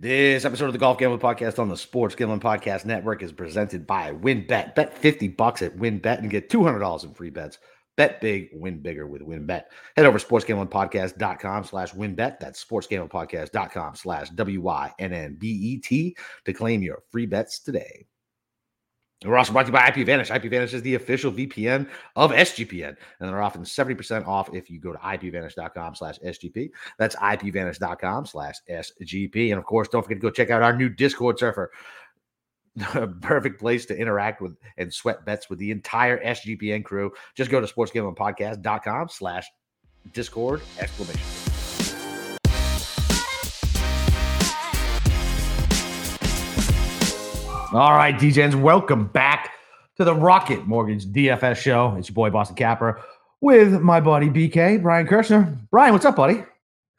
This 0.00 0.44
episode 0.44 0.66
of 0.66 0.72
the 0.72 0.78
Golf 0.78 0.98
Gambling 0.98 1.20
Podcast 1.20 1.60
on 1.60 1.68
the 1.68 1.76
Sports 1.76 2.16
Gambling 2.16 2.40
Podcast 2.40 2.84
Network 2.84 3.22
is 3.22 3.30
presented 3.30 3.86
by 3.86 4.10
WynnBet. 4.12 4.74
Bet 4.74 4.98
50 4.98 5.28
bucks 5.28 5.62
at 5.62 5.76
WynnBet 5.76 6.18
and 6.18 6.28
get 6.30 6.50
$200 6.50 7.04
in 7.04 7.14
free 7.14 7.30
bets. 7.30 7.58
Bet 7.96 8.20
big, 8.20 8.48
win 8.52 8.80
bigger 8.80 9.06
with 9.06 9.22
WynnBet. 9.22 9.62
Head 9.94 10.06
over 10.06 10.18
to 10.18 10.26
sportsgamblingpodcast.com 10.26 11.62
slash 11.62 11.92
WynnBet. 11.92 12.40
That's 12.40 12.64
sportsgamblingpodcast.com 12.64 13.94
slash 13.94 14.30
W-Y-N-N-B-E-T 14.30 16.16
to 16.44 16.52
claim 16.52 16.82
your 16.82 17.02
free 17.12 17.26
bets 17.26 17.60
today. 17.60 18.06
We're 19.24 19.38
also 19.38 19.52
brought 19.52 19.66
to 19.66 19.68
you 19.68 19.72
by 19.72 19.90
IPVanish. 19.90 20.30
IPVanish 20.30 20.74
is 20.74 20.82
the 20.82 20.94
official 20.94 21.32
VPN 21.32 21.88
of 22.16 22.30
SGPN, 22.30 22.96
and 23.20 23.28
they're 23.28 23.42
often 23.42 23.62
70% 23.62 24.26
off 24.26 24.54
if 24.54 24.70
you 24.70 24.78
go 24.78 24.92
to 24.92 24.98
IPVanish.com 24.98 25.94
slash 25.94 26.18
SGP. 26.20 26.70
That's 26.98 27.16
IPVanish.com 27.16 28.26
slash 28.26 28.56
SGP. 28.70 29.50
And 29.50 29.58
of 29.58 29.64
course, 29.64 29.88
don't 29.88 30.02
forget 30.02 30.18
to 30.18 30.22
go 30.22 30.30
check 30.30 30.50
out 30.50 30.62
our 30.62 30.76
new 30.76 30.88
Discord 30.88 31.38
server. 31.38 31.70
Perfect 33.20 33.60
place 33.60 33.86
to 33.86 33.96
interact 33.96 34.42
with 34.42 34.56
and 34.76 34.92
sweat 34.92 35.24
bets 35.24 35.48
with 35.48 35.58
the 35.58 35.70
entire 35.70 36.22
SGPN 36.24 36.84
crew. 36.84 37.12
Just 37.34 37.50
go 37.50 37.60
to 37.60 37.66
sportsgamblingpodcast.com 37.66 39.08
slash 39.08 39.46
Discord 40.12 40.60
exclamation. 40.78 41.53
All 47.74 47.92
right, 47.92 48.14
DJs, 48.14 48.54
welcome 48.54 49.06
back 49.08 49.50
to 49.96 50.04
the 50.04 50.14
Rocket 50.14 50.64
Mortgage 50.64 51.06
DFS 51.06 51.56
show. 51.56 51.96
It's 51.98 52.08
your 52.08 52.14
boy 52.14 52.30
Boston 52.30 52.54
Capper 52.54 53.00
with 53.40 53.80
my 53.80 53.98
buddy 53.98 54.28
BK, 54.28 54.80
Brian 54.80 55.08
Kirschner. 55.08 55.58
Brian, 55.72 55.92
what's 55.92 56.04
up, 56.04 56.14
buddy? 56.14 56.44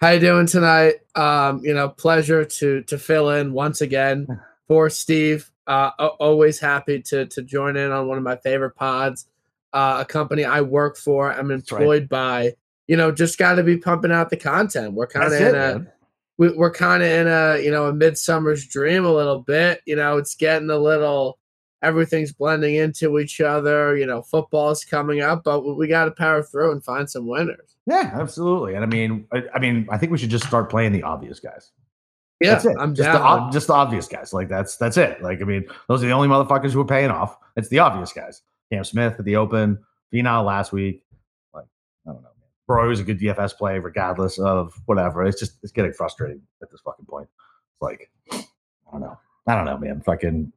How 0.02 0.10
you 0.10 0.20
doing 0.20 0.48
tonight? 0.48 0.96
Um, 1.16 1.64
you 1.64 1.74
know, 1.74 1.88
pleasure 1.88 2.44
to 2.44 2.82
to 2.82 2.98
fill 2.98 3.30
in 3.30 3.54
once 3.54 3.80
again 3.80 4.28
for 4.68 4.90
Steve. 4.90 5.50
Uh, 5.66 5.92
always 6.20 6.60
happy 6.60 7.02
to 7.04 7.26
to 7.28 7.42
join 7.42 7.78
in 7.78 7.94
on 7.94 8.10
one 8.10 8.18
of 8.18 8.26
my 8.26 8.36
favorite 8.36 8.76
pods. 8.76 9.28
Uh, 9.72 10.00
a 10.02 10.06
company 10.06 10.44
I 10.44 10.60
work 10.60 10.98
for, 10.98 11.32
I'm 11.32 11.52
employed 11.52 12.02
right. 12.02 12.10
by. 12.10 12.56
You 12.88 12.98
know, 12.98 13.14
just 13.14 13.38
got 13.38 13.56
to 13.56 13.64
be 13.64 13.78
pumping 13.78 14.12
out 14.12 14.30
the 14.30 14.36
content. 14.36 14.92
We're 14.92 15.08
kind 15.08 15.28
of 15.28 15.40
in 15.40 15.42
it, 15.42 15.50
a 15.56 15.80
man 15.80 15.92
we, 16.38 16.50
we're 16.52 16.72
kind 16.72 17.04
of 17.04 17.10
in 17.10 17.28
a 17.28 17.60
you 17.64 17.72
know 17.72 17.88
a 17.88 17.94
midsummer's 17.94 18.66
dream 18.66 19.06
a 19.06 19.14
little 19.14 19.40
bit. 19.40 19.82
You 19.86 19.96
know, 19.96 20.18
it's 20.18 20.36
getting 20.36 20.70
a 20.70 20.78
little 20.78 21.40
everything's 21.82 22.34
blending 22.34 22.76
into 22.76 23.20
each 23.20 23.40
other. 23.42 23.96
You 23.98 24.06
know, 24.06 24.22
football's 24.22 24.84
coming 24.84 25.22
up, 25.22 25.44
but 25.44 25.62
we 25.62 25.88
got 25.88 26.06
to 26.06 26.12
power 26.12 26.44
through 26.44 26.72
and 26.72 26.84
find 26.84 27.10
some 27.10 27.28
winners. 27.28 27.76
Yeah, 27.86 28.12
absolutely. 28.14 28.74
And 28.74 28.84
I 28.84 28.88
mean, 28.88 29.28
I, 29.32 29.44
I, 29.54 29.60
mean, 29.60 29.88
I 29.92 29.98
think 29.98 30.12
we 30.12 30.18
should 30.18 30.32
just 30.32 30.48
start 30.48 30.70
playing 30.70 30.92
the 30.92 31.04
obvious 31.04 31.40
guys. 31.40 31.72
Yeah, 32.42 32.52
that's 32.52 32.66
it. 32.66 32.76
I'm 32.80 32.94
just 32.94 33.08
down. 33.08 33.48
the 33.48 33.52
just 33.52 33.68
the 33.68 33.74
obvious 33.74 34.08
guys. 34.08 34.34
Like 34.34 34.50
that's 34.50 34.76
that's 34.76 34.98
it. 34.98 35.22
Like 35.22 35.42
I 35.42 35.46
mean, 35.46 35.66
those 35.88 36.04
are 36.04 36.08
the 36.08 36.12
only 36.12 36.28
motherfuckers 36.28 36.72
who 36.72 36.82
are 36.82 36.86
paying 36.86 37.12
off. 37.12 37.38
It's 37.56 37.70
the 37.70 37.80
obvious 37.80 38.12
guys. 38.12 38.42
Cam 38.72 38.84
Smith 38.84 39.16
at 39.20 39.24
the 39.24 39.38
Open, 39.38 39.80
Finau 40.14 40.44
last 40.44 40.74
week. 40.74 41.05
Like 42.68 42.78
I 42.78 42.82
don't. 42.82 42.88
Bro 42.88 42.92
is 42.92 43.00
a 43.00 43.04
good 43.04 43.20
DFS 43.20 43.58
play, 43.58 43.80
regardless 43.80 44.40
of 44.40 44.74
whatever. 44.86 45.24
It's 45.24 45.40
just 45.40 45.58
it's 45.64 45.72
getting 45.72 45.94
frustrating 45.94 46.42
at 46.62 46.72
this 46.72 46.82
fucking 46.82 47.06
point. 47.06 47.28
It's 47.72 47.82
like 47.82 48.10
I 48.32 48.44
don't 48.92 49.02
know. 49.02 49.18
I 49.48 49.56
don't 49.56 49.66
know, 49.66 49.78
man. 49.78 50.02
Fucking 50.02 50.52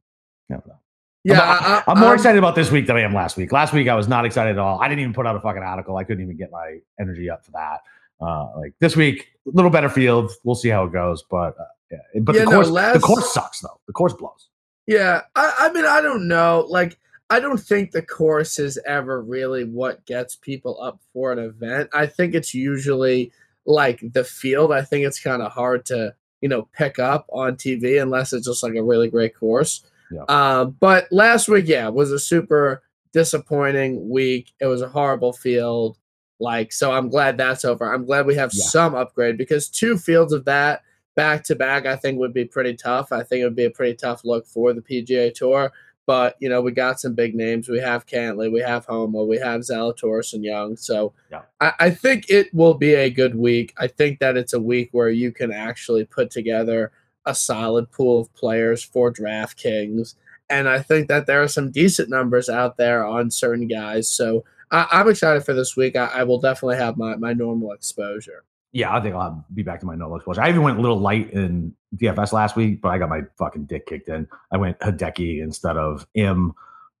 I 0.49 0.53
don't 0.53 0.67
know. 0.67 0.79
Yeah, 1.23 1.41
I'm, 1.41 1.83
I, 1.85 1.91
am 1.91 1.99
more 1.99 2.09
um, 2.09 2.15
excited 2.15 2.37
about 2.37 2.55
this 2.55 2.71
week 2.71 2.87
than 2.87 2.95
I 2.95 3.01
am 3.01 3.13
last 3.13 3.35
week. 3.35 3.51
Last 3.51 3.73
week 3.73 3.89
I 3.89 3.95
was 3.95 4.07
not 4.07 4.25
excited 4.25 4.51
at 4.51 4.57
all. 4.57 4.79
I 4.79 4.87
didn't 4.87 5.01
even 5.01 5.13
put 5.13 5.27
out 5.27 5.35
a 5.35 5.41
fucking 5.41 5.61
article. 5.61 5.97
I 5.97 6.05
couldn't 6.05 6.23
even 6.23 6.37
get 6.37 6.49
my 6.49 6.79
energy 6.99 7.29
up 7.29 7.45
for 7.45 7.51
that. 7.51 7.81
Uh, 8.21 8.57
like 8.57 8.73
this 8.79 8.95
week, 8.95 9.27
a 9.45 9.51
little 9.51 9.71
better 9.71 9.89
field. 9.89 10.31
We'll 10.43 10.55
see 10.55 10.69
how 10.69 10.85
it 10.85 10.93
goes, 10.93 11.23
but 11.29 11.59
uh, 11.59 11.65
yeah. 11.91 12.21
But 12.21 12.35
yeah, 12.35 12.45
the 12.45 12.51
course, 12.51 12.67
no, 12.67 12.73
last, 12.73 12.93
the 12.93 12.99
course 12.99 13.33
sucks 13.33 13.59
though. 13.59 13.79
The 13.87 13.93
course 13.93 14.13
blows. 14.13 14.49
Yeah, 14.87 15.21
I, 15.35 15.53
I 15.59 15.71
mean, 15.71 15.85
I 15.85 16.01
don't 16.01 16.27
know. 16.27 16.65
Like 16.69 16.97
I 17.29 17.39
don't 17.39 17.59
think 17.59 17.91
the 17.91 18.01
course 18.01 18.57
is 18.57 18.79
ever 18.87 19.21
really 19.21 19.63
what 19.63 20.05
gets 20.05 20.35
people 20.35 20.81
up 20.81 20.99
for 21.13 21.31
an 21.31 21.39
event. 21.39 21.89
I 21.93 22.07
think 22.07 22.33
it's 22.33 22.53
usually 22.53 23.31
like 23.65 24.01
the 24.13 24.23
field. 24.23 24.71
I 24.71 24.81
think 24.81 25.05
it's 25.05 25.21
kind 25.21 25.41
of 25.41 25.51
hard 25.51 25.85
to, 25.87 26.15
you 26.41 26.49
know, 26.49 26.67
pick 26.73 26.97
up 26.97 27.27
on 27.31 27.55
TV 27.55 28.01
unless 28.01 28.33
it's 28.33 28.47
just 28.47 28.63
like 28.63 28.75
a 28.75 28.83
really 28.83 29.09
great 29.09 29.35
course. 29.35 29.85
Yeah. 30.11 30.23
Uh, 30.23 30.65
but 30.65 31.07
last 31.11 31.47
week, 31.47 31.67
yeah, 31.67 31.87
was 31.89 32.11
a 32.11 32.19
super 32.19 32.81
disappointing 33.13 34.09
week. 34.09 34.53
It 34.59 34.65
was 34.65 34.81
a 34.81 34.89
horrible 34.89 35.33
field. 35.33 35.97
Like, 36.39 36.71
so 36.71 36.91
I'm 36.91 37.09
glad 37.09 37.37
that's 37.37 37.65
over. 37.65 37.93
I'm 37.93 38.05
glad 38.05 38.25
we 38.25 38.35
have 38.35 38.51
yeah. 38.53 38.65
some 38.65 38.95
upgrade 38.95 39.37
because 39.37 39.69
two 39.69 39.97
fields 39.97 40.33
of 40.33 40.45
that 40.45 40.81
back 41.15 41.43
to 41.43 41.55
back, 41.55 41.85
I 41.85 41.95
think 41.95 42.17
would 42.17 42.33
be 42.33 42.45
pretty 42.45 42.75
tough. 42.75 43.11
I 43.11 43.23
think 43.23 43.41
it 43.41 43.43
would 43.43 43.55
be 43.55 43.65
a 43.65 43.69
pretty 43.69 43.95
tough 43.95 44.23
look 44.23 44.47
for 44.47 44.73
the 44.73 44.81
PGA 44.81 45.33
Tour. 45.33 45.71
But 46.09 46.37
you 46.39 46.49
know, 46.49 46.59
we 46.59 46.71
got 46.71 46.99
some 46.99 47.13
big 47.13 47.35
names. 47.35 47.69
We 47.69 47.77
have 47.81 48.07
Cantlay, 48.07 48.51
we 48.51 48.61
have 48.61 48.83
Homa, 48.87 49.23
we 49.23 49.37
have 49.37 49.61
Zalatoris 49.61 50.33
and 50.33 50.43
Young. 50.43 50.75
So 50.75 51.13
yeah. 51.29 51.43
I, 51.61 51.73
I 51.79 51.89
think 51.91 52.31
it 52.31 52.51
will 52.51 52.73
be 52.73 52.95
a 52.95 53.11
good 53.11 53.35
week. 53.35 53.75
I 53.77 53.85
think 53.85 54.17
that 54.17 54.35
it's 54.35 54.53
a 54.53 54.59
week 54.59 54.89
where 54.91 55.11
you 55.11 55.31
can 55.31 55.51
actually 55.51 56.05
put 56.05 56.31
together 56.31 56.91
a 57.27 57.35
solid 57.35 57.91
pool 57.91 58.21
of 58.21 58.33
players 58.33 58.83
for 58.83 59.13
DraftKings. 59.13 60.15
And 60.49 60.67
I 60.67 60.81
think 60.81 61.09
that 61.09 61.27
there 61.27 61.43
are 61.43 61.47
some 61.47 61.69
decent 61.69 62.09
numbers 62.09 62.49
out 62.49 62.77
there 62.77 63.05
on 63.05 63.29
certain 63.29 63.67
guys. 63.67 64.09
So 64.09 64.43
I, 64.71 64.87
am 64.89 65.09
excited 65.09 65.45
for 65.45 65.53
this 65.53 65.77
week. 65.77 65.95
I, 65.95 66.05
I, 66.05 66.23
will 66.23 66.39
definitely 66.39 66.77
have 66.77 66.97
my, 66.97 67.17
my 67.17 67.33
normal 67.33 67.71
exposure. 67.71 68.45
Yeah, 68.71 68.95
I 68.95 69.01
think 69.01 69.15
I'll 69.15 69.43
be 69.53 69.63
back 69.63 69.79
to 69.79 69.85
my 69.85 69.95
normal 69.95 70.17
exposure. 70.17 70.41
I 70.41 70.49
even 70.49 70.61
went 70.61 70.77
a 70.77 70.81
little 70.81 70.99
light 70.99 71.31
in 71.31 71.73
DFS 71.95 72.33
last 72.33 72.55
week, 72.55 72.81
but 72.81 72.89
I 72.89 72.99
got 72.99 73.09
my 73.09 73.21
fucking 73.37 73.65
dick 73.65 73.87
kicked 73.87 74.09
in. 74.09 74.27
I 74.51 74.57
went 74.57 74.79
Hideki 74.79 75.41
instead 75.41 75.77
of 75.77 76.07
M. 76.15 76.53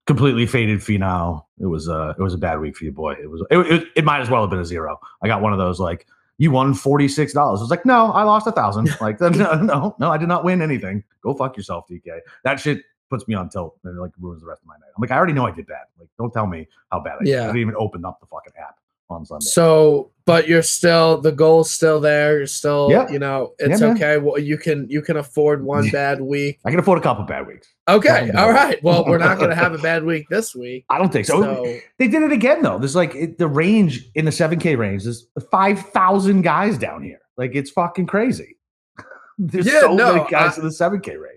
Completely 0.07 0.47
faded 0.47 0.79
Finau. 0.79 1.45
It 1.59 1.67
was 1.67 1.87
a 1.87 2.15
it 2.17 2.21
was 2.21 2.33
a 2.33 2.37
bad 2.37 2.59
week 2.59 2.75
for 2.75 2.85
you, 2.85 2.91
boy. 2.91 3.13
It 3.13 3.29
was 3.29 3.43
it, 3.51 3.57
it, 3.59 3.87
it 3.97 4.05
might 4.05 4.21
as 4.21 4.29
well 4.29 4.41
have 4.41 4.49
been 4.49 4.59
a 4.59 4.65
zero. 4.65 4.99
I 5.21 5.27
got 5.27 5.43
one 5.43 5.53
of 5.53 5.59
those 5.59 5.79
like 5.79 6.07
you 6.39 6.49
won 6.49 6.73
forty 6.73 7.07
six 7.07 7.33
dollars. 7.33 7.59
I 7.59 7.63
was 7.63 7.69
like, 7.69 7.85
no, 7.85 8.11
I 8.11 8.23
lost 8.23 8.47
a 8.47 8.51
thousand. 8.51 8.89
like 9.01 9.21
no, 9.21 9.29
no, 9.29 9.95
no, 9.99 10.09
I 10.09 10.17
did 10.17 10.27
not 10.27 10.43
win 10.43 10.63
anything. 10.63 11.03
Go 11.21 11.35
fuck 11.35 11.55
yourself, 11.55 11.85
DK. 11.87 12.21
That 12.43 12.59
shit 12.59 12.81
puts 13.11 13.27
me 13.27 13.35
on 13.35 13.49
tilt 13.49 13.77
and 13.83 13.99
like 13.99 14.11
ruins 14.19 14.41
the 14.41 14.47
rest 14.47 14.63
of 14.63 14.67
my 14.67 14.73
night. 14.75 14.89
I'm 14.95 15.01
like, 15.01 15.11
I 15.11 15.17
already 15.17 15.33
know 15.33 15.45
I 15.45 15.51
did 15.51 15.67
bad. 15.67 15.85
Like, 15.99 16.09
don't 16.17 16.33
tell 16.33 16.47
me 16.47 16.67
how 16.91 17.01
bad 17.01 17.17
I 17.21 17.25
yeah. 17.25 17.35
did. 17.35 17.41
I 17.41 17.45
didn't 17.47 17.61
even 17.61 17.75
open 17.77 18.05
up 18.05 18.19
the 18.19 18.25
fucking 18.25 18.53
app 18.59 18.77
on 19.09 19.25
Sunday. 19.25 19.45
So, 19.45 20.11
but 20.25 20.47
you're 20.47 20.61
still 20.61 21.19
the 21.19 21.31
goal's 21.31 21.71
still 21.71 21.99
there. 21.99 22.37
You're 22.37 22.47
still, 22.47 22.89
yeah. 22.91 23.09
you 23.09 23.19
know, 23.19 23.53
it's 23.57 23.81
yeah, 23.81 23.87
okay. 23.87 24.17
Well, 24.17 24.39
you 24.39 24.57
can 24.57 24.87
you 24.89 25.01
can 25.01 25.17
afford 25.17 25.63
one 25.63 25.89
bad 25.89 26.21
week. 26.21 26.59
I 26.65 26.69
can 26.69 26.79
afford 26.79 26.99
a 26.99 27.01
couple 27.01 27.23
bad 27.25 27.47
weeks. 27.47 27.67
Okay, 27.87 28.29
all 28.31 28.51
right. 28.51 28.81
Well, 28.83 29.03
we're 29.05 29.17
not 29.17 29.37
going 29.37 29.49
to 29.49 29.55
have 29.55 29.73
a 29.73 29.77
bad 29.81 30.03
week 30.03 30.27
this 30.29 30.55
week. 30.55 30.85
I 30.89 30.97
don't 30.97 31.11
think 31.11 31.25
so. 31.25 31.41
so. 31.41 31.79
They 31.97 32.07
did 32.07 32.21
it 32.21 32.31
again 32.31 32.61
though. 32.61 32.77
There's 32.77 32.95
like 32.95 33.15
it, 33.15 33.37
the 33.37 33.47
range 33.47 34.07
in 34.15 34.25
the 34.25 34.31
seven 34.31 34.59
K 34.59 34.75
range 34.75 35.05
is 35.05 35.27
five 35.51 35.79
thousand 35.79 36.43
guys 36.43 36.77
down 36.77 37.03
here. 37.03 37.19
Like 37.37 37.55
it's 37.55 37.71
fucking 37.71 38.07
crazy. 38.07 38.57
There's 39.37 39.65
yeah, 39.65 39.81
so 39.81 39.95
no, 39.95 40.15
many 40.15 40.29
guys 40.29 40.57
I, 40.57 40.61
in 40.61 40.67
the 40.67 40.71
seven 40.71 41.01
K 41.01 41.17
range. 41.17 41.35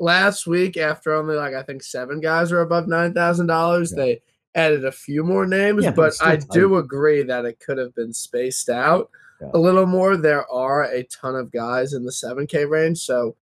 Last 0.00 0.46
week, 0.46 0.76
after 0.76 1.14
only 1.14 1.36
like 1.36 1.54
I 1.54 1.62
think 1.62 1.82
seven 1.82 2.20
guys 2.20 2.52
are 2.52 2.60
above 2.60 2.88
nine 2.88 3.14
thousand 3.14 3.46
dollars, 3.46 3.92
they 3.92 4.20
added 4.54 4.84
a 4.84 4.92
few 4.92 5.24
more 5.24 5.46
names, 5.46 5.84
yeah, 5.84 5.90
but, 5.90 6.14
I 6.20 6.36
do 6.36 6.76
agree 6.76 7.22
that 7.22 7.44
it 7.44 7.60
could 7.60 7.78
have 7.78 7.94
been 7.94 8.12
spaced 8.12 8.68
out 8.68 9.10
yeah. 9.40 9.50
a 9.54 9.58
little 9.58 9.86
more. 9.86 10.16
There 10.16 10.50
are 10.50 10.84
a 10.84 11.04
ton 11.04 11.34
of 11.34 11.50
guys 11.50 11.92
in 11.92 12.04
the 12.04 12.12
7K 12.12 12.68
range. 12.68 12.98
So, 12.98 13.36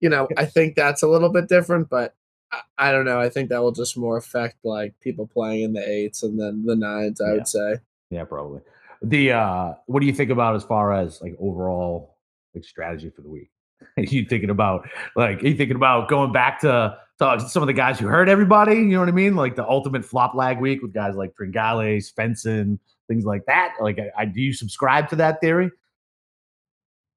you 0.00 0.08
know, 0.08 0.28
I 0.36 0.44
think 0.44 0.74
that's 0.74 1.02
a 1.02 1.08
little 1.08 1.30
bit 1.30 1.48
different, 1.48 1.88
but 1.88 2.14
I, 2.52 2.60
I, 2.78 2.92
don't 2.92 3.04
know. 3.04 3.20
I 3.20 3.28
think 3.28 3.48
that 3.48 3.62
will 3.62 3.72
just 3.72 3.96
more 3.96 4.16
affect 4.16 4.56
like 4.64 4.94
people 5.00 5.26
playing 5.26 5.62
in 5.62 5.72
the 5.72 5.88
eights 5.88 6.22
and 6.22 6.38
then 6.38 6.64
the 6.64 6.76
nines, 6.76 7.20
I 7.20 7.28
yeah. 7.28 7.32
would 7.34 7.48
say. 7.48 7.76
Yeah, 8.10 8.24
probably. 8.24 8.60
The 9.02 9.32
uh 9.32 9.74
what 9.86 10.00
do 10.00 10.06
you 10.06 10.12
think 10.12 10.30
about 10.30 10.56
as 10.56 10.64
far 10.64 10.92
as 10.92 11.20
like 11.20 11.36
overall 11.38 12.16
like 12.54 12.64
strategy 12.64 13.10
for 13.10 13.20
the 13.20 13.28
week? 13.28 13.50
Are 13.96 14.02
you 14.02 14.24
thinking 14.24 14.50
about 14.50 14.88
like 15.14 15.42
are 15.42 15.46
you 15.46 15.56
thinking 15.56 15.76
about 15.76 16.08
going 16.08 16.32
back 16.32 16.60
to 16.60 16.98
so 17.18 17.38
some 17.38 17.62
of 17.62 17.66
the 17.66 17.72
guys 17.72 17.98
who 17.98 18.06
hurt 18.06 18.28
everybody, 18.28 18.76
you 18.76 18.88
know 18.88 19.00
what 19.00 19.08
I 19.08 19.12
mean? 19.12 19.36
Like 19.36 19.56
the 19.56 19.66
ultimate 19.66 20.04
flop 20.04 20.34
lag 20.34 20.60
week 20.60 20.82
with 20.82 20.92
guys 20.92 21.14
like 21.16 21.34
Tringale, 21.34 21.96
Svensson, 21.98 22.78
things 23.08 23.24
like 23.24 23.46
that. 23.46 23.74
Like, 23.80 23.98
I, 23.98 24.10
I, 24.22 24.24
do 24.26 24.40
you 24.40 24.52
subscribe 24.52 25.08
to 25.10 25.16
that 25.16 25.40
theory? 25.40 25.70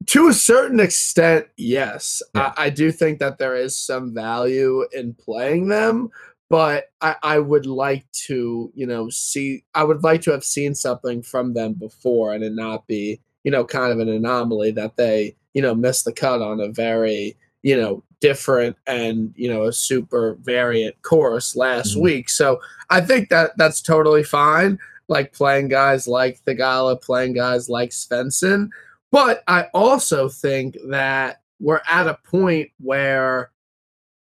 To 0.07 0.29
a 0.29 0.33
certain 0.33 0.79
extent, 0.79 1.47
yes. 1.57 2.21
Yeah. 2.33 2.53
I, 2.55 2.65
I, 2.65 2.69
do 2.69 2.93
think 2.93 3.19
that 3.19 3.37
there 3.37 3.55
is 3.55 3.77
some 3.77 4.13
value 4.13 4.85
in 4.93 5.13
playing 5.13 5.67
them, 5.67 6.09
but 6.49 6.85
I, 7.01 7.17
I 7.21 7.39
would 7.39 7.65
like 7.65 8.09
to, 8.27 8.71
you 8.73 8.87
know, 8.87 9.09
see, 9.09 9.65
I 9.75 9.83
would 9.83 10.01
like 10.01 10.21
to 10.21 10.31
have 10.31 10.45
seen 10.45 10.75
something 10.75 11.21
from 11.21 11.53
them 11.53 11.73
before 11.73 12.33
and 12.33 12.41
it 12.41 12.53
not 12.53 12.87
be, 12.87 13.19
you 13.43 13.51
know, 13.51 13.65
kind 13.65 13.91
of 13.91 13.99
an 13.99 14.07
anomaly 14.07 14.71
that 14.71 14.95
they, 14.95 15.35
you 15.53 15.61
know, 15.61 15.75
missed 15.75 16.05
the 16.05 16.13
cut 16.13 16.41
on 16.41 16.59
a 16.59 16.69
very, 16.69 17.37
you 17.63 17.79
know, 17.79 18.03
different 18.21 18.75
and 18.85 19.33
you 19.37 19.47
know 19.47 19.63
a 19.63 19.73
super 19.73 20.35
variant 20.41 21.01
course 21.03 21.55
last 21.55 21.93
mm-hmm. 21.93 22.03
week. 22.03 22.29
So 22.29 22.59
I 22.89 23.01
think 23.01 23.29
that 23.29 23.51
that's 23.57 23.81
totally 23.81 24.23
fine. 24.23 24.77
Like 25.07 25.33
playing 25.33 25.69
guys 25.69 26.07
like 26.07 26.43
Theegala, 26.45 27.01
playing 27.01 27.33
guys 27.33 27.69
like 27.69 27.89
Svensson. 27.91 28.69
But 29.11 29.43
I 29.47 29.67
also 29.73 30.29
think 30.29 30.77
that 30.89 31.41
we're 31.59 31.81
at 31.89 32.07
a 32.07 32.19
point 32.23 32.69
where 32.79 33.51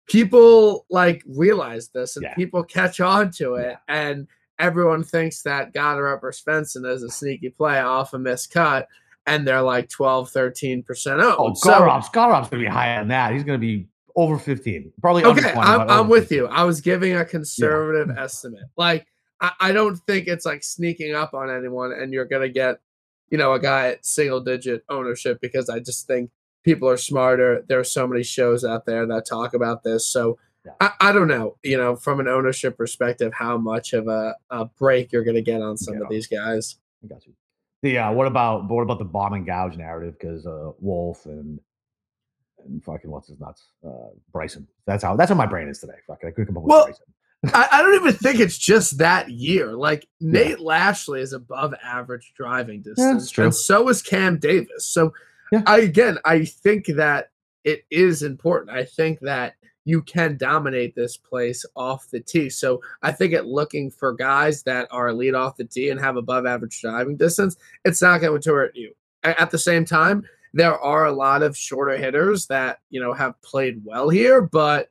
people 0.07 0.87
like 0.89 1.23
realize 1.27 1.89
this 1.89 2.17
and 2.17 2.25
Yeah. 2.25 2.35
people 2.35 2.65
catch 2.65 2.99
on 3.01 3.31
to 3.33 3.57
it 3.57 3.77
Yeah. 3.89 3.95
and 3.95 4.27
everyone 4.59 5.05
thinks 5.05 5.43
that 5.43 5.75
Goddard 5.75 6.21
or 6.23 6.33
Svensson 6.33 6.91
is 6.91 7.03
a 7.03 7.11
sneaky 7.11 7.51
play 7.51 7.81
off 7.81 8.15
a 8.15 8.19
miscut 8.19 8.87
and 9.29 9.47
they're 9.47 9.63
like 9.63 9.89
12 9.89 10.31
13% 10.31 11.23
owned. 11.23 11.37
Oh, 11.39 11.55
So- 11.55 11.71
Gorov's 11.71 12.09
Gorov's 12.11 12.49
gonna 12.49 12.63
be 12.63 12.69
high 12.69 12.97
on 12.97 13.09
that. 13.09 13.33
He's 13.33 13.45
gonna 13.45 13.59
be 13.59 13.87
over 14.17 14.39
15. 14.39 14.93
Probably 15.01 15.23
under 15.25 15.41
okay 15.41 15.53
20, 15.53 15.71
I'm, 15.71 15.89
I'm 15.91 16.09
with 16.09 16.25
15. 16.25 16.39
you 16.39 16.47
i 16.49 16.65
was 16.65 16.81
giving 16.81 17.15
a 17.15 17.25
conservative 17.25 18.11
estimate 18.17 18.65
like 18.77 19.07
I, 19.41 19.53
I 19.61 19.73
don't 19.73 19.97
think 20.09 20.27
it's 20.27 20.45
like 20.45 20.65
sneaking 20.65 21.15
up 21.15 21.35
on 21.35 21.49
anyone 21.51 21.93
and 21.93 22.13
you're 22.13 22.25
gonna 22.25 22.49
get 22.49 22.81
you 23.31 23.39
know 23.39 23.53
a 23.53 23.61
guy 23.61 23.89
at 23.91 24.05
single 24.05 24.41
digit 24.41 24.83
ownership 24.89 25.41
because 25.41 25.69
i 25.69 25.79
just 25.79 26.09
think 26.09 26.31
people 26.65 26.89
are 26.89 26.97
smarter 26.97 27.65
there 27.69 27.79
are 27.79 27.85
so 27.85 28.09
many 28.09 28.25
shows 28.25 28.65
out 28.65 28.87
there 28.87 29.07
that 29.07 29.25
talk 29.25 29.55
about 29.55 29.85
this 29.85 30.05
so 30.09 30.37
Yeah. 30.67 30.73
I, 30.81 30.91
I 31.01 31.13
don't 31.13 31.29
know 31.29 31.57
you 31.63 31.77
know 31.77 31.95
from 31.95 32.19
an 32.19 32.27
ownership 32.27 32.77
perspective 32.77 33.33
how 33.35 33.57
much 33.57 33.93
of 33.93 34.09
a, 34.09 34.35
a 34.51 34.65
break 34.65 35.13
you're 35.13 35.23
gonna 35.25 35.43
get 35.43 35.63
on 35.63 35.77
some 35.77 35.95
Yeah. 35.95 36.03
of 36.03 36.09
these 36.09 36.27
guys 36.27 36.77
I 37.05 37.07
got 37.07 37.25
you. 37.25 37.35
The 37.83 37.99
uh, 37.99 38.13
what 38.13 38.27
about 38.27 38.69
what 38.69 38.83
about 38.83 38.99
the 38.99 39.05
bomb 39.05 39.35
and 39.35 39.47
gouge 39.47 39.77
narrative? 39.77 40.17
Because 40.19 40.47
uh, 40.47 40.73
Wolff 40.81 41.27
and 41.27 41.61
and 42.65 42.83
fucking 42.83 43.11
what's 43.11 43.29
his 43.29 43.39
nuts, 43.39 43.69
uh, 43.87 44.09
Bryson. 44.33 44.67
That's 44.87 45.03
how 45.05 45.15
that's 45.17 45.29
how 45.29 45.37
my 45.37 45.47
brain 45.47 45.69
is 45.69 45.79
today. 45.79 45.95
Fucking, 46.07 46.29
I 46.29 46.33
couldn't 46.33 46.47
come 46.47 46.57
up 46.57 46.63
with 46.65 46.71
Well, 46.71 46.85
Bryson. 46.87 47.05
I, 47.55 47.69
I 47.71 47.83
don't 47.83 47.95
even 47.95 48.15
think 48.15 48.41
it's 48.41 48.59
just 48.59 48.99
that 48.99 49.31
year. 49.31 49.73
Like 49.75 50.09
Nate 50.21 50.59
Lashley 50.59 51.21
is 51.21 51.33
above 51.33 51.73
average 51.83 52.33
driving 52.37 52.83
distance, 52.83 53.31
true. 53.31 53.45
and 53.45 53.55
so 53.55 53.89
is 53.89 54.03
Cam 54.03 54.39
Davis. 54.39 54.87
So, 54.87 55.13
Yeah. 55.53 55.63
I 55.67 55.79
again, 55.79 56.19
I 56.25 56.45
think 56.47 56.87
that 56.87 57.31
it 57.63 57.85
is 57.91 58.23
important. 58.25 58.77
I 58.77 58.85
think 58.85 59.21
that 59.21 59.55
you 59.88 60.02
can 60.02 60.37
dominate 60.37 60.94
this 60.94 61.17
place 61.17 61.64
off 61.75 62.11
the 62.11 62.20
tee. 62.20 62.50
So, 62.50 62.81
I 63.02 63.11
think 63.11 63.32
at 63.32 63.46
looking 63.46 63.90
for 63.90 64.12
guys 64.12 64.62
that 64.64 64.87
are 64.90 65.12
lead 65.14 65.35
off 65.35 65.56
the 65.56 65.64
tee 65.64 65.88
and 65.88 65.99
have 65.99 66.17
above 66.17 66.44
average 66.44 66.79
driving 66.81 67.17
distance, 67.17 67.56
it's 67.87 68.02
not 68.02 68.20
going 68.20 68.43
to 68.43 68.52
hurt 68.52 68.76
you. 68.76 68.93
At 69.25 69.50
the 69.50 69.58
same 69.58 69.85
time, 69.87 70.25
there 70.52 70.79
are 70.79 71.06
a 71.06 71.12
lot 71.12 71.43
of 71.43 71.56
shorter 71.56 71.96
hitters 71.96 72.46
that 72.49 72.81
you 72.90 73.00
know 73.00 73.14
have 73.14 73.40
played 73.40 73.81
well 73.85 74.11
here, 74.11 74.43
but 74.43 74.90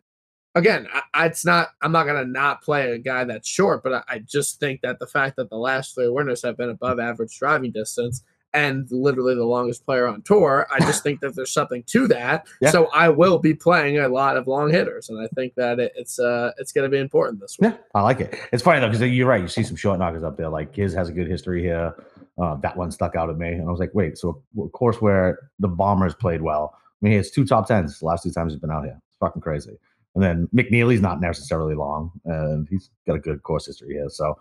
again, 0.56 0.88
I, 0.92 1.02
I- 1.14 1.26
it's 1.28 1.46
not. 1.46 1.70
I'm 1.84 1.92
not 1.92 2.06
gonna 2.08 2.26
not 2.26 2.64
play 2.64 2.92
a 2.92 2.98
guy 2.98 3.24
that's 3.24 3.48
short, 3.48 3.84
but 3.84 3.94
I, 3.94 4.04
I 4.16 4.20
just 4.20 4.60
think 4.60 4.82
that 4.82 4.98
the 5.00 5.08
fact 5.08 5.36
that 5.38 5.50
the 5.52 5.58
last 5.58 5.94
three 5.94 6.10
winners 6.10 6.42
have 6.44 6.58
been 6.58 6.70
above 6.72 7.00
average 7.00 7.38
driving 7.38 7.72
distance 7.72 8.24
and 8.54 8.90
literally 8.92 9.36
the 9.36 9.46
longest 9.46 9.86
player 9.86 10.08
on 10.08 10.22
tour, 10.22 10.68
I 10.72 10.80
just 10.80 11.04
think 11.04 11.20
that 11.20 11.36
there's 11.36 11.52
something 11.52 11.84
to 11.88 12.08
that. 12.08 12.48
Yeah. 12.62 12.72
So 12.72 12.88
I 12.88 13.10
will 13.10 13.40
be 13.40 13.54
playing 13.54 14.00
a 14.00 14.08
lot 14.08 14.38
of 14.38 14.48
long 14.48 14.72
hitters, 14.72 15.10
and 15.10 15.20
I 15.20 15.28
think 15.36 15.56
that 15.56 15.80
it, 15.80 15.94
it's 15.96 16.20
uh 16.20 16.52
it's 16.58 16.72
gonna 16.72 16.90
be 16.90 16.98
important 16.98 17.42
this 17.42 17.58
week. 17.60 17.72
Yeah, 17.72 17.78
I 17.94 18.02
like 18.02 18.20
it. 18.20 18.38
It's 18.52 18.64
funny 18.64 18.80
though 18.80 18.90
because 18.90 19.02
you're 19.10 19.28
right. 19.28 19.42
You 19.42 19.48
see 19.48 19.64
some 19.64 19.76
short 19.76 20.00
knockers 20.00 20.24
up 20.24 20.38
there. 20.38 20.50
Like 20.50 20.76
his 20.76 20.94
has 20.94 21.10
a 21.10 21.14
good 21.14 21.28
history 21.28 21.62
here. 21.62 21.94
Uh, 22.38 22.56
that 22.58 22.78
one 22.78 22.92
stuck 22.92 23.16
out 23.16 23.30
at 23.30 23.38
me, 23.38 23.50
and 23.50 23.68
I 23.68 23.72
was 23.72 23.80
like, 23.80 23.92
wait. 23.94 24.18
So 24.18 24.42
of 24.60 24.72
course, 24.72 25.02
where 25.02 25.40
the 25.60 25.68
Bombers 25.68 26.14
played 26.14 26.42
well. 26.42 26.74
I 26.76 26.80
mean, 27.02 27.12
he 27.12 27.18
has 27.18 27.30
two 27.30 27.46
top 27.46 27.68
tens 27.68 28.00
the 28.00 28.06
last 28.06 28.24
two 28.24 28.32
times 28.32 28.54
he's 28.54 28.60
been 28.60 28.72
out 28.72 28.84
here. 28.84 29.00
It's 29.10 29.18
fucking 29.20 29.42
crazy. 29.42 29.78
And 30.16 30.24
then 30.24 30.50
McNeely's 30.56 31.02
not 31.02 31.22
necessarily 31.22 31.76
long, 31.76 32.12
and 32.26 32.68
he's 32.70 32.90
got 33.06 33.16
a 33.16 33.20
good 33.20 33.44
course 33.44 33.68
history 33.68 33.94
here. 33.94 34.10
So, 34.10 34.36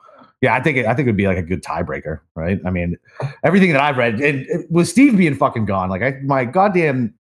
yeah, 0.47 0.55
I 0.55 0.63
think 0.63 0.77
it, 0.77 0.87
I 0.87 0.95
think 0.95 1.07
it'd 1.07 1.17
be 1.17 1.27
like 1.27 1.39
a 1.39 1.43
good 1.43 1.65
tiebreaker, 1.65 2.21
right? 2.37 2.61
I 2.65 2.71
mean, 2.71 2.97
everything 3.43 3.73
that 3.73 3.81
I've 3.81 3.97
read, 3.97 4.21
and 4.21 4.47
and 4.47 4.65
with 4.71 4.87
Steve 4.87 5.17
being 5.17 5.35
fucking 5.35 5.67
gone, 5.67 5.91
like 5.91 6.03
I, 6.03 6.21
my 6.23 6.45
goddamn 6.45 7.15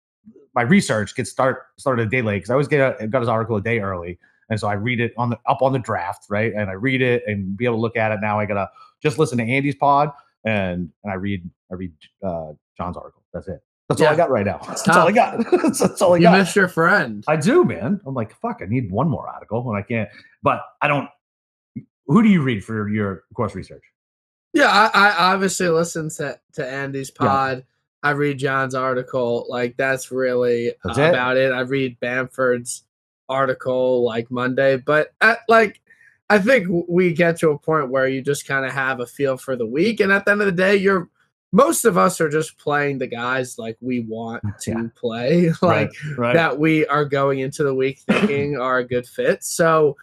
my 0.54 0.62
research 0.62 1.16
gets 1.16 1.31
start 1.31 1.63
started 1.77 2.06
a 2.06 2.10
day 2.10 2.22
late 2.22 2.38
because 2.38 2.51
I 2.51 2.54
always 2.54 2.68
get 2.68 3.01
a, 3.01 3.07
got 3.07 3.22
his 3.22 3.27
article 3.27 3.56
a 3.56 3.62
day 3.62 3.80
early, 3.80 4.19
and 4.51 4.60
so 4.60 4.68
I 4.68 4.74
read 4.74 5.00
it 5.00 5.12
on 5.18 5.31
the 5.31 5.39
up 5.48 5.63
on 5.63 5.74
the 5.74 5.80
draft, 5.80 6.25
right? 6.30 6.54
And 6.54 6.69
I 6.69 6.74
read 6.74 7.01
it 7.01 7.24
and 7.25 7.57
be 7.57 7.66
able 7.66 7.77
to 7.77 7.81
look 7.81 7.98
at 7.98 8.12
it. 8.12 8.19
Now 8.22 8.39
I 8.39 8.45
gotta 8.45 8.69
just 9.01 9.18
listen 9.18 9.39
to 9.39 9.44
Andy's 9.44 9.75
pod 9.75 10.12
and 10.45 10.92
and 11.04 11.12
I 11.12 11.16
read 11.16 11.50
I 11.72 11.75
read 11.75 11.94
uh, 12.24 12.51
John's 12.77 12.95
article. 12.95 13.24
That's 13.33 13.48
it. 13.48 13.60
That's 13.89 14.01
all 14.01 14.07
I 14.07 14.16
got 14.16 14.30
right 14.30 14.45
now. 14.45 14.60
That's 14.68 14.88
all 14.88 15.07
I 15.07 15.12
got. 15.12 15.45
that's, 15.63 15.80
that's 15.80 16.01
all 16.01 16.13
I 16.13 16.18
You 16.18 16.24
got. 16.24 16.33
You 16.33 16.38
missed 16.39 16.56
your 16.56 16.68
friend. 16.68 17.24
I 17.27 17.38
do, 17.38 17.63
man. 17.63 18.00
I'm 18.06 18.13
like, 18.13 18.36
fuck, 18.39 18.62
I 18.62 18.66
need 18.66 18.92
one 18.92 19.10
more 19.10 19.27
article 19.27 19.68
and 19.68 19.77
I 19.77 19.81
can't. 19.81 20.10
But 20.44 20.62
I 20.81 20.88
don't. 20.88 21.10
Who 22.07 22.21
do 22.23 22.29
you 22.29 22.41
read 22.41 22.63
for 22.63 22.87
your 22.89 23.23
course 23.33 23.55
research? 23.55 23.83
Yeah, 24.53 24.67
I, 24.67 25.09
I 25.09 25.33
obviously 25.33 25.67
listen 25.69 26.09
to, 26.11 26.39
to 26.53 26.67
Andy's 26.67 27.11
Yeah. 27.19 27.27
pod. 27.27 27.65
I 28.03 28.11
read 28.11 28.37
John's 28.37 28.75
article. 28.75 29.45
Like 29.49 29.75
that's 29.77 30.11
really 30.11 30.69
uh, 30.71 30.73
That's 30.85 30.97
it? 30.99 31.09
about 31.09 31.37
it. 31.37 31.51
I 31.51 31.61
read 31.61 31.99
Bamford's 31.99 32.83
article 33.27 34.03
like 34.03 34.29
Monday, 34.29 34.77
but 34.77 35.13
at, 35.21 35.39
like 35.49 35.81
I 36.29 36.37
think 36.39 36.67
we 36.87 37.13
get 37.13 37.37
to 37.39 37.49
a 37.49 37.57
point 37.57 37.89
where 37.89 38.07
you 38.07 38.21
just 38.21 38.47
kind 38.47 38.65
of 38.65 38.71
have 38.71 38.99
a 38.99 39.05
feel 39.07 39.37
for 39.37 39.55
the 39.55 39.65
week, 39.65 39.99
and 39.99 40.11
at 40.11 40.25
the 40.25 40.31
end 40.31 40.41
of 40.41 40.45
the 40.47 40.51
day, 40.51 40.75
you're 40.75 41.09
most 41.51 41.85
of 41.85 41.97
us 41.97 42.19
are 42.19 42.29
just 42.29 42.57
playing 42.57 42.97
the 42.99 43.07
guys 43.07 43.57
like 43.57 43.77
we 43.81 44.01
want 44.01 44.43
to 44.61 44.71
Yeah. 44.71 44.83
play, 44.95 45.51
like 45.61 45.91
right. 46.17 46.33
that 46.35 46.59
we 46.59 46.85
are 46.87 47.05
going 47.05 47.39
into 47.39 47.63
the 47.63 47.73
week 47.73 47.99
thinking 48.07 48.57
are 48.57 48.77
a 48.79 48.87
good 48.87 49.07
fit. 49.07 49.43
So 49.43 49.97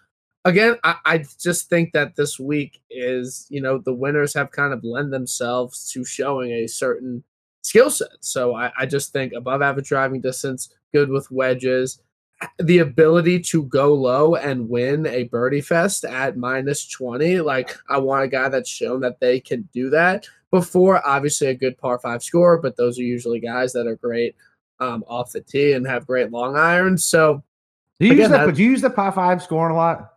again, 0.44 0.76
I, 0.84 0.96
I 1.04 1.24
just 1.40 1.68
think 1.68 1.92
that 1.92 2.16
this 2.16 2.38
week 2.38 2.80
is, 2.90 3.46
you 3.48 3.60
know, 3.60 3.78
the 3.78 3.94
winners 3.94 4.34
have 4.34 4.50
kind 4.50 4.72
of 4.72 4.84
lend 4.84 5.12
themselves 5.12 5.90
to 5.92 6.04
showing 6.04 6.52
a 6.52 6.66
certain 6.66 7.22
skill 7.62 7.90
set. 7.90 8.08
So 8.20 8.54
I, 8.54 8.72
I 8.78 8.86
just 8.86 9.12
think 9.12 9.32
above 9.32 9.62
average 9.62 9.88
driving 9.88 10.20
distance, 10.20 10.74
good 10.92 11.08
with 11.08 11.30
wedges, 11.30 12.00
the 12.58 12.78
ability 12.78 13.38
to 13.40 13.62
go 13.64 13.94
low 13.94 14.34
and 14.34 14.68
win 14.68 15.06
a 15.06 15.24
birdie 15.24 15.60
fest 15.60 16.04
at 16.04 16.36
minus 16.36 16.88
20. 16.88 17.40
Like 17.40 17.76
I 17.88 17.98
want 17.98 18.24
a 18.24 18.28
guy 18.28 18.48
that's 18.48 18.68
shown 18.68 19.00
that 19.00 19.20
they 19.20 19.38
can 19.38 19.68
do 19.72 19.90
that 19.90 20.26
before 20.50 21.06
obviously 21.06 21.48
a 21.48 21.54
good 21.54 21.78
par 21.78 21.98
five 21.98 22.22
score, 22.22 22.58
but 22.58 22.76
those 22.76 22.98
are 22.98 23.04
usually 23.04 23.38
guys 23.38 23.72
that 23.72 23.86
are 23.86 23.96
great 23.96 24.34
um, 24.80 25.04
off 25.06 25.32
the 25.32 25.40
tee 25.40 25.72
and 25.72 25.86
have 25.86 26.06
great 26.06 26.32
long 26.32 26.56
irons. 26.56 27.04
So 27.04 27.44
do 28.00 28.06
you 28.06 28.14
use 28.14 28.26
again, 28.26 28.30
that? 28.32 28.46
that- 28.46 28.54
do 28.56 28.62
you 28.62 28.70
use 28.70 28.82
the 28.82 28.90
par 28.90 29.12
five 29.12 29.40
scoring 29.42 29.74
a 29.74 29.78
lot? 29.78 30.11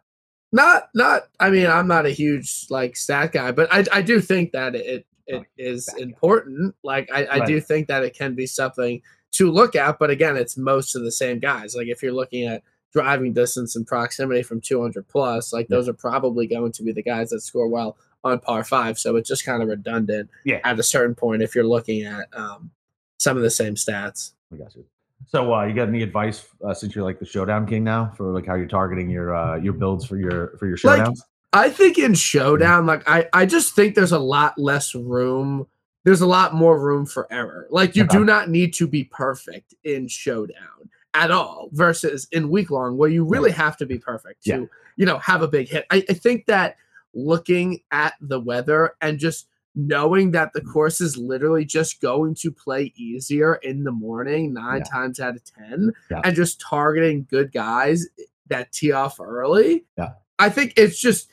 Not 0.56 0.90
not 0.96 1.24
I 1.40 1.50
mean 1.50 1.68
I'm 1.68 1.88
not 1.88 2.06
a 2.06 2.12
huge 2.12 2.66
like 2.70 2.96
stat 2.96 3.32
guy, 3.34 3.52
but 3.52 3.68
I 3.72 3.86
I 3.92 4.02
do 4.02 4.20
think 4.22 4.54
that 4.54 4.74
it 4.76 5.06
it 5.28 5.44
is 5.58 5.88
important. 5.98 6.76
Like 6.84 7.10
I, 7.14 7.28
I 7.42 7.46
do 7.46 7.60
think 7.60 7.88
that 7.88 8.04
it 8.04 8.16
can 8.16 8.36
be 8.36 8.46
something 8.48 9.02
to 9.34 9.52
look 9.52 9.76
at, 9.76 10.00
but 10.00 10.10
again, 10.10 10.38
it's 10.38 10.56
most 10.58 10.96
of 10.96 11.04
the 11.04 11.12
same 11.12 11.40
guys. 11.40 11.76
Like 11.76 11.88
if 11.88 12.02
you're 12.02 12.14
looking 12.14 12.46
at 12.48 12.64
driving 12.94 13.34
distance 13.34 13.76
and 13.76 13.86
proximity 13.86 14.42
from 14.44 14.62
200 14.62 15.08
plus, 15.10 15.52
like 15.52 15.68
Yeah. 15.70 15.76
those 15.78 15.90
are 15.90 15.94
probably 15.94 16.48
going 16.48 16.72
to 16.74 16.84
be 16.84 16.94
the 16.94 17.04
guys 17.04 17.32
that 17.32 17.42
score 17.42 17.68
well 17.68 17.98
on 18.24 18.40
par 18.40 18.64
five. 18.64 18.98
So 18.98 19.16
it's 19.18 19.28
just 19.28 19.46
kind 19.46 19.62
of 19.62 19.68
redundant 19.68 20.30
Yeah. 20.46 20.62
at 20.64 20.80
a 20.80 20.84
certain 20.84 21.16
point 21.16 21.42
if 21.42 21.54
you're 21.56 21.68
looking 21.68 22.04
at 22.04 22.28
um, 22.34 22.72
some 23.20 23.36
of 23.36 23.44
the 23.44 23.50
same 23.52 23.76
stats. 23.76 24.32
I 24.54 24.58
got 24.58 24.76
you. 24.76 24.86
So, 25.28 25.54
uh, 25.54 25.66
you 25.66 25.74
got 25.74 25.88
any 25.88 26.04
advice 26.04 26.46
uh, 26.66 26.74
since 26.74 26.94
you're 26.96 27.04
like 27.04 27.20
the 27.20 27.26
showdown 27.26 27.66
king 27.66 27.84
now 27.84 28.12
for 28.16 28.32
like 28.32 28.46
how 28.46 28.56
you're 28.56 28.68
targeting 28.68 29.10
your 29.10 29.36
uh, 29.36 29.56
your 29.58 29.74
builds 29.74 30.06
for 30.06 30.18
your 30.18 30.58
for 30.58 30.68
your 30.68 30.78
Like, 30.84 31.02
showdowns? 31.02 31.20
I 31.54 31.70
think 31.70 31.98
in 31.98 32.14
showdown, 32.14 32.86
like 32.86 33.08
I, 33.10 33.28
I 33.34 33.46
just 33.46 33.76
think 33.76 33.96
there's 33.96 34.12
a 34.12 34.20
lot 34.20 34.58
less 34.58 34.94
room. 34.94 35.68
There's 36.04 36.22
a 36.22 36.28
lot 36.28 36.54
more 36.54 36.80
room 36.80 37.06
for 37.06 37.32
error. 37.32 37.68
Like 37.72 37.96
you 37.96 38.04
Okay. 38.04 38.18
do 38.18 38.26
not 38.26 38.50
need 38.50 38.74
to 38.76 38.88
be 38.88 39.06
perfect 39.06 39.74
in 39.84 40.08
showdown 40.08 40.90
at 41.14 41.32
all, 41.32 41.70
versus 41.72 42.28
in 42.34 42.50
week 42.50 42.70
long 42.70 42.98
where 42.98 43.10
you 43.10 43.24
really 43.24 43.52
have 43.52 43.78
to 43.78 43.86
be 43.86 43.98
perfect 43.98 44.44
to, 44.44 44.50
Yeah. 44.50 44.66
you 44.98 45.06
know, 45.06 45.18
have 45.20 45.42
a 45.42 45.48
big 45.48 45.70
hit. 45.70 45.86
I, 45.90 46.04
I 46.10 46.14
think 46.14 46.46
that 46.48 46.76
looking 47.14 47.80
at 47.92 48.16
the 48.20 48.40
weather 48.40 48.96
and 49.02 49.18
just 49.18 49.48
knowing 49.76 50.32
that 50.32 50.54
the 50.54 50.62
course 50.62 51.02
is 51.02 51.18
literally 51.18 51.66
just 51.66 52.02
going 52.02 52.34
to 52.36 52.52
play 52.52 52.94
easier 52.96 53.56
in 53.56 53.84
the 53.84 53.92
morning 53.92 54.54
nine 54.54 54.80
Yeah. 54.80 54.84
times 54.92 55.20
out 55.20 55.36
of 55.36 55.44
ten, 55.44 55.92
Yeah. 56.10 56.22
and 56.24 56.36
just 56.36 56.62
targeting 56.62 57.28
good 57.30 57.52
guys 57.52 58.08
that 58.48 58.72
tee 58.72 58.92
off 58.92 59.20
early. 59.20 59.86
Yeah. 59.98 60.14
I 60.40 60.50
think 60.50 60.74
it's 60.78 61.00
just 61.00 61.30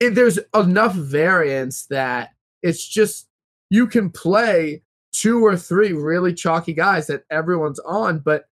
it, 0.00 0.14
there's 0.14 0.38
enough 0.54 0.94
variance 0.94 1.86
that 1.86 2.30
it's 2.62 2.86
just 2.86 3.28
you 3.70 3.86
can 3.86 4.10
play 4.10 4.82
two 5.12 5.44
or 5.44 5.56
three 5.56 5.92
really 5.92 6.32
chalky 6.32 6.72
guys 6.72 7.08
that 7.08 7.24
everyone's 7.30 7.80
on, 7.80 8.20
but 8.20 8.44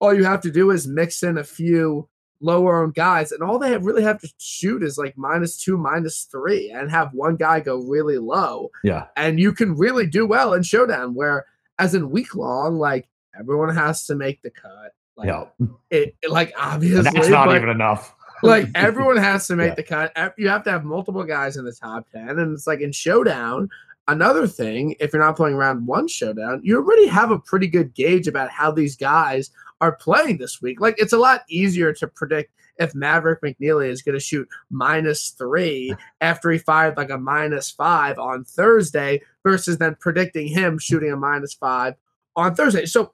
all 0.00 0.12
you 0.12 0.24
have 0.24 0.42
to 0.42 0.50
do 0.50 0.70
is 0.70 0.86
mix 0.86 1.22
in 1.22 1.38
a 1.38 1.44
few 1.44 2.08
lower 2.40 2.82
owned 2.82 2.94
guys, 2.94 3.32
and 3.32 3.42
all 3.42 3.58
they 3.58 3.70
have, 3.70 3.84
really 3.84 4.02
have 4.02 4.20
to 4.20 4.32
shoot 4.38 4.82
is 4.82 4.98
like 4.98 5.16
minus 5.16 5.56
two, 5.62 5.76
minus 5.76 6.24
three, 6.24 6.70
and 6.70 6.90
have 6.90 7.12
one 7.14 7.36
guy 7.36 7.60
go 7.60 7.78
really 7.78 8.18
low, 8.18 8.70
Yeah. 8.84 9.06
and 9.16 9.38
you 9.40 9.52
can 9.52 9.74
really 9.76 10.06
do 10.06 10.26
well 10.26 10.52
in 10.54 10.62
showdown. 10.62 11.14
Where 11.14 11.46
as 11.78 11.94
in 11.94 12.10
week 12.10 12.34
long, 12.34 12.76
like 12.78 13.08
everyone 13.38 13.74
has 13.74 14.06
to 14.06 14.14
make 14.14 14.42
the 14.42 14.50
cut. 14.50 14.92
Like 15.16 15.28
Yeah. 15.28 15.44
it, 15.90 16.14
it- 16.22 16.30
like 16.30 16.48
And 16.48 16.56
obviously, 16.74 17.02
that's 17.02 17.28
not 17.28 17.46
but- 17.46 17.56
even 17.56 17.68
enough. 17.70 18.14
like 18.42 18.68
everyone 18.74 19.16
has 19.16 19.46
to 19.48 19.56
make 19.56 19.70
Yeah. 19.70 19.74
the 19.74 19.82
cut. 19.82 20.34
You 20.36 20.48
have 20.50 20.62
to 20.64 20.70
have 20.70 20.84
multiple 20.84 21.24
guys 21.24 21.56
in 21.56 21.64
the 21.64 21.72
top 21.72 22.06
ten, 22.10 22.38
and 22.38 22.52
it's 22.52 22.66
like 22.66 22.80
in 22.80 22.92
showdown, 22.92 23.70
another 24.08 24.46
thing, 24.46 24.94
if 25.00 25.12
you're 25.12 25.22
not 25.22 25.36
playing 25.36 25.56
round 25.56 25.86
one 25.86 26.06
showdown, 26.06 26.60
you 26.62 26.76
already 26.76 27.06
have 27.06 27.30
a 27.30 27.38
pretty 27.38 27.66
good 27.66 27.92
gauge 27.94 28.28
about 28.28 28.50
how 28.50 28.70
these 28.70 28.94
guys 28.94 29.50
are 29.80 29.96
playing 29.96 30.38
this 30.38 30.60
week. 30.60 30.80
Like 30.80 30.96
it's 30.98 31.12
a 31.12 31.18
lot 31.18 31.42
easier 31.48 31.92
to 31.94 32.06
predict 32.06 32.52
if 32.78 32.94
Maverick 32.94 33.40
McNeely 33.42 33.88
is 33.88 34.02
going 34.02 34.14
to 34.14 34.20
shoot 34.20 34.48
minus 34.70 35.30
three 35.30 35.94
after 36.20 36.50
he 36.50 36.58
fired 36.58 36.96
like 36.96 37.10
a 37.10 37.18
minus 37.18 37.70
five 37.70 38.18
on 38.18 38.44
Thursday 38.44 39.22
versus 39.42 39.78
then 39.78 39.96
predicting 39.98 40.48
him 40.48 40.78
shooting 40.78 41.12
a 41.12 41.16
minus 41.16 41.54
five 41.54 41.94
on 42.34 42.54
Thursday. 42.54 42.86
So 42.86 43.12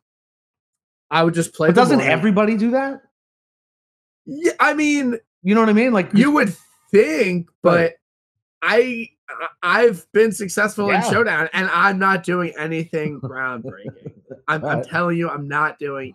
I 1.11 1.23
would 1.23 1.35
just 1.35 1.54
play. 1.54 1.69
But 1.69 1.76
doesn't 1.76 2.00
everybody 2.00 2.57
do 2.57 2.73
that? 2.73 3.02
Yeah, 4.25 4.52
I 4.59 4.75
mean, 4.75 5.19
you 5.42 5.54
know 5.54 5.61
what 5.61 5.69
I 5.69 5.75
mean. 5.75 5.92
Like 5.92 6.11
you 6.14 6.31
would 6.31 6.54
think, 6.90 7.49
but 7.62 7.95
I 8.62 9.09
I've 9.62 10.07
been 10.12 10.33
successful 10.33 10.88
yeah. 10.88 11.05
in 11.05 11.12
Showdown, 11.12 11.49
and 11.52 11.69
I'm 11.71 11.99
not 11.99 12.25
doing 12.25 12.52
anything 12.59 13.21
groundbreaking. 13.23 14.12
I'm, 14.49 14.64
I'm 14.64 14.83
telling 14.83 15.17
you, 15.17 15.29
I'm 15.29 15.49
not 15.49 15.79
doing 15.79 16.14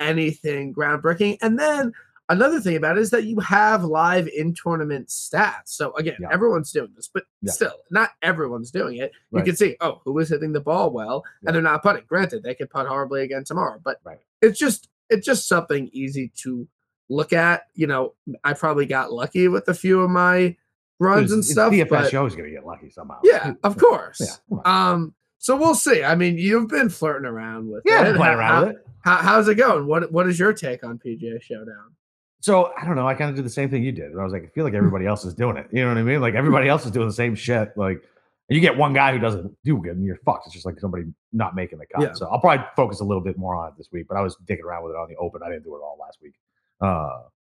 anything 0.00 0.74
groundbreaking. 0.74 1.38
And 1.40 1.58
then 1.58 1.92
another 2.28 2.60
thing 2.60 2.76
about 2.76 2.98
it 2.98 3.00
is 3.00 3.10
that 3.10 3.24
you 3.24 3.40
have 3.40 3.84
live 3.84 4.28
in 4.28 4.54
tournament 4.54 5.08
stats. 5.08 5.66
So 5.66 5.94
again, 5.96 6.16
yeah. 6.20 6.28
everyone's 6.30 6.72
doing 6.72 6.90
this, 6.94 7.08
but 7.12 7.24
yeah. 7.42 7.52
still, 7.52 7.74
not 7.90 8.10
everyone's 8.22 8.70
doing 8.70 8.98
it. 8.98 9.12
You 9.32 9.42
can 9.42 9.56
see, 9.56 9.76
oh, 9.80 10.00
who 10.04 10.18
is 10.18 10.28
hitting 10.28 10.52
the 10.52 10.60
ball 10.60 10.90
well, 10.90 11.24
and 11.44 11.54
they're 11.54 11.62
not 11.62 11.82
putting. 11.82 12.04
Granted, 12.06 12.42
they 12.42 12.54
could 12.54 12.70
putt 12.70 12.86
horribly 12.86 13.22
again 13.22 13.44
tomorrow, 13.44 13.80
but 13.82 13.98
right. 14.04 14.18
it's 14.42 14.58
just 14.58 14.88
it's 15.10 15.26
just 15.26 15.48
something 15.48 15.88
easy 15.92 16.32
to 16.42 16.66
look 17.08 17.32
at. 17.32 17.62
You 17.74 17.86
know, 17.86 18.14
I 18.44 18.52
probably 18.52 18.86
got 18.86 19.12
lucky 19.12 19.48
with 19.48 19.68
a 19.68 19.74
few 19.74 20.00
of 20.00 20.10
my 20.10 20.56
runs 20.98 21.32
and 21.32 21.44
stuff. 21.44 21.72
DFS, 21.72 21.88
but, 21.88 22.12
you're 22.12 22.20
always 22.20 22.34
gonna 22.34 22.50
get 22.50 22.66
lucky 22.66 22.90
somehow. 22.90 23.20
Yeah, 23.22 23.54
of 23.64 23.76
course. 23.76 24.40
um, 24.64 25.14
so 25.38 25.56
we'll 25.56 25.74
see. 25.74 26.02
I 26.02 26.14
mean, 26.14 26.38
you've 26.38 26.68
been 26.68 26.88
flirting 26.88 27.26
around 27.26 27.70
with 27.70 27.82
yeah, 27.86 28.08
it. 28.08 28.16
playing 28.16 28.34
around 28.34 28.52
how, 28.52 28.66
with 28.66 28.76
it. 28.76 28.86
How, 29.00 29.16
how's 29.16 29.48
it 29.48 29.54
going? 29.54 29.86
What 29.86 30.10
What 30.12 30.26
is 30.28 30.38
your 30.38 30.52
take 30.52 30.84
on 30.84 30.98
PGA 30.98 31.40
Showdown? 31.40 31.94
So 32.40 32.72
I 32.80 32.84
don't 32.84 32.96
know. 32.96 33.06
I 33.06 33.14
kind 33.14 33.30
of 33.30 33.36
did 33.36 33.44
the 33.44 33.50
same 33.50 33.68
thing 33.68 33.82
you 33.82 33.92
did. 33.92 34.12
I 34.16 34.22
was 34.22 34.32
like, 34.32 34.44
I 34.44 34.46
feel 34.48 34.64
like 34.64 34.74
everybody 34.74 35.06
else 35.06 35.24
is 35.24 35.34
doing 35.34 35.56
it. 35.56 35.66
You 35.72 35.82
know 35.82 35.88
what 35.88 35.98
I 35.98 36.02
mean? 36.02 36.20
Like 36.20 36.34
everybody 36.34 36.68
else 36.68 36.84
is 36.84 36.92
doing 36.92 37.08
the 37.08 37.14
same 37.14 37.34
shit. 37.34 37.76
Like 37.76 38.02
you 38.48 38.60
get 38.60 38.76
one 38.76 38.94
guy 38.94 39.12
who 39.12 39.18
doesn't 39.18 39.54
do 39.64 39.78
good, 39.78 39.96
and 39.96 40.04
you're 40.04 40.18
fucked. 40.24 40.46
It's 40.46 40.54
just 40.54 40.64
like 40.64 40.80
somebody 40.80 41.04
not 41.32 41.54
making 41.54 41.78
the 41.78 41.86
cut. 41.86 42.02
Yeah. 42.02 42.12
So 42.14 42.28
I'll 42.28 42.40
probably 42.40 42.64
focus 42.76 43.00
a 43.00 43.04
little 43.04 43.22
bit 43.22 43.36
more 43.36 43.54
on 43.56 43.68
it 43.68 43.74
this 43.76 43.88
week. 43.92 44.06
But 44.08 44.16
I 44.16 44.22
was 44.22 44.36
digging 44.46 44.64
around 44.64 44.84
with 44.84 44.92
it 44.92 44.96
on 44.96 45.08
the 45.08 45.16
open. 45.16 45.42
I 45.44 45.50
didn't 45.50 45.64
do 45.64 45.74
it 45.74 45.80
all 45.80 45.98
last 46.00 46.18
week. 46.22 46.34
Uh, 46.80 47.24
yeah, 47.28 47.37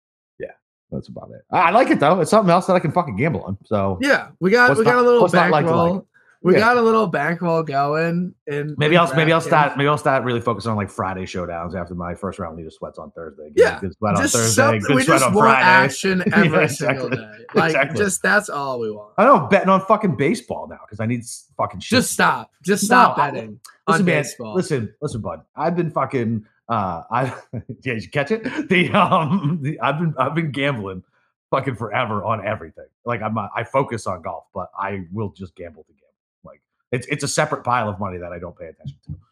that's 0.91 1.07
about 1.07 1.31
it. 1.31 1.41
I 1.51 1.71
like 1.71 1.89
it 1.89 1.99
though. 1.99 2.21
It's 2.21 2.31
something 2.31 2.51
else 2.51 2.67
that 2.67 2.73
I 2.73 2.79
can 2.79 2.91
fucking 2.91 3.15
gamble 3.15 3.43
on. 3.43 3.57
So 3.65 3.97
yeah, 4.01 4.29
we 4.39 4.51
got 4.51 4.77
we 4.77 4.83
not, 4.83 4.91
got 4.91 4.99
a 4.99 5.07
little 5.07 5.27
bankroll. 5.27 5.95
Like 5.95 6.03
we 6.43 6.53
yeah. 6.53 6.59
got 6.59 6.77
a 6.77 6.81
little 6.81 7.07
bankroll 7.07 7.63
going, 7.63 8.33
and 8.47 8.77
maybe 8.77 8.95
I'll 8.95 9.13
maybe 9.15 9.33
I'll 9.33 9.41
start 9.41 9.75
maybe 9.75 9.87
I'll 9.87 9.97
start 9.97 10.23
really 10.23 10.39
focusing 10.39 10.69
on 10.69 10.77
like 10.77 10.89
Friday 10.89 11.23
showdowns 11.23 11.75
after 11.75 11.95
my 11.95 12.13
first 12.13 12.37
round 12.37 12.57
leader 12.57 12.69
sweats 12.69 12.99
on 12.99 13.11
Thursday. 13.11 13.49
Get 13.55 13.63
yeah, 13.63 13.79
good 13.79 13.93
sweat 13.97 14.15
on 14.15 14.27
Thursday, 14.27 14.79
good 14.79 14.95
we 14.95 15.03
sweat 15.03 15.19
just 15.19 15.25
on 15.25 15.33
want 15.33 15.47
Friday. 15.47 15.65
action 15.65 16.23
every 16.33 16.61
yeah, 16.61 16.67
single 16.67 17.09
day. 17.09 17.31
Like 17.55 17.71
exactly. 17.71 17.97
just 17.97 18.21
that's 18.21 18.49
all 18.49 18.79
we 18.79 18.91
want. 18.91 19.13
I 19.17 19.25
know 19.25 19.47
betting 19.47 19.69
on 19.69 19.81
fucking 19.85 20.15
baseball 20.15 20.67
now 20.67 20.79
because 20.85 20.99
I 20.99 21.05
need 21.05 21.23
fucking 21.57 21.79
shit. 21.79 21.97
Just 21.97 22.11
stop, 22.11 22.51
just 22.61 22.85
stop 22.85 23.17
no, 23.17 23.23
betting 23.23 23.59
I, 23.87 23.91
listen, 23.91 24.01
on 24.01 24.05
man, 24.05 24.21
baseball. 24.21 24.53
Listen, 24.53 24.93
listen, 25.01 25.21
bud. 25.21 25.41
I've 25.55 25.75
been 25.75 25.89
fucking. 25.91 26.45
Uh, 26.69 27.03
I 27.09 27.33
yeah, 27.83 27.93
you 27.93 28.09
catch 28.09 28.31
it? 28.31 28.43
The 28.69 28.91
um, 28.91 29.59
the, 29.61 29.79
I've 29.79 29.99
been 29.99 30.13
I've 30.17 30.35
been 30.35 30.51
gambling 30.51 31.03
fucking 31.49 31.75
forever 31.75 32.23
on 32.23 32.45
everything. 32.45 32.87
Like 33.05 33.21
I'm 33.21 33.37
I 33.37 33.63
focus 33.63 34.07
on 34.07 34.21
golf, 34.21 34.45
but 34.53 34.69
I 34.77 35.05
will 35.11 35.29
just 35.29 35.55
gamble 35.55 35.83
to 35.83 35.93
gamble. 35.93 36.07
Like 36.43 36.61
it's 36.91 37.07
it's 37.07 37.23
a 37.23 37.27
separate 37.27 37.63
pile 37.63 37.89
of 37.89 37.99
money 37.99 38.17
that 38.17 38.31
I 38.33 38.39
don't 38.39 38.57
pay 38.57 38.67
attention 38.67 38.97
to. 39.05 39.15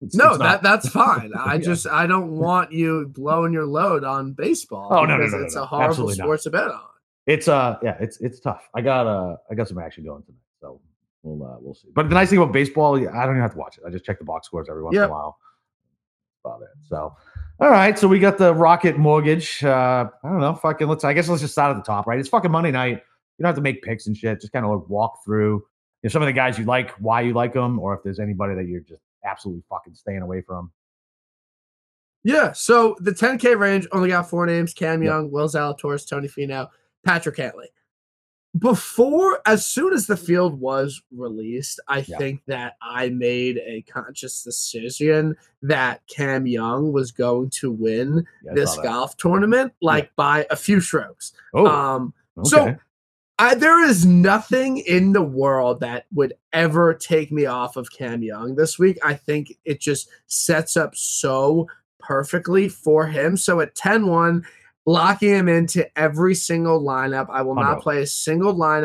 It's, 0.00 0.14
no, 0.16 0.30
it's 0.30 0.38
that 0.38 0.62
that's 0.62 0.88
fine. 0.90 1.32
I 1.38 1.54
yeah. 1.54 1.60
just 1.60 1.86
I 1.86 2.06
don't 2.06 2.32
want 2.32 2.72
you 2.72 3.06
blowing 3.14 3.54
your 3.54 3.64
load 3.64 4.04
on 4.04 4.32
baseball. 4.32 4.88
Oh 4.90 5.06
no, 5.06 5.16
no, 5.16 5.24
no, 5.24 5.38
no, 5.38 5.44
it's 5.44 5.54
no, 5.54 5.62
a 5.62 5.66
horrible 5.66 5.90
Absolutely 5.90 6.14
sport 6.16 6.40
not. 6.40 6.42
to 6.42 6.50
bet 6.50 6.68
on. 6.68 6.80
It's 7.26 7.48
uh 7.48 7.78
yeah, 7.82 7.96
it's 8.00 8.20
it's 8.20 8.38
tough. 8.38 8.68
I 8.74 8.82
got 8.82 9.06
uh 9.06 9.36
I 9.50 9.54
got 9.54 9.68
some 9.68 9.78
action 9.78 10.04
going 10.04 10.22
tonight, 10.24 10.40
so 10.60 10.80
we'll 11.22 11.48
uh, 11.48 11.56
we'll 11.58 11.74
see. 11.74 11.88
But 11.94 12.10
the 12.10 12.16
nice 12.16 12.28
thing 12.28 12.38
about 12.38 12.52
baseball, 12.52 12.96
I 12.96 13.00
don't 13.24 13.30
even 13.30 13.40
have 13.40 13.52
to 13.52 13.58
watch 13.58 13.78
it. 13.78 13.84
I 13.86 13.90
just 13.90 14.04
check 14.04 14.18
the 14.18 14.26
box 14.26 14.48
scores 14.48 14.68
every 14.68 14.82
once 14.82 14.94
yep. 14.94 15.04
in 15.04 15.10
a 15.10 15.12
while. 15.12 15.38
About 16.44 16.62
it. 16.62 16.68
So 16.88 17.16
all 17.60 17.70
right, 17.70 17.96
so 17.96 18.08
we 18.08 18.18
got 18.18 18.36
the 18.36 18.52
Rocket 18.52 18.98
Mortgage. 18.98 19.62
Uh, 19.62 20.08
I 20.24 20.28
don't 20.28 20.40
know, 20.40 20.54
fucking 20.54 20.88
let's. 20.88 21.04
I 21.04 21.12
guess 21.12 21.28
let's 21.28 21.40
just 21.40 21.52
start 21.52 21.70
at 21.70 21.76
the 21.76 21.86
top, 21.86 22.06
right? 22.06 22.18
It's 22.18 22.28
fucking 22.28 22.50
Monday 22.50 22.72
night. 22.72 23.02
You 23.38 23.42
don't 23.42 23.46
have 23.46 23.54
to 23.54 23.62
make 23.62 23.82
picks 23.82 24.08
and 24.08 24.16
shit. 24.16 24.40
Just 24.40 24.52
kind 24.52 24.64
of 24.64 24.72
like 24.72 24.88
walk 24.88 25.24
through 25.24 25.64
you 26.02 26.08
know, 26.08 26.10
some 26.10 26.20
of 26.20 26.26
the 26.26 26.32
guys 26.32 26.58
you 26.58 26.64
like, 26.64 26.90
why 26.92 27.20
you 27.20 27.32
like 27.32 27.52
them, 27.52 27.78
or 27.78 27.94
if 27.94 28.02
there's 28.02 28.18
anybody 28.18 28.56
that 28.56 28.66
you're 28.66 28.80
just 28.80 29.02
absolutely 29.24 29.62
fucking 29.68 29.94
staying 29.94 30.22
away 30.22 30.42
from. 30.42 30.72
Yeah. 32.24 32.52
So 32.52 32.96
the 33.00 33.12
10K 33.12 33.56
range 33.56 33.86
only 33.92 34.08
got 34.08 34.28
four 34.28 34.46
names: 34.46 34.74
Cam 34.74 35.02
Young, 35.02 35.30
Will 35.30 35.48
Zalatoris, 35.48 36.08
Tony 36.08 36.26
Finau, 36.26 36.68
Patrick 37.04 37.36
Cantlay. 37.36 37.68
Before, 38.58 39.40
as 39.46 39.66
soon 39.66 39.92
as 39.92 40.06
the 40.06 40.16
field 40.16 40.60
was 40.60 41.02
released, 41.10 41.80
I 41.88 42.02
think 42.02 42.40
that 42.46 42.74
I 42.80 43.08
made 43.08 43.58
a 43.58 43.82
conscious 43.82 44.44
decision 44.44 45.34
that 45.62 46.06
Cam 46.06 46.46
Young 46.46 46.92
was 46.92 47.10
going 47.10 47.50
to 47.50 47.72
win 47.72 48.24
yeah, 48.44 48.52
this 48.54 48.76
golf 48.78 49.16
tournament, 49.16 49.72
like 49.82 50.04
yeah. 50.04 50.10
by 50.14 50.46
a 50.50 50.56
few 50.56 50.80
strokes. 50.80 51.32
Oh, 51.52 51.66
um, 51.66 52.14
okay. 52.38 52.48
so 52.48 52.76
I, 53.40 53.56
there 53.56 53.84
is 53.84 54.06
nothing 54.06 54.78
in 54.78 55.12
the 55.12 55.22
world 55.22 55.80
that 55.80 56.06
would 56.12 56.34
ever 56.52 56.94
take 56.94 57.32
me 57.32 57.46
off 57.46 57.76
of 57.76 57.90
Cam 57.90 58.22
Young 58.22 58.54
this 58.54 58.78
week. 58.78 58.98
I 59.02 59.14
think 59.14 59.52
it 59.64 59.80
just 59.80 60.08
sets 60.28 60.76
up 60.76 60.94
so 60.94 61.66
perfectly 61.98 62.68
for 62.68 63.06
him. 63.06 63.36
So 63.36 63.60
at 63.60 63.74
10 63.74 64.06
1, 64.06 64.46
locking 64.86 65.30
him 65.30 65.48
into 65.48 65.86
every 65.98 66.34
single 66.34 66.82
lineup. 66.82 67.26
I 67.30 67.42
will 67.42 67.54
not 67.54 67.80
play 67.80 68.02
a 68.02 68.06
single 68.06 68.54
lineup 68.54 68.84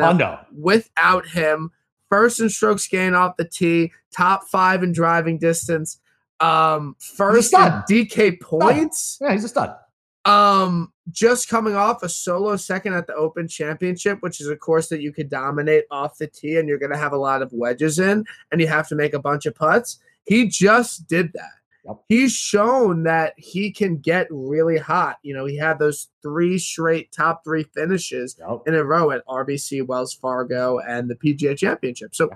without 0.56 1.26
him. 1.26 1.70
First 2.08 2.40
in 2.40 2.48
strokes 2.48 2.88
gain 2.88 3.14
off 3.14 3.36
the 3.36 3.44
tee, 3.44 3.92
top 4.14 4.48
five 4.48 4.82
in 4.82 4.92
driving 4.92 5.38
distance. 5.38 6.00
Um, 6.40 6.96
first 6.98 7.52
in 7.52 7.60
DK 7.88 8.40
points. 8.40 8.98
Stud. 9.02 9.28
Yeah, 9.28 9.32
he's 9.34 9.44
a 9.44 9.48
stud. 9.48 9.76
Um, 10.24 10.92
just 11.10 11.48
coming 11.48 11.74
off 11.74 12.02
a 12.02 12.08
solo 12.08 12.56
second 12.56 12.94
at 12.94 13.06
the 13.06 13.14
Open 13.14 13.48
Championship, 13.48 14.18
which 14.20 14.40
is 14.40 14.48
a 14.48 14.56
course 14.56 14.88
that 14.88 15.00
you 15.00 15.12
could 15.12 15.28
dominate 15.28 15.84
off 15.90 16.18
the 16.18 16.26
tee 16.26 16.56
and 16.58 16.68
you're 16.68 16.78
going 16.78 16.92
to 16.92 16.98
have 16.98 17.12
a 17.12 17.18
lot 17.18 17.42
of 17.42 17.52
wedges 17.52 17.98
in 17.98 18.24
and 18.52 18.60
you 18.60 18.66
have 18.66 18.88
to 18.88 18.94
make 18.94 19.14
a 19.14 19.18
bunch 19.18 19.46
of 19.46 19.54
putts. 19.54 19.98
He 20.24 20.46
just 20.48 21.06
did 21.08 21.32
that. 21.34 21.59
Yep. 21.84 22.00
He's 22.08 22.32
shown 22.32 23.04
that 23.04 23.34
he 23.36 23.72
can 23.72 23.96
get 23.96 24.26
really 24.30 24.78
hot. 24.78 25.16
You 25.22 25.34
know, 25.34 25.46
he 25.46 25.56
had 25.56 25.78
those 25.78 26.08
three 26.22 26.58
straight 26.58 27.10
top 27.12 27.42
three 27.42 27.64
finishes 27.74 28.36
yep. 28.38 28.60
in 28.66 28.74
a 28.74 28.84
row 28.84 29.10
at 29.10 29.26
RBC, 29.26 29.86
Wells 29.86 30.12
Fargo, 30.12 30.78
and 30.78 31.08
the 31.08 31.14
PGA 31.14 31.56
Championship. 31.56 32.14
So, 32.14 32.30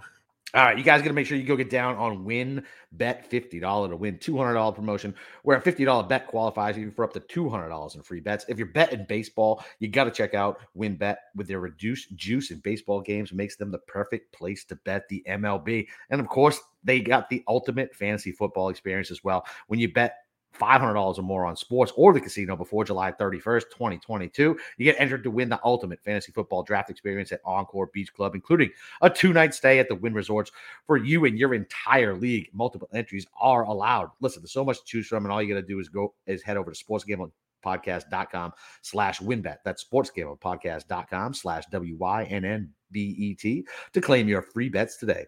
all 0.55 0.65
right, 0.65 0.79
you 0.79 0.85
guys 0.85 1.03
got 1.03 1.09
to 1.09 1.15
make 1.15 1.27
sure 1.27 1.37
you 1.37 1.45
go 1.45 1.57
get 1.57 1.69
down 1.69 1.97
on 1.97 2.25
Win 2.25 2.65
Bet 2.93 3.29
$50 3.29 3.89
to 3.89 3.97
win 3.97 4.19
$200 4.19 4.75
promotion, 4.75 5.15
where 5.43 5.59
a 5.59 5.61
$50 5.61 6.09
bet 6.09 6.29
qualifies 6.29 6.77
you 6.77 6.93
for 6.93 7.05
up 7.05 7.13
to 7.15 7.21
$200 7.21 7.97
in 7.97 8.03
free 8.03 8.21
bets. 8.21 8.45
If 8.49 8.59
you're 8.59 8.69
betting 8.69 9.05
baseball, 9.09 9.65
you 9.81 9.89
got 9.89 10.05
to 10.05 10.13
check 10.13 10.33
out 10.33 10.61
WynnBet 10.77 11.17
with 11.35 11.49
their 11.49 11.59
reduced 11.59 12.15
juice 12.15 12.53
in 12.53 12.59
baseball 12.61 13.01
games, 13.01 13.33
makes 13.33 13.57
them 13.57 13.73
the 13.73 13.79
perfect 13.79 14.33
place 14.33 14.65
to 14.67 14.77
bet 14.77 15.09
the 15.09 15.25
MLB. 15.29 15.89
And 16.11 16.21
of 16.21 16.29
course, 16.29 16.61
they 16.85 17.01
got 17.01 17.29
the 17.29 17.43
ultimate 17.49 17.93
fantasy 17.95 18.31
football 18.31 18.69
experience 18.69 19.11
as 19.11 19.25
well. 19.25 19.45
When 19.67 19.81
you 19.81 19.93
bet 19.93 20.19
$500 20.59 21.19
or 21.19 21.23
more 21.23 21.47
on 21.47 21.57
sports 21.57 21.93
or 21.97 22.13
the 22.13 22.21
casino 22.21 22.57
before 22.57 22.85
July 22.85 23.13
31st, 23.13 23.71
2022. 23.71 24.57
You 24.77 24.85
get 24.85 25.01
entered 25.01 25.25
to 25.25 25.31
win 25.31 25.49
the 25.49 25.61
ultimate 25.65 26.03
fantasy 26.03 26.33
football 26.33 26.63
draft 26.63 26.91
experience 26.91 27.33
at 27.33 27.41
Encore 27.45 27.89
Beach 27.93 28.13
Club, 28.13 28.35
including 28.35 28.71
a 29.03 29.11
two 29.11 29.33
night 29.33 29.55
stay 29.55 29.79
at 29.79 29.89
the 29.89 29.95
Wynn 29.95 30.15
Resorts 30.15 30.53
for 30.87 30.97
you 30.97 31.25
and 31.25 31.39
your 31.39 31.55
entire 31.55 32.15
league. 32.15 32.49
Multiple 32.53 32.89
entries 32.93 33.27
are 33.41 33.65
allowed. 33.65 34.11
Listen, 34.21 34.43
there's 34.43 34.53
so 34.53 34.65
much 34.65 34.79
to 34.81 34.85
choose 34.85 35.07
from, 35.07 35.25
and 35.25 35.33
all 35.33 35.43
you 35.43 35.53
got 35.53 35.61
to 35.61 35.67
do 35.67 35.81
is 35.81 35.89
go 35.89 36.15
is 36.27 36.43
head 36.43 36.57
over 36.57 36.71
to 36.71 36.85
sportsgamblingpodcast.com 36.85 38.53
slash 38.83 39.21
WynnBet. 39.21 39.59
That's 39.65 39.85
sportsgamblingpodcast.com 39.85 41.35
slash 41.35 41.65
W-Y-N-N-B-E-T 41.71 43.67
to 43.93 44.01
claim 44.01 44.29
your 44.29 44.43
free 44.43 44.69
bets 44.69 44.97
today. 44.97 45.27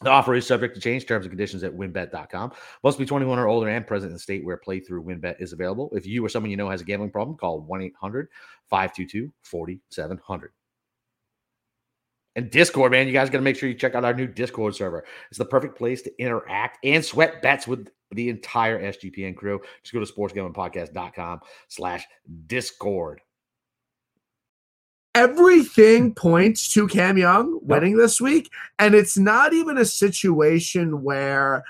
The 0.00 0.10
offer 0.10 0.34
is 0.34 0.46
subject 0.46 0.74
to 0.76 0.80
change. 0.80 1.06
Terms 1.06 1.24
and 1.24 1.32
conditions 1.32 1.64
at 1.64 1.72
wynnbet.com. 1.72 2.52
Must 2.84 2.98
be 2.98 3.06
21 3.06 3.38
or 3.38 3.48
older 3.48 3.68
and 3.68 3.86
present 3.86 4.10
in 4.10 4.14
the 4.14 4.20
state 4.20 4.44
where 4.44 4.60
playthrough 4.64 5.04
winbet 5.04 5.40
is 5.40 5.52
available. 5.52 5.90
If 5.92 6.06
you 6.06 6.24
or 6.24 6.28
someone 6.28 6.50
you 6.50 6.56
know 6.56 6.70
has 6.70 6.80
a 6.80 6.84
gambling 6.84 7.10
problem, 7.10 7.36
call 7.36 7.60
1 7.60 7.82
800 7.82 8.28
522 8.68 9.32
4700. 9.42 10.52
And 12.36 12.50
Discord, 12.50 12.92
man, 12.92 13.08
you 13.08 13.12
guys 13.12 13.30
got 13.30 13.38
to 13.38 13.42
make 13.42 13.56
sure 13.56 13.68
you 13.68 13.74
check 13.74 13.96
out 13.96 14.04
our 14.04 14.14
new 14.14 14.28
Discord 14.28 14.76
server. 14.76 15.04
It's 15.30 15.38
the 15.38 15.44
perfect 15.44 15.76
place 15.76 16.02
to 16.02 16.22
interact 16.22 16.78
and 16.84 17.04
sweat 17.04 17.42
bets 17.42 17.66
with 17.66 17.88
the 18.12 18.28
entire 18.28 18.80
SGPN 18.80 19.34
crew. 19.34 19.60
Just 19.82 19.92
go 19.92 19.98
to 19.98 20.12
sportsgamblingpodcast.com 20.12 21.40
slash 21.66 22.06
Discord. 22.46 23.22
Everything 25.18 26.14
points 26.14 26.72
to 26.72 26.86
Cam 26.86 27.18
Young 27.18 27.58
winning 27.62 27.92
yep. 27.92 28.02
this 28.02 28.20
week. 28.20 28.50
And 28.78 28.94
it's 28.94 29.18
not 29.18 29.52
even 29.52 29.76
a 29.76 29.84
situation 29.84 31.02
where 31.02 31.64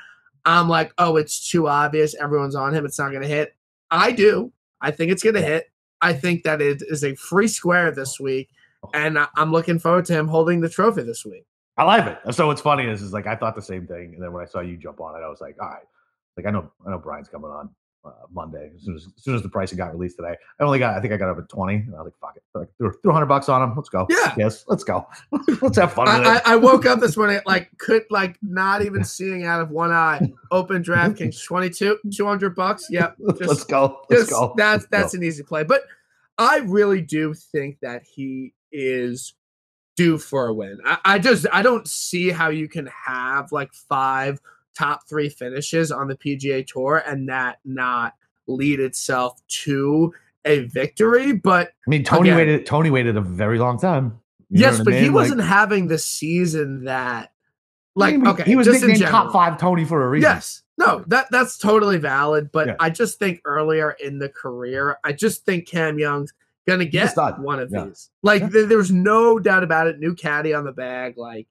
I'm 0.44 0.68
like, 0.68 0.92
oh, 0.98 1.16
it's 1.16 1.50
too 1.50 1.66
obvious. 1.66 2.14
Everyone's 2.14 2.54
on 2.54 2.74
him. 2.74 2.84
It's 2.84 2.98
not 2.98 3.08
going 3.08 3.22
to 3.22 3.28
hit. 3.28 3.54
I 3.90 4.12
do. 4.12 4.52
I 4.82 4.90
think 4.90 5.10
it's 5.10 5.22
going 5.22 5.34
to 5.34 5.42
hit. 5.42 5.70
I 6.02 6.12
think 6.12 6.42
that 6.42 6.60
it 6.60 6.82
is 6.88 7.02
a 7.02 7.14
free 7.14 7.48
square 7.48 7.90
this 7.90 8.20
week. 8.20 8.50
And 8.92 9.18
I'm 9.36 9.50
looking 9.50 9.78
forward 9.78 10.04
to 10.06 10.12
him 10.12 10.28
holding 10.28 10.60
the 10.60 10.68
trophy 10.68 11.02
this 11.02 11.24
week. 11.24 11.46
I 11.78 11.84
like 11.84 12.06
it. 12.06 12.34
So 12.34 12.48
what's 12.48 12.60
funny 12.60 12.84
is, 12.84 13.02
is 13.02 13.12
like 13.12 13.26
I 13.26 13.34
thought 13.34 13.54
the 13.54 13.62
same 13.62 13.86
thing, 13.86 14.14
and 14.14 14.22
then 14.22 14.32
when 14.32 14.42
I 14.42 14.46
saw 14.46 14.60
you 14.60 14.76
jump 14.76 15.00
on 15.00 15.14
it, 15.14 15.24
I 15.24 15.28
was 15.28 15.40
like, 15.40 15.56
all 15.60 15.68
right, 15.68 15.84
like 16.36 16.44
I 16.46 16.50
know, 16.50 16.70
I 16.84 16.90
know 16.90 16.98
Brian's 16.98 17.28
coming 17.28 17.50
on 17.50 17.70
uh, 18.04 18.10
Monday 18.32 18.70
as 18.74 18.82
soon 18.84 18.96
as, 18.96 19.06
as 19.16 19.22
soon 19.22 19.34
as 19.34 19.42
the 19.42 19.48
pricing 19.48 19.76
got 19.76 19.92
released 19.92 20.16
today. 20.16 20.36
I 20.60 20.64
only 20.64 20.78
got, 20.78 20.96
I 20.96 21.00
think 21.00 21.12
I 21.12 21.16
got 21.16 21.30
up 21.30 21.38
at 21.38 21.48
twenty, 21.48 21.76
and 21.76 21.94
I 21.94 21.98
was 21.98 22.06
like, 22.06 22.14
fuck 22.20 22.36
it, 22.36 22.42
like 22.54 22.68
threw, 22.78 22.92
threw 23.02 23.12
hundred 23.12 23.26
bucks 23.26 23.48
on 23.48 23.62
him. 23.62 23.74
Let's 23.76 23.88
go. 23.88 24.06
Yeah, 24.08 24.34
yes, 24.36 24.64
let's 24.68 24.84
go. 24.84 25.06
let's 25.62 25.78
have 25.78 25.92
fun. 25.92 26.08
I, 26.08 26.36
I, 26.36 26.40
I, 26.52 26.56
woke 26.56 26.86
up 26.86 27.00
this 27.00 27.16
morning 27.16 27.40
like 27.46 27.70
could 27.78 28.04
like 28.10 28.38
not 28.42 28.82
even 28.82 29.04
seeing 29.04 29.44
out 29.44 29.60
of 29.60 29.70
one 29.70 29.92
eye. 29.92 30.32
Open 30.50 30.82
DraftKings 30.82 31.44
22, 31.46 31.98
200 32.14 32.54
bucks. 32.54 32.86
Yep, 32.90 33.16
just, 33.38 33.40
let's 33.42 33.64
go. 33.64 34.00
Let's 34.10 34.22
just, 34.22 34.32
go. 34.32 34.54
That's 34.56 34.86
that's 34.86 35.12
go. 35.12 35.18
an 35.18 35.24
easy 35.24 35.42
play, 35.42 35.64
but 35.64 35.82
I 36.38 36.58
really 36.58 37.02
do 37.02 37.34
think 37.34 37.78
that 37.80 38.02
he 38.04 38.54
is 38.70 39.34
due 39.96 40.16
for 40.16 40.46
a 40.46 40.54
win. 40.54 40.78
I, 40.84 40.98
I 41.04 41.18
just 41.18 41.46
I 41.52 41.62
don't 41.62 41.86
see 41.86 42.30
how 42.30 42.50
you 42.50 42.68
can 42.68 42.88
have 43.06 43.50
like 43.50 43.74
five 43.74 44.40
top 44.78 45.08
three 45.08 45.28
finishes 45.28 45.90
on 45.90 46.08
the 46.08 46.16
PGA 46.16 46.66
Tour 46.66 47.02
and 47.06 47.28
that 47.28 47.58
not 47.64 48.14
lead 48.46 48.80
itself 48.80 49.40
to 49.48 50.12
a 50.44 50.60
victory. 50.60 51.32
But 51.32 51.72
I 51.86 51.90
mean, 51.90 52.04
Tony 52.04 52.28
again, 52.28 52.36
waited. 52.38 52.66
Tony 52.66 52.90
waited 52.90 53.16
a 53.16 53.20
very 53.20 53.58
long 53.58 53.78
time. 53.78 54.18
You 54.50 54.60
yes, 54.60 54.78
but 54.78 54.94
I 54.94 54.96
mean? 54.96 55.04
he 55.04 55.10
wasn't 55.10 55.40
like, 55.40 55.48
having 55.48 55.88
the 55.88 55.98
season 55.98 56.84
that. 56.84 57.32
Like 57.94 58.14
I 58.14 58.16
mean, 58.16 58.28
okay, 58.28 58.44
he 58.44 58.54
was 58.54 58.68
nicknamed 58.68 59.00
top 59.02 59.32
five 59.32 59.58
Tony 59.58 59.84
for 59.84 60.04
a 60.04 60.08
reason. 60.08 60.30
Yes, 60.30 60.62
no, 60.76 61.02
that 61.08 61.26
that's 61.32 61.58
totally 61.58 61.98
valid. 61.98 62.52
But 62.52 62.68
yeah. 62.68 62.76
I 62.78 62.90
just 62.90 63.18
think 63.18 63.40
earlier 63.44 63.90
in 63.92 64.20
the 64.20 64.28
career, 64.28 64.98
I 65.02 65.12
just 65.12 65.44
think 65.44 65.66
Cam 65.66 65.98
Young's 65.98 66.32
gonna 66.66 66.84
get 66.84 67.16
one 67.38 67.58
of 67.58 67.70
yeah. 67.72 67.86
these. 67.86 68.10
Like 68.22 68.42
yeah. 68.42 68.66
there's 68.66 68.92
no 68.92 69.40
doubt 69.40 69.64
about 69.64 69.88
it. 69.88 69.98
New 69.98 70.14
caddy 70.14 70.54
on 70.54 70.64
the 70.64 70.72
bag. 70.72 71.18
Like 71.18 71.48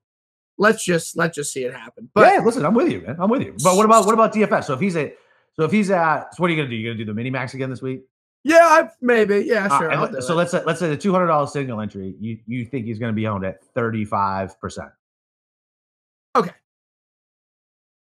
let's 0.58 0.84
just 0.84 1.18
let's 1.18 1.36
just 1.36 1.52
see 1.54 1.64
it 1.64 1.74
happen. 1.74 2.10
But 2.14 2.34
yeah, 2.34 2.42
listen, 2.44 2.66
I'm 2.66 2.74
with 2.74 2.92
you, 2.92 3.02
man. 3.02 3.18
I'm 3.20 3.30
with 3.30 3.42
you. 3.42 3.56
But 3.64 3.76
what 3.76 3.86
about 3.86 4.06
what 4.06 4.14
about 4.14 4.34
DFS? 4.34 4.66
So 4.66 4.74
if 4.74 4.80
he's 4.80 4.96
a 4.96 5.14
so 5.54 5.64
if 5.64 5.72
he's 5.72 5.90
at 5.90 6.36
so 6.36 6.42
what 6.42 6.50
are 6.50 6.54
you 6.54 6.58
gonna 6.62 6.70
do? 6.70 6.76
You 6.76 6.90
gonna 6.90 6.98
do 6.98 7.06
the 7.06 7.14
mini 7.14 7.30
max 7.30 7.54
again 7.54 7.70
this 7.70 7.82
week? 7.82 8.02
Yeah, 8.44 8.60
I, 8.62 8.90
maybe. 9.02 9.44
Yeah, 9.46 9.68
sure. 9.78 9.92
Uh, 9.92 10.22
so 10.22 10.34
it. 10.34 10.38
let's 10.38 10.52
say 10.52 10.64
let's 10.66 10.80
say 10.80 10.90
the 10.90 10.98
two 10.98 11.12
hundred 11.12 11.28
dollars 11.28 11.52
single 11.52 11.82
entry. 11.82 12.16
You 12.20 12.38
you 12.46 12.66
think 12.66 12.86
he's 12.86 13.00
gonna 13.00 13.14
be 13.14 13.28
owned 13.28 13.46
at 13.46 13.64
thirty 13.74 14.06
five 14.06 14.60
percent? 14.60 14.90
Okay. 16.36 16.52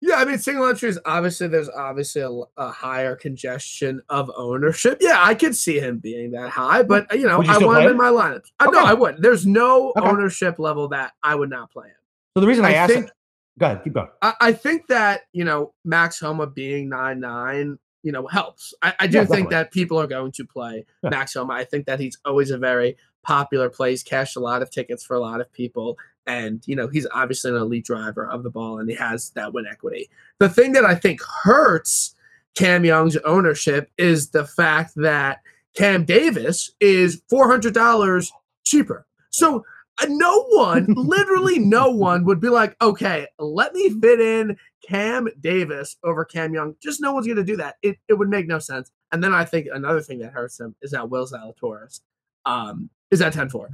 Yeah, 0.00 0.16
I 0.16 0.26
mean, 0.26 0.36
single 0.36 0.66
entry 0.66 0.90
is 0.90 0.98
obviously 1.06 1.48
there's 1.48 1.70
obviously 1.70 2.20
a, 2.20 2.30
a, 2.58 2.70
higher 2.70 3.16
congestion 3.16 4.02
of 4.10 4.30
ownership. 4.36 4.98
Yeah, 5.00 5.16
I 5.18 5.34
could 5.34 5.56
see 5.56 5.78
him 5.78 5.96
being 5.98 6.32
that 6.32 6.50
high, 6.50 6.82
but 6.82 7.10
you 7.16 7.26
know, 7.26 7.40
you 7.40 7.50
I 7.50 7.56
want 7.56 7.84
him 7.84 7.92
in 7.92 7.96
my 7.96 8.10
lineup. 8.10 8.44
I 8.60 8.66
know 8.66 8.84
I 8.84 8.92
would. 8.92 9.22
There's 9.22 9.46
no 9.46 9.94
okay. 9.96 10.06
ownership 10.06 10.58
level 10.58 10.88
that 10.88 11.14
I 11.22 11.34
would 11.34 11.48
not 11.48 11.70
play 11.70 11.88
him. 11.88 11.94
So 12.34 12.40
the 12.40 12.46
reason 12.46 12.64
I, 12.64 12.70
I 12.70 12.72
asked, 12.72 12.92
think, 12.92 13.10
go 13.58 13.66
ahead, 13.66 13.84
keep 13.84 13.94
going. 13.94 14.08
I, 14.22 14.34
I, 14.40 14.52
think 14.52 14.88
that 14.88 15.22
you 15.32 15.44
know 15.44 15.72
Max 15.84 16.18
Homa 16.18 16.46
being 16.46 16.88
nine 16.88 17.20
nine, 17.20 17.78
you 18.02 18.12
know, 18.12 18.26
helps. 18.26 18.74
I, 18.82 18.94
I 19.00 19.06
do 19.06 19.18
yeah, 19.18 19.24
think 19.24 19.50
that 19.50 19.70
people 19.70 20.00
are 20.00 20.06
going 20.06 20.32
to 20.32 20.44
play 20.44 20.84
yeah. 21.02 21.10
Max 21.10 21.34
Homa. 21.34 21.54
I 21.54 21.64
think 21.64 21.86
that 21.86 22.00
he's 22.00 22.18
always 22.24 22.50
a 22.50 22.58
very 22.58 22.96
popular 23.24 23.68
play. 23.68 23.90
He's 23.90 24.02
cashed 24.02 24.36
a 24.36 24.40
lot 24.40 24.62
of 24.62 24.70
tickets 24.70 25.04
for 25.04 25.14
a 25.14 25.20
lot 25.20 25.40
of 25.40 25.52
people. 25.52 25.98
And, 26.26 26.62
you 26.66 26.76
know, 26.76 26.88
he's 26.88 27.06
obviously 27.12 27.50
an 27.50 27.56
elite 27.56 27.84
driver 27.84 28.26
of 28.26 28.42
the 28.42 28.50
ball 28.50 28.78
and 28.78 28.88
he 28.88 28.96
has 28.96 29.30
that 29.30 29.52
win 29.52 29.66
equity. 29.66 30.08
The 30.38 30.48
thing 30.48 30.72
that 30.72 30.84
I 30.84 30.94
think 30.94 31.20
hurts 31.42 32.14
Cam 32.54 32.84
Young's 32.84 33.16
ownership 33.18 33.90
is 33.98 34.30
the 34.30 34.46
fact 34.46 34.92
that 34.96 35.40
Cam 35.74 36.04
Davis 36.04 36.70
is 36.80 37.20
$400 37.30 38.30
cheaper. 38.64 39.06
So 39.30 39.64
no 40.08 40.44
one, 40.50 40.86
literally 40.96 41.58
no 41.58 41.90
one 41.90 42.24
would 42.24 42.40
be 42.40 42.48
like, 42.48 42.76
okay, 42.82 43.26
let 43.38 43.72
me 43.72 43.90
fit 44.00 44.20
in 44.20 44.56
Cam 44.88 45.28
Davis 45.40 45.96
over 46.02 46.24
Cam 46.24 46.54
Young. 46.54 46.74
Just 46.82 47.00
no 47.00 47.12
one's 47.12 47.26
going 47.26 47.36
to 47.36 47.44
do 47.44 47.56
that. 47.56 47.76
It, 47.82 47.96
it 48.08 48.14
would 48.14 48.28
make 48.28 48.46
no 48.46 48.58
sense. 48.58 48.90
And 49.12 49.22
then 49.22 49.34
I 49.34 49.44
think 49.44 49.68
another 49.72 50.00
thing 50.00 50.18
that 50.18 50.32
hurts 50.32 50.58
him 50.58 50.74
is 50.82 50.90
that 50.90 51.10
Will 51.10 51.26
Zalatoris 51.26 52.00
um, 52.44 52.90
is 53.10 53.22
at 53.22 53.32
10 53.32 53.48
4. 53.50 53.68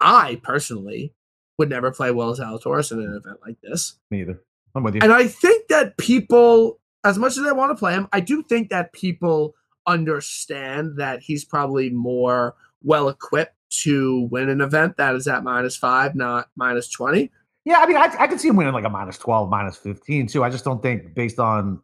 I 0.00 0.40
personally 0.42 1.14
would 1.58 1.70
never 1.70 1.92
play 1.92 2.10
Will 2.10 2.34
Zalatoris 2.34 2.92
in 2.92 3.00
an 3.00 3.14
event 3.14 3.38
like 3.46 3.56
this. 3.62 3.96
Me 4.10 4.22
either. 4.22 4.42
I'm 4.74 4.82
with 4.82 4.96
you. 4.96 5.00
And 5.02 5.12
I 5.12 5.28
think 5.28 5.68
that 5.68 5.96
people, 5.98 6.80
as 7.04 7.16
much 7.16 7.38
as 7.38 7.44
I 7.44 7.52
want 7.52 7.70
to 7.70 7.76
play 7.76 7.94
him, 7.94 8.08
I 8.12 8.20
do 8.20 8.42
think 8.42 8.70
that 8.70 8.92
people 8.92 9.54
understand 9.86 10.96
that 10.96 11.20
he's 11.20 11.44
probably 11.44 11.90
more 11.90 12.56
well 12.82 13.08
equipped 13.08 13.54
to 13.82 14.28
win 14.30 14.48
an 14.48 14.60
event 14.60 14.96
that 14.96 15.14
is 15.14 15.26
at 15.26 15.42
minus 15.42 15.76
five, 15.76 16.14
not 16.14 16.48
minus 16.56 16.88
20. 16.88 17.30
Yeah, 17.64 17.78
I 17.78 17.86
mean, 17.86 17.96
I, 17.96 18.14
I 18.18 18.26
could 18.26 18.40
see 18.40 18.48
him 18.48 18.56
winning 18.56 18.74
like 18.74 18.84
a 18.84 18.90
minus 18.90 19.18
12, 19.18 19.48
minus 19.48 19.76
15 19.76 20.26
too. 20.28 20.44
I 20.44 20.50
just 20.50 20.64
don't 20.64 20.82
think 20.82 21.14
based 21.14 21.38
on 21.38 21.80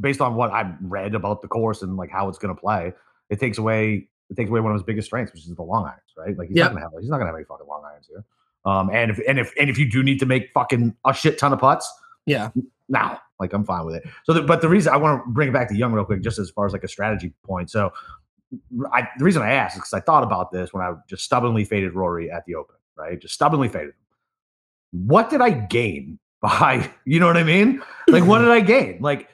based 0.00 0.20
on 0.20 0.34
what 0.34 0.50
I've 0.52 0.74
read 0.80 1.14
about 1.14 1.42
the 1.42 1.48
course 1.48 1.82
and 1.82 1.96
like 1.96 2.10
how 2.10 2.28
it's 2.28 2.38
going 2.38 2.54
to 2.54 2.60
play, 2.60 2.92
it 3.28 3.40
takes 3.40 3.58
away 3.58 4.08
it 4.30 4.36
takes 4.36 4.48
away 4.48 4.60
one 4.60 4.72
of 4.72 4.76
his 4.76 4.84
biggest 4.84 5.06
strengths, 5.06 5.32
which 5.32 5.42
is 5.42 5.54
the 5.54 5.62
long 5.62 5.84
irons, 5.84 6.00
right? 6.16 6.36
Like 6.36 6.48
he's 6.48 6.56
yep. 6.56 6.66
not 6.66 6.74
gonna 6.74 6.84
have 6.84 6.92
he's 7.00 7.10
not 7.10 7.18
gonna 7.18 7.28
have 7.28 7.36
any 7.36 7.44
fucking 7.44 7.66
long 7.66 7.82
irons 7.84 8.08
here. 8.08 8.24
Um, 8.64 8.90
and 8.90 9.10
if 9.10 9.20
and 9.26 9.38
if 9.38 9.52
and 9.58 9.68
if 9.70 9.78
you 9.78 9.90
do 9.90 10.02
need 10.02 10.18
to 10.20 10.26
make 10.26 10.50
fucking 10.52 10.94
a 11.06 11.14
shit 11.14 11.38
ton 11.38 11.52
of 11.52 11.58
putts, 11.58 11.90
yeah, 12.26 12.50
now 12.88 13.18
like 13.40 13.52
I'm 13.52 13.64
fine 13.64 13.84
with 13.86 13.96
it. 13.96 14.04
So, 14.24 14.34
the, 14.34 14.42
but 14.42 14.60
the 14.60 14.68
reason 14.68 14.92
I 14.92 14.98
want 14.98 15.24
to 15.24 15.30
bring 15.30 15.48
it 15.48 15.52
back 15.52 15.68
to 15.70 15.76
Young 15.76 15.92
real 15.92 16.04
quick, 16.04 16.20
just 16.20 16.38
as 16.38 16.50
far 16.50 16.66
as 16.66 16.72
like 16.72 16.84
a 16.84 16.88
strategy 16.88 17.32
point. 17.42 17.70
So, 17.70 17.90
I, 18.92 19.08
the 19.18 19.24
reason 19.24 19.42
I 19.42 19.52
asked 19.52 19.76
is 19.76 19.80
because 19.80 19.94
I 19.94 20.00
thought 20.00 20.22
about 20.22 20.50
this 20.50 20.72
when 20.72 20.82
I 20.82 20.94
just 21.08 21.24
stubbornly 21.24 21.64
faded 21.64 21.94
Rory 21.94 22.30
at 22.30 22.44
the 22.46 22.56
Open, 22.56 22.76
right? 22.96 23.20
Just 23.20 23.34
stubbornly 23.34 23.68
faded 23.68 23.90
him. 23.90 25.06
What 25.06 25.30
did 25.30 25.40
I 25.40 25.50
gain 25.50 26.18
by, 26.42 26.90
you 27.04 27.20
know 27.20 27.26
what 27.26 27.36
I 27.36 27.44
mean? 27.44 27.82
Like, 28.08 28.24
what 28.24 28.38
did 28.38 28.48
I 28.48 28.60
gain? 28.60 28.98
Like, 29.00 29.28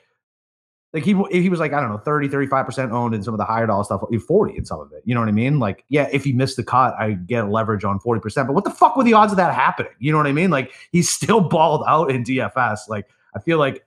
like 0.93 1.05
he 1.05 1.15
he 1.31 1.49
was 1.51 1.61
like 1.61 1.75
I 1.75 1.81
don't 1.81 1.91
know 1.91 1.99
30 1.99 2.29
35% 2.29 2.91
owned 2.91 3.15
in 3.15 3.23
some 3.23 3.35
of 3.35 3.39
the 3.39 3.45
higher 3.45 3.67
dollar 3.67 3.85
stuff 3.85 4.03
eh, 4.13 4.19
40 4.19 4.57
in 4.57 4.65
some 4.65 4.81
of 4.81 4.91
it 4.93 5.03
you 5.05 5.15
know 5.15 5.21
what 5.21 5.29
I 5.29 5.33
mean 5.33 5.59
like 5.59 5.85
yeah 5.91 6.09
if 6.11 6.25
he 6.25 6.33
missed 6.33 6.57
the 6.57 6.65
cut 6.65 6.95
I 6.99 7.13
get 7.13 7.51
leverage 7.51 7.85
on 7.85 7.99
40% 8.01 8.47
but 8.47 8.55
what 8.55 8.65
the 8.65 8.71
fuck 8.71 8.97
were 8.97 9.05
the 9.05 9.13
odds 9.13 9.31
of 9.31 9.37
that 9.37 9.53
happening 9.53 9.93
you 9.99 10.11
know 10.11 10.17
what 10.17 10.27
I 10.27 10.33
mean 10.33 10.51
like 10.51 10.73
he's 10.93 11.11
still 11.13 11.41
balled 11.41 11.85
out 11.87 12.11
in 12.11 12.25
DFS 12.25 12.89
like 12.89 13.07
I 13.35 13.41
feel 13.41 13.59
like 13.59 13.86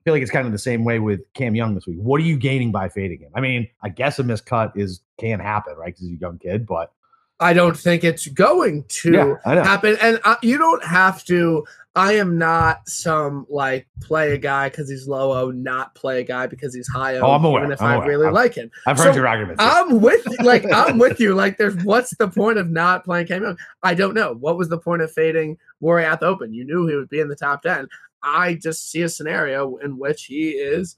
I 0.00 0.04
feel 0.04 0.14
like 0.14 0.22
it's 0.22 0.30
kind 0.30 0.46
of 0.46 0.52
the 0.52 0.58
same 0.58 0.84
way 0.84 0.98
with 0.98 1.20
Cam 1.34 1.54
Young 1.54 1.74
this 1.74 1.86
week. 1.86 1.98
What 1.98 2.20
are 2.20 2.24
you 2.24 2.38
gaining 2.38 2.72
by 2.72 2.88
fading 2.88 3.20
him? 3.20 3.30
I 3.34 3.40
mean 3.40 3.68
I 3.82 3.88
guess 3.88 4.18
a 4.18 4.22
miscut 4.22 4.76
is 4.76 5.00
can 5.18 5.40
happen 5.40 5.74
right? 5.76 5.86
Because 5.86 6.08
he's 6.08 6.18
a 6.18 6.20
young 6.20 6.38
kid 6.38 6.66
but 6.66 6.92
I 7.40 7.54
don't 7.54 7.76
think 7.76 8.04
it's 8.04 8.26
going 8.26 8.84
to 8.88 9.38
yeah, 9.44 9.64
happen. 9.64 9.96
And 10.02 10.20
uh, 10.24 10.36
you 10.42 10.58
don't 10.58 10.84
have 10.84 11.24
to 11.24 11.64
I 11.96 12.12
am 12.14 12.38
not 12.38 12.88
some 12.88 13.46
like 13.50 13.88
play 14.00 14.32
a 14.32 14.38
guy 14.38 14.68
because 14.68 14.88
he's 14.88 15.08
low 15.08 15.32
O, 15.32 15.50
not 15.50 15.94
play 15.96 16.20
a 16.20 16.24
guy 16.24 16.46
because 16.46 16.72
he's 16.72 16.86
high 16.86 17.16
O. 17.16 17.20
Oh, 17.20 17.32
I'm 17.32 17.44
aware. 17.44 17.62
Even 17.62 17.72
if 17.72 17.82
I'm 17.82 17.88
i 17.88 17.94
aware. 17.96 18.08
really 18.08 18.26
I've, 18.26 18.32
like 18.32 18.54
him, 18.54 18.70
I've 18.86 18.96
heard 18.96 19.16
your 19.16 19.26
arguments. 19.26 19.60
I'm 19.62 20.00
with 20.00 20.24
like 20.44 20.64
I'm 20.72 20.98
with 20.98 21.18
you. 21.18 21.34
Like, 21.34 21.58
there's 21.58 21.74
what's 21.84 22.16
the 22.16 22.28
point 22.28 22.58
of 22.58 22.70
not 22.70 23.04
playing 23.04 23.26
Cam 23.26 23.42
Young? 23.42 23.58
I 23.82 23.94
don't 23.94 24.14
know. 24.14 24.34
What 24.34 24.56
was 24.56 24.68
the 24.68 24.78
point 24.78 25.02
of 25.02 25.10
fading 25.12 25.58
the 25.80 26.18
Open? 26.22 26.54
You 26.54 26.64
knew 26.64 26.86
he 26.86 26.94
would 26.94 27.08
be 27.08 27.20
in 27.20 27.28
the 27.28 27.36
top 27.36 27.62
ten. 27.62 27.88
I 28.22 28.54
just 28.54 28.90
see 28.90 29.02
a 29.02 29.08
scenario 29.08 29.76
in 29.76 29.98
which 29.98 30.24
he 30.24 30.50
is. 30.50 30.96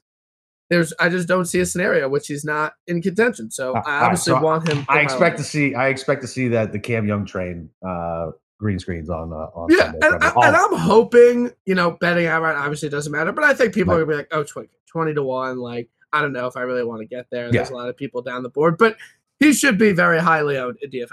There's, 0.69 0.93
I 0.99 1.11
just 1.11 1.29
don't 1.29 1.45
see 1.45 1.61
a 1.61 1.67
scenario 1.67 2.09
which 2.09 2.27
he's 2.29 2.45
not 2.45 2.75
in 2.87 3.03
contention. 3.03 3.51
So 3.51 3.75
uh, 3.77 3.83
I 3.85 4.05
obviously 4.05 4.33
right, 4.33 4.41
so 4.41 4.45
want 4.45 4.69
him. 4.69 4.87
I 4.89 5.01
expect 5.01 5.37
to 5.39 5.45
see. 5.45 5.75
I 5.75 5.89
expect 5.89 6.23
to 6.23 6.29
see 6.29 6.49
that 6.49 6.73
the 6.73 6.79
Cam 6.79 7.07
Young 7.07 7.27
train 7.27 7.69
uh, 7.87 8.31
green 8.63 8.79
screens 8.79 9.11
on 9.11 9.33
uh, 9.33 9.51
on 9.55 9.69
yeah, 9.71 9.93
and, 10.01 10.23
I, 10.23 10.33
and 10.47 10.57
I'm 10.57 10.77
hoping 10.77 11.51
you 11.67 11.75
know 11.75 11.93
betting 12.01 12.27
outright 12.27 12.57
obviously 12.57 12.89
doesn't 12.89 13.13
matter, 13.13 13.33
but 13.33 13.45
I 13.45 13.53
think 13.53 13.75
people 13.75 13.93
right. 13.93 14.01
are 14.01 14.05
gonna 14.05 14.13
be 14.13 14.19
like, 14.19 14.29
oh, 14.33 14.45
20, 14.45 14.69
20 14.87 15.15
to 15.15 15.23
one, 15.23 15.59
like 15.59 15.91
I 16.13 16.23
don't 16.23 16.33
know 16.33 16.47
if 16.47 16.57
I 16.57 16.63
really 16.63 16.85
want 16.85 17.01
to 17.01 17.07
get 17.07 17.27
there. 17.31 17.51
There's 17.51 17.71
a 17.71 17.75
lot 17.75 17.89
of 17.89 17.97
people 17.97 18.23
down 18.23 18.43
the 18.43 18.51
board, 18.51 18.77
but 18.79 18.97
he 19.41 19.53
should 19.53 19.79
be 19.79 19.93
very 19.93 20.21
highly 20.21 20.59
owned 20.59 20.79
in 20.83 20.91
DFS. 20.91 21.09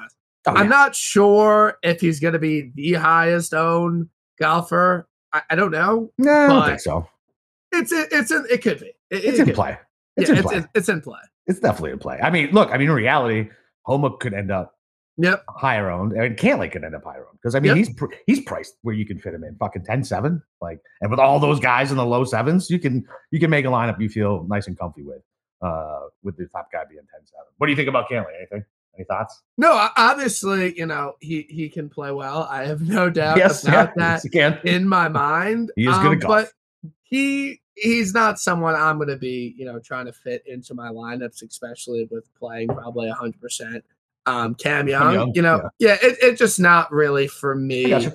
Oh, 0.46 0.54
I'm 0.54 0.66
yeah. 0.66 0.70
not 0.70 0.96
sure 0.96 1.78
if 1.84 2.02
he's 2.02 2.20
going 2.20 2.34
to 2.34 2.40
be 2.40 2.72
the 2.76 2.94
highest 2.94 3.54
owned 3.54 4.10
golfer. 4.40 5.08
I, 5.34 5.42
I 5.50 5.56
don't 5.56 5.72
know. 5.72 6.12
No, 6.18 6.32
I 6.32 6.48
don't 6.48 6.66
think 6.68 6.80
so. 6.80 7.08
It's 7.72 7.92
it, 7.92 8.10
it's 8.12 8.32
in, 8.32 8.46
it 8.50 8.62
could 8.62 8.80
be. 8.80 8.88
It, 9.10 9.26
it's 9.26 9.40
it 9.40 9.48
in 9.48 9.56
play. 9.56 9.78
It's 10.18 10.30
yeah, 10.30 10.38
in 10.38 10.44
play. 10.44 10.58
It's, 10.58 10.68
it's 10.76 10.90
in 10.90 11.02
play. 11.02 11.20
It's 11.48 11.60
definitely 11.60 11.92
in 11.92 12.00
play. 12.00 12.20
I 12.22 12.30
mean, 12.30 12.52
look. 12.52 12.70
I 12.72 12.78
mean, 12.78 12.90
in 12.90 12.96
reality, 12.96 13.50
Homa 13.84 14.18
could 14.18 14.34
end 14.34 14.52
up 14.52 14.76
Yep. 15.22 15.44
Higher 15.50 15.90
owned. 15.90 16.14
I 16.18 16.30
mean, 16.30 16.38
Cantlay 16.38 16.72
could 16.72 16.86
end 16.86 16.96
up 16.96 17.04
higher 17.04 17.26
owned 17.28 17.38
because 17.42 17.54
I 17.54 17.60
mean, 17.60 17.76
yep. 17.76 17.78
he's 17.78 17.94
pr- 17.94 18.14
he's 18.26 18.40
priced 18.42 18.76
where 18.84 18.96
you 18.96 19.06
can 19.06 19.20
fit 19.20 19.34
him 19.34 19.44
in 19.44 19.54
fucking 19.58 19.84
10 19.84 20.06
7. 20.06 20.42
Like, 20.62 20.80
and 21.02 21.12
with 21.12 21.20
all 21.20 21.40
those 21.40 21.60
guys 21.60 21.92
in 21.92 21.98
the 21.98 22.06
low 22.06 22.24
sevens, 22.24 22.70
you 22.70 22.80
can 22.80 23.06
you 23.32 23.40
can 23.40 23.50
make 23.50 23.66
a 23.66 23.68
lineup 23.68 24.00
you 24.00 24.08
feel 24.08 24.46
nice 24.48 24.68
and 24.68 24.80
comfy 24.80 25.04
with, 25.04 25.22
uh, 25.62 26.04
with 26.24 26.38
the 26.38 26.46
top 26.48 26.72
guy 26.72 26.84
being 26.90 27.02
10 27.02 27.08
7. 27.26 27.26
What 27.58 27.68
do 27.68 27.72
you 27.72 27.76
think 27.76 27.90
about 27.90 28.10
Cantlay? 28.10 28.34
Anything? 28.38 28.64
Any 28.96 29.04
thoughts? 29.04 29.42
No, 29.58 29.90
obviously, 29.98 30.78
you 30.78 30.86
know 30.86 31.16
he 31.20 31.46
he 31.50 31.68
can 31.68 31.90
play 31.90 32.12
well. 32.12 32.48
I 32.50 32.66
have 32.66 32.82
no 32.82 33.10
doubt 33.10 33.38
yes, 33.38 33.64
about 33.68 33.96
that 33.98 34.22
yes, 34.24 34.32
can. 34.32 34.60
in 34.64 34.88
my 34.88 35.10
mind. 35.10 35.74
He 35.76 35.86
is 35.86 35.98
good 35.98 36.14
at 36.14 36.20
golf. 36.22 36.46
But 36.84 36.92
he 37.04 37.60
he's 37.76 38.14
not 38.14 38.40
someone 38.40 38.76
I'm 38.76 38.98
going 38.98 39.10
to 39.10 39.18
be, 39.18 39.54
you 39.58 39.66
know, 39.66 39.80
trying 39.80 40.06
to 40.06 40.14
fit 40.14 40.44
into 40.46 40.74
my 40.74 40.90
lineups, 40.90 41.44
especially 41.44 42.08
with 42.10 42.34
playing 42.36 42.70
probably 42.70 43.08
100 43.08 43.42
percent. 43.42 43.84
Um, 44.30 44.56
Cam 44.56 44.88
Young, 44.88 45.14
Young, 45.14 45.32
you 45.34 45.42
know, 45.42 45.70
yeah, 45.80 45.98
it, 46.02 46.18
it's 46.22 46.40
just 46.40 46.60
not 46.60 46.92
really 46.92 47.28
for 47.28 47.56
me. 47.56 48.10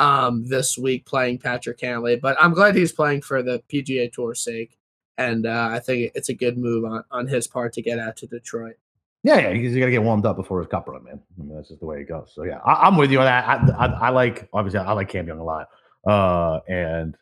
Um, 0.00 0.46
this 0.46 0.78
week 0.78 1.06
playing 1.06 1.38
Patrick 1.38 1.78
Cantlay, 1.78 2.20
but 2.20 2.36
I'm 2.40 2.54
glad 2.54 2.76
he's 2.76 2.92
playing 2.92 3.22
for 3.22 3.42
the 3.42 3.60
PGA 3.68 4.12
Tour's 4.12 4.38
sake, 4.38 4.78
and 5.16 5.44
uh, 5.44 5.70
I 5.72 5.80
think 5.80 6.12
it's 6.14 6.28
a 6.28 6.34
good 6.34 6.56
move 6.56 6.84
on 6.84 7.02
on 7.10 7.26
his 7.26 7.48
part 7.48 7.72
to 7.72 7.82
get 7.82 7.98
out 7.98 8.16
to 8.18 8.28
Detroit. 8.28 8.76
Yeah, 9.24 9.38
yeah, 9.40 9.54
he's 9.54 9.74
got 9.74 9.86
to 9.86 9.90
get 9.90 10.04
warmed 10.04 10.24
up 10.24 10.36
before 10.36 10.60
his 10.60 10.68
cup 10.68 10.86
run, 10.86 11.02
man. 11.02 11.18
I 11.36 11.42
mean, 11.42 11.56
that's 11.56 11.66
just 11.66 11.80
the 11.80 11.86
way 11.86 12.00
it 12.00 12.08
goes. 12.08 12.30
So 12.32 12.44
yeah, 12.44 12.58
I, 12.64 12.86
I'm 12.86 12.96
with 12.96 13.10
you 13.10 13.18
on 13.18 13.24
that. 13.24 13.44
I, 13.44 13.86
I, 13.86 13.86
I 13.86 14.08
like 14.10 14.48
obviously 14.52 14.78
I 14.78 14.92
like 14.92 15.08
Cam 15.08 15.26
Young 15.26 15.40
a 15.40 15.44
lot, 15.44 15.66
uh, 16.06 16.60
and 16.68 17.16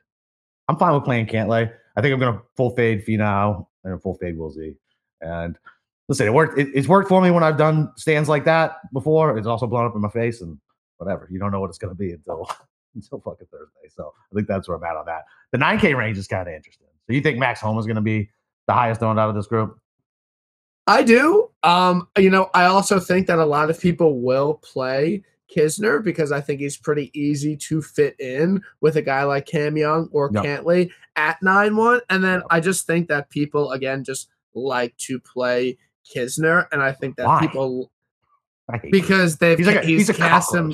I'm 0.69 0.77
fine 0.77 0.93
with 0.93 1.05
playing 1.05 1.29
Cantlay. 1.29 1.73
I 1.97 2.01
think 2.03 2.13
I'm 2.13 2.21
gonna 2.21 2.43
full 2.57 2.77
fade 2.77 3.07
Finau 3.07 3.67
and 3.85 4.03
full 4.03 4.17
fade 4.17 4.37
Will 4.37 4.51
Z. 4.51 4.75
And 5.23 5.59
listen, 6.09 6.27
it 6.27 6.33
worked. 6.33 6.59
It, 6.59 6.69
it's 6.75 6.89
worked 6.89 7.09
for 7.09 7.21
me 7.21 7.31
when 7.31 7.43
I've 7.43 7.57
done 7.57 7.93
stands 7.97 8.29
like 8.29 8.45
that 8.45 8.77
before. 8.93 9.37
It's 9.39 9.47
also 9.47 9.67
blown 9.67 9.87
up 9.87 9.95
in 9.95 10.01
my 10.01 10.11
face 10.11 10.41
and 10.41 10.59
whatever. 10.99 11.29
You 11.31 11.39
don't 11.39 11.53
know 11.53 11.61
what 11.61 11.69
it's 11.69 11.79
gonna 11.79 11.95
be 11.95 12.13
until 12.13 12.49
until 12.95 13.21
fucking 13.21 13.47
Thursday. 13.51 13.89
So 13.95 14.13
I 14.33 14.35
think 14.35 14.49
that's 14.49 14.69
where 14.69 14.77
I'm 14.77 14.85
at 14.85 14.97
on 14.97 15.07
that. 15.07 15.25
The 15.53 15.59
9K 15.59 15.97
range 15.97 16.19
is 16.19 16.27
kind 16.27 16.49
of 16.49 16.55
interesting. 16.55 16.87
So 17.07 17.13
you 17.13 17.21
think 17.21 17.39
Max 17.39 17.61
Homa 17.61 17.79
is 17.81 17.87
gonna 17.87 18.01
be 18.01 18.31
the 18.67 18.73
highest 18.73 19.03
owned 19.03 19.19
out 19.19 19.29
of 19.29 19.35
this 19.35 19.47
group? 19.47 19.79
I 20.87 21.03
do. 21.03 21.51
Um, 21.63 22.09
you 22.17 22.31
know, 22.31 22.49
I 22.55 22.67
also 22.67 23.01
think 23.01 23.27
that 23.27 23.39
a 23.39 23.45
lot 23.45 23.71
of 23.71 23.81
people 23.81 24.21
will 24.21 24.55
play 24.55 25.25
Kisner 25.55 26.03
because 26.03 26.33
I 26.33 26.41
think 26.41 26.61
he's 26.61 26.77
pretty 26.77 27.11
easy 27.13 27.57
to 27.57 27.83
fit 27.83 28.19
in 28.21 28.63
with 28.81 28.97
a 28.97 29.03
guy 29.03 29.25
like 29.25 29.47
Cam 29.47 29.77
Young 29.77 30.09
or 30.13 30.31
Yep. 30.33 30.45
Cantlay 30.45 30.91
at 31.17 31.43
9 31.43 31.77
1. 31.77 32.01
And 32.11 32.23
then 32.23 32.39
Yep. 32.39 32.47
I 32.51 32.61
just 32.61 32.87
think 32.87 33.09
that 33.09 33.31
people, 33.31 33.73
again, 33.73 34.05
just 34.05 34.29
like 34.55 34.97
to 34.99 35.19
play 35.21 35.77
Kisner. 36.15 36.67
And 36.73 36.83
I 36.83 36.93
think 36.93 37.17
that 37.17 37.27
Why? 37.27 37.41
people, 37.41 37.91
because 38.91 39.37
they've, 39.39 39.59
he's 39.59 39.67
like 39.67 39.85
a, 39.85 39.87
he's, 39.87 40.09
he's 40.09 40.17
cast 40.17 40.53
them, 40.53 40.73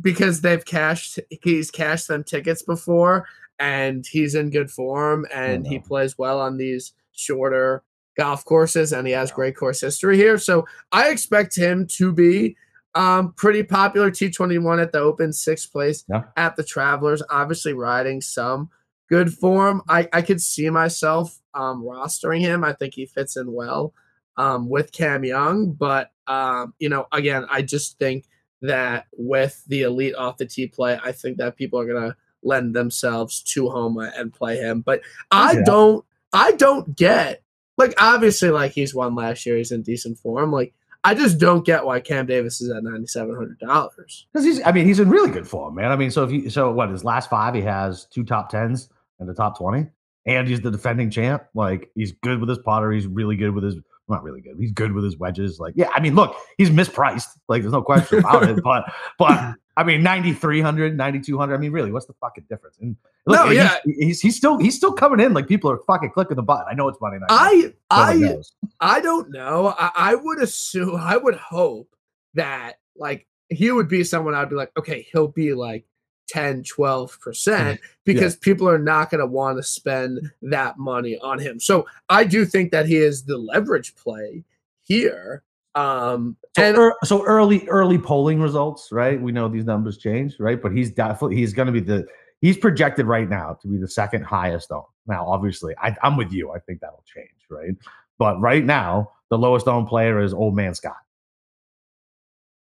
because 0.00 0.40
they've 0.40 0.64
cashed, 0.64 1.18
he's 1.42 1.70
cashed 1.70 2.08
them 2.08 2.24
tickets 2.24 2.62
before 2.62 3.26
and 3.58 4.04
he's 4.06 4.34
in 4.34 4.50
good 4.50 4.70
form 4.70 5.26
and 5.32 5.66
he 5.66 5.78
plays 5.78 6.18
well 6.18 6.40
on 6.40 6.56
these 6.56 6.92
shorter 7.12 7.82
golf 8.16 8.44
courses 8.44 8.92
and 8.92 9.06
he 9.06 9.12
has 9.12 9.30
great 9.30 9.56
course 9.56 9.80
history 9.80 10.16
here. 10.16 10.38
So 10.38 10.66
I 10.92 11.10
expect 11.10 11.56
him 11.56 11.86
to 11.98 12.12
be 12.12 12.56
um, 12.94 13.32
pretty 13.32 13.62
popular. 13.62 14.10
T21 14.10 14.80
at 14.82 14.92
the 14.92 14.98
Open, 15.00 15.32
sixth 15.32 15.70
place 15.72 16.04
Yeah. 16.08 16.24
at 16.36 16.56
the 16.56 16.62
Travelers, 16.64 17.22
obviously 17.30 17.72
riding 17.72 18.20
some 18.20 18.70
good 19.08 19.32
form. 19.32 19.82
I, 19.88 20.08
I 20.12 20.22
could 20.22 20.40
see 20.40 20.70
myself 20.70 21.38
um, 21.54 21.82
rostering 21.82 22.40
him. 22.40 22.64
I 22.64 22.72
think 22.72 22.94
he 22.94 23.06
fits 23.06 23.36
in 23.36 23.52
well 23.52 23.92
um, 24.36 24.68
with 24.68 24.92
Cam 24.92 25.24
Young. 25.24 25.72
But, 25.72 26.10
um, 26.26 26.74
you 26.78 26.88
know, 26.88 27.06
again, 27.12 27.46
I 27.50 27.62
just 27.62 27.98
think 27.98 28.26
that 28.62 29.06
with 29.16 29.62
the 29.66 29.82
elite 29.82 30.14
off 30.14 30.38
the 30.38 30.46
tee 30.46 30.66
play, 30.66 30.98
I 31.02 31.12
think 31.12 31.36
that 31.38 31.56
people 31.56 31.78
are 31.78 31.86
going 31.86 32.10
to 32.10 32.16
lend 32.42 32.74
themselves 32.74 33.42
to 33.42 33.68
Homa 33.70 34.12
and 34.16 34.32
play 34.32 34.56
him. 34.56 34.80
But 34.80 35.02
I 35.30 35.52
Yeah. 35.52 35.62
don't, 35.64 36.04
I 36.32 36.52
don't 36.52 36.94
get 36.96 37.42
like 37.76 37.94
obviously 37.98 38.50
like 38.50 38.72
he's 38.72 38.94
won 38.94 39.14
last 39.14 39.44
year, 39.46 39.56
he's 39.56 39.72
in 39.72 39.82
decent 39.82 40.18
form. 40.18 40.52
Like 40.52 40.72
I 41.02 41.14
just 41.14 41.38
don't 41.38 41.64
get 41.66 41.84
why 41.84 42.00
Cam 42.00 42.24
Davis 42.26 42.60
is 42.60 42.70
at 42.70 42.82
ninety 42.82 43.06
seven 43.06 43.34
hundred 43.34 43.58
dollars. 43.58 44.26
Because 44.32 44.44
he's, 44.46 44.60
I 44.64 44.72
mean, 44.72 44.86
he's 44.86 45.00
in 45.00 45.10
really 45.10 45.30
good 45.30 45.46
form, 45.46 45.74
man. 45.74 45.90
I 45.90 45.96
mean, 45.96 46.10
so 46.10 46.24
if 46.24 46.30
he, 46.30 46.48
so 46.48 46.72
what, 46.72 46.88
his 46.90 47.04
last 47.04 47.28
five, 47.28 47.54
he 47.54 47.60
has 47.62 48.06
two 48.06 48.24
top 48.24 48.48
tens 48.48 48.88
and 49.20 49.28
the 49.28 49.34
top 49.34 49.58
20, 49.58 49.86
and 50.26 50.48
he's 50.48 50.60
the 50.62 50.70
defending 50.70 51.10
champ. 51.10 51.44
Like, 51.54 51.90
he's 51.94 52.12
good 52.12 52.40
with 52.40 52.48
his 52.48 52.58
putter. 52.58 52.90
He's 52.90 53.06
really 53.06 53.36
good 53.36 53.50
with 53.50 53.64
his, 53.64 53.76
not 54.08 54.22
really 54.22 54.40
good. 54.40 54.56
He's 54.58 54.72
good 54.72 54.92
with 54.92 55.04
his 55.04 55.16
wedges. 55.16 55.58
Like, 55.58 55.74
yeah, 55.76 55.88
I 55.94 56.00
mean, 56.00 56.14
look, 56.14 56.36
he's 56.58 56.70
mispriced. 56.70 57.28
Like, 57.48 57.62
there's 57.62 57.72
no 57.72 57.82
question 57.82 58.18
about 58.18 58.48
it. 58.48 58.62
But, 58.62 58.84
but, 59.18 59.54
I 59.76 59.84
mean, 59.84 60.02
9,300, 60.02 60.96
9,200. 60.96 61.54
I 61.54 61.58
mean, 61.58 61.72
really, 61.72 61.90
what's 61.90 62.06
the 62.06 62.12
fucking 62.20 62.44
difference? 62.48 62.76
And 62.80 62.96
look, 63.26 63.46
No, 63.46 63.50
yeah. 63.50 63.78
he's, 63.84 64.20
he's 64.20 64.36
still, 64.36 64.58
he's 64.58 64.76
still 64.76 64.92
coming 64.92 65.20
in. 65.20 65.32
Like, 65.32 65.48
people 65.48 65.70
are 65.70 65.78
fucking 65.86 66.10
clicking 66.10 66.36
the 66.36 66.42
button. 66.42 66.66
I 66.70 66.74
know 66.74 66.88
it's 66.88 67.00
Monday 67.00 67.18
night. 67.18 67.28
I 67.30 67.72
I. 67.90 68.36
I 68.80 69.00
don't 69.00 69.30
know. 69.30 69.74
I, 69.78 69.90
I 69.94 70.14
would 70.14 70.40
assume 70.40 70.96
I 70.96 71.16
would 71.16 71.36
hope 71.36 71.88
that 72.34 72.74
like 72.96 73.26
he 73.48 73.70
would 73.70 73.88
be 73.88 74.04
someone 74.04 74.34
I'd 74.34 74.50
be 74.50 74.56
like, 74.56 74.72
okay, 74.78 75.06
he'll 75.12 75.28
be 75.28 75.54
like 75.54 75.84
10, 76.28 76.62
12 76.64 77.20
percent 77.20 77.80
because 78.04 78.36
people 78.36 78.68
are 78.68 78.78
not 78.78 79.10
gonna 79.10 79.26
want 79.26 79.58
to 79.58 79.62
spend 79.62 80.30
that 80.42 80.78
money 80.78 81.18
on 81.18 81.38
him. 81.38 81.60
So 81.60 81.86
I 82.08 82.24
do 82.24 82.44
think 82.44 82.70
that 82.72 82.86
he 82.86 82.96
is 82.96 83.24
the 83.24 83.38
leverage 83.38 83.94
play 83.96 84.44
here. 84.82 85.42
Um 85.74 86.36
So, 86.56 86.62
and 86.62 86.76
ear- 86.76 86.94
so 87.04 87.24
early 87.24 87.66
early 87.68 87.98
polling 87.98 88.40
results, 88.40 88.92
right? 88.92 89.20
We 89.20 89.32
know 89.32 89.48
these 89.48 89.64
numbers 89.64 89.98
change, 89.98 90.36
right? 90.38 90.60
But 90.60 90.72
he's 90.72 90.90
definitely 90.90 91.36
he's 91.36 91.52
going 91.52 91.66
to 91.66 91.72
be 91.72 91.80
the 91.80 92.06
he's 92.40 92.56
projected 92.58 93.06
right 93.06 93.28
now 93.28 93.56
to 93.62 93.68
be 93.68 93.78
the 93.78 93.88
second 93.88 94.22
highest 94.22 94.70
owned. 94.70 94.84
Now, 95.06 95.26
obviously, 95.26 95.74
I, 95.82 95.96
I'm 96.02 96.16
with 96.16 96.30
you. 96.32 96.52
I 96.52 96.58
think 96.58 96.80
that'll 96.80 97.04
change, 97.06 97.28
right? 97.50 97.74
But 98.18 98.40
right 98.40 98.64
now, 98.64 99.12
the 99.30 99.38
lowest 99.38 99.66
owned 99.66 99.88
player 99.88 100.22
is 100.22 100.32
Old 100.34 100.54
Man 100.54 100.74
Scott. 100.74 100.96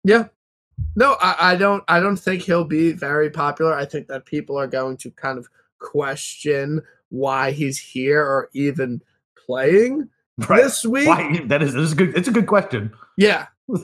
Yeah. 0.03 0.27
No, 0.95 1.17
I, 1.21 1.53
I 1.53 1.55
don't 1.55 1.83
I 1.88 1.99
don't 1.99 2.17
think 2.17 2.41
he'll 2.43 2.63
be 2.65 2.91
very 2.91 3.29
popular. 3.29 3.73
I 3.73 3.85
think 3.85 4.07
that 4.07 4.25
people 4.25 4.57
are 4.57 4.67
going 4.67 4.97
to 4.97 5.11
kind 5.11 5.38
of 5.38 5.47
question 5.79 6.81
why 7.09 7.51
he's 7.51 7.77
here 7.79 8.21
or 8.21 8.49
even 8.53 9.01
playing 9.45 10.09
this 10.38 10.85
week. 10.85 11.07
Why? 11.07 11.41
That 11.45 11.61
is, 11.61 11.75
is 11.75 11.93
good. 11.93 12.17
It's 12.17 12.27
a 12.27 12.31
good 12.31 12.47
question. 12.47 12.91
Yeah. 13.17 13.47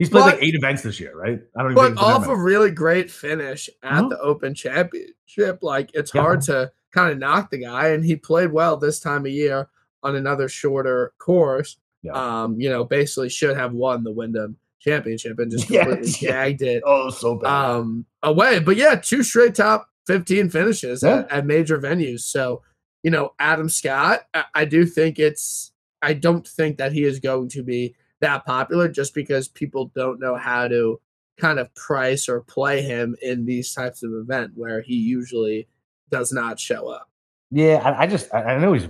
He's 0.00 0.10
played 0.10 0.22
like 0.22 0.42
eight 0.42 0.56
events 0.56 0.82
this 0.82 0.98
year, 0.98 1.16
right? 1.16 1.40
I 1.56 1.62
don't 1.62 1.74
But 1.74 1.96
off 1.98 2.26
a 2.26 2.36
really 2.36 2.72
great 2.72 3.10
finish 3.12 3.70
at 3.84 4.02
Mhm. 4.02 4.10
the 4.10 4.18
Open 4.18 4.52
Championship, 4.52 5.60
like 5.62 5.90
it's 5.94 6.12
Yeah. 6.12 6.20
hard 6.20 6.40
to 6.42 6.72
kind 6.90 7.12
of 7.12 7.18
knock 7.18 7.50
the 7.50 7.58
guy. 7.58 7.88
And 7.90 8.04
he 8.04 8.16
played 8.16 8.50
well 8.50 8.76
this 8.76 8.98
time 8.98 9.24
of 9.24 9.30
year 9.30 9.68
on 10.02 10.16
another 10.16 10.48
shorter 10.48 11.12
course. 11.18 11.76
Yeah. 12.02 12.12
Um, 12.12 12.60
you 12.60 12.68
know, 12.68 12.84
basically 12.84 13.28
should 13.28 13.56
have 13.56 13.72
won 13.72 14.02
the 14.02 14.10
Wyndham 14.12 14.56
Championship 14.84 15.38
and 15.38 15.50
just 15.50 15.66
completely 15.68 16.10
yeah. 16.20 16.30
gagged 16.30 16.62
it 16.62 16.82
oh, 16.86 17.10
so 17.10 17.36
bad. 17.36 17.48
um 17.50 18.04
away. 18.22 18.58
But 18.60 18.76
yeah, 18.76 18.94
two 18.96 19.22
straight 19.22 19.54
top 19.54 19.88
15 20.06 20.50
finishes 20.50 21.02
Yeah. 21.02 21.20
at, 21.20 21.32
at 21.32 21.46
major 21.46 21.78
venues. 21.78 22.20
So, 22.20 22.62
you 23.02 23.10
know, 23.10 23.32
Adam 23.38 23.68
Scott, 23.68 24.20
I, 24.34 24.44
I 24.54 24.64
do 24.64 24.84
think 24.86 25.18
it's 25.18 25.72
I 26.02 26.12
don't 26.12 26.46
think 26.46 26.76
that 26.78 26.92
he 26.92 27.04
is 27.04 27.18
going 27.20 27.48
to 27.50 27.62
be 27.62 27.94
that 28.20 28.44
popular 28.44 28.88
just 28.88 29.14
because 29.14 29.48
people 29.48 29.90
don't 29.94 30.20
know 30.20 30.36
how 30.36 30.68
to 30.68 31.00
kind 31.38 31.58
of 31.58 31.74
price 31.74 32.28
or 32.28 32.42
play 32.42 32.80
him 32.82 33.16
in 33.22 33.44
these 33.46 33.72
types 33.72 34.02
of 34.02 34.12
event 34.12 34.52
where 34.54 34.82
he 34.82 34.94
usually 34.94 35.66
does 36.10 36.32
not 36.32 36.60
show 36.60 36.88
up. 36.88 37.08
Yeah, 37.50 37.80
I, 37.82 38.02
I 38.02 38.06
just 38.06 38.32
I, 38.34 38.42
I 38.42 38.58
know 38.58 38.72
he's 38.74 38.88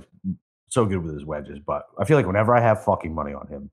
so 0.69 0.85
good 0.85 0.99
with 1.05 1.15
his 1.15 1.25
wedges, 1.25 1.59
but 1.65 1.87
I 1.99 2.05
feel 2.05 2.17
like 2.17 2.27
whenever 2.27 2.55
I 2.55 2.61
have 2.61 2.85
fucking 2.85 3.15
money 3.15 3.33
on 3.33 3.47
him, 3.47 3.71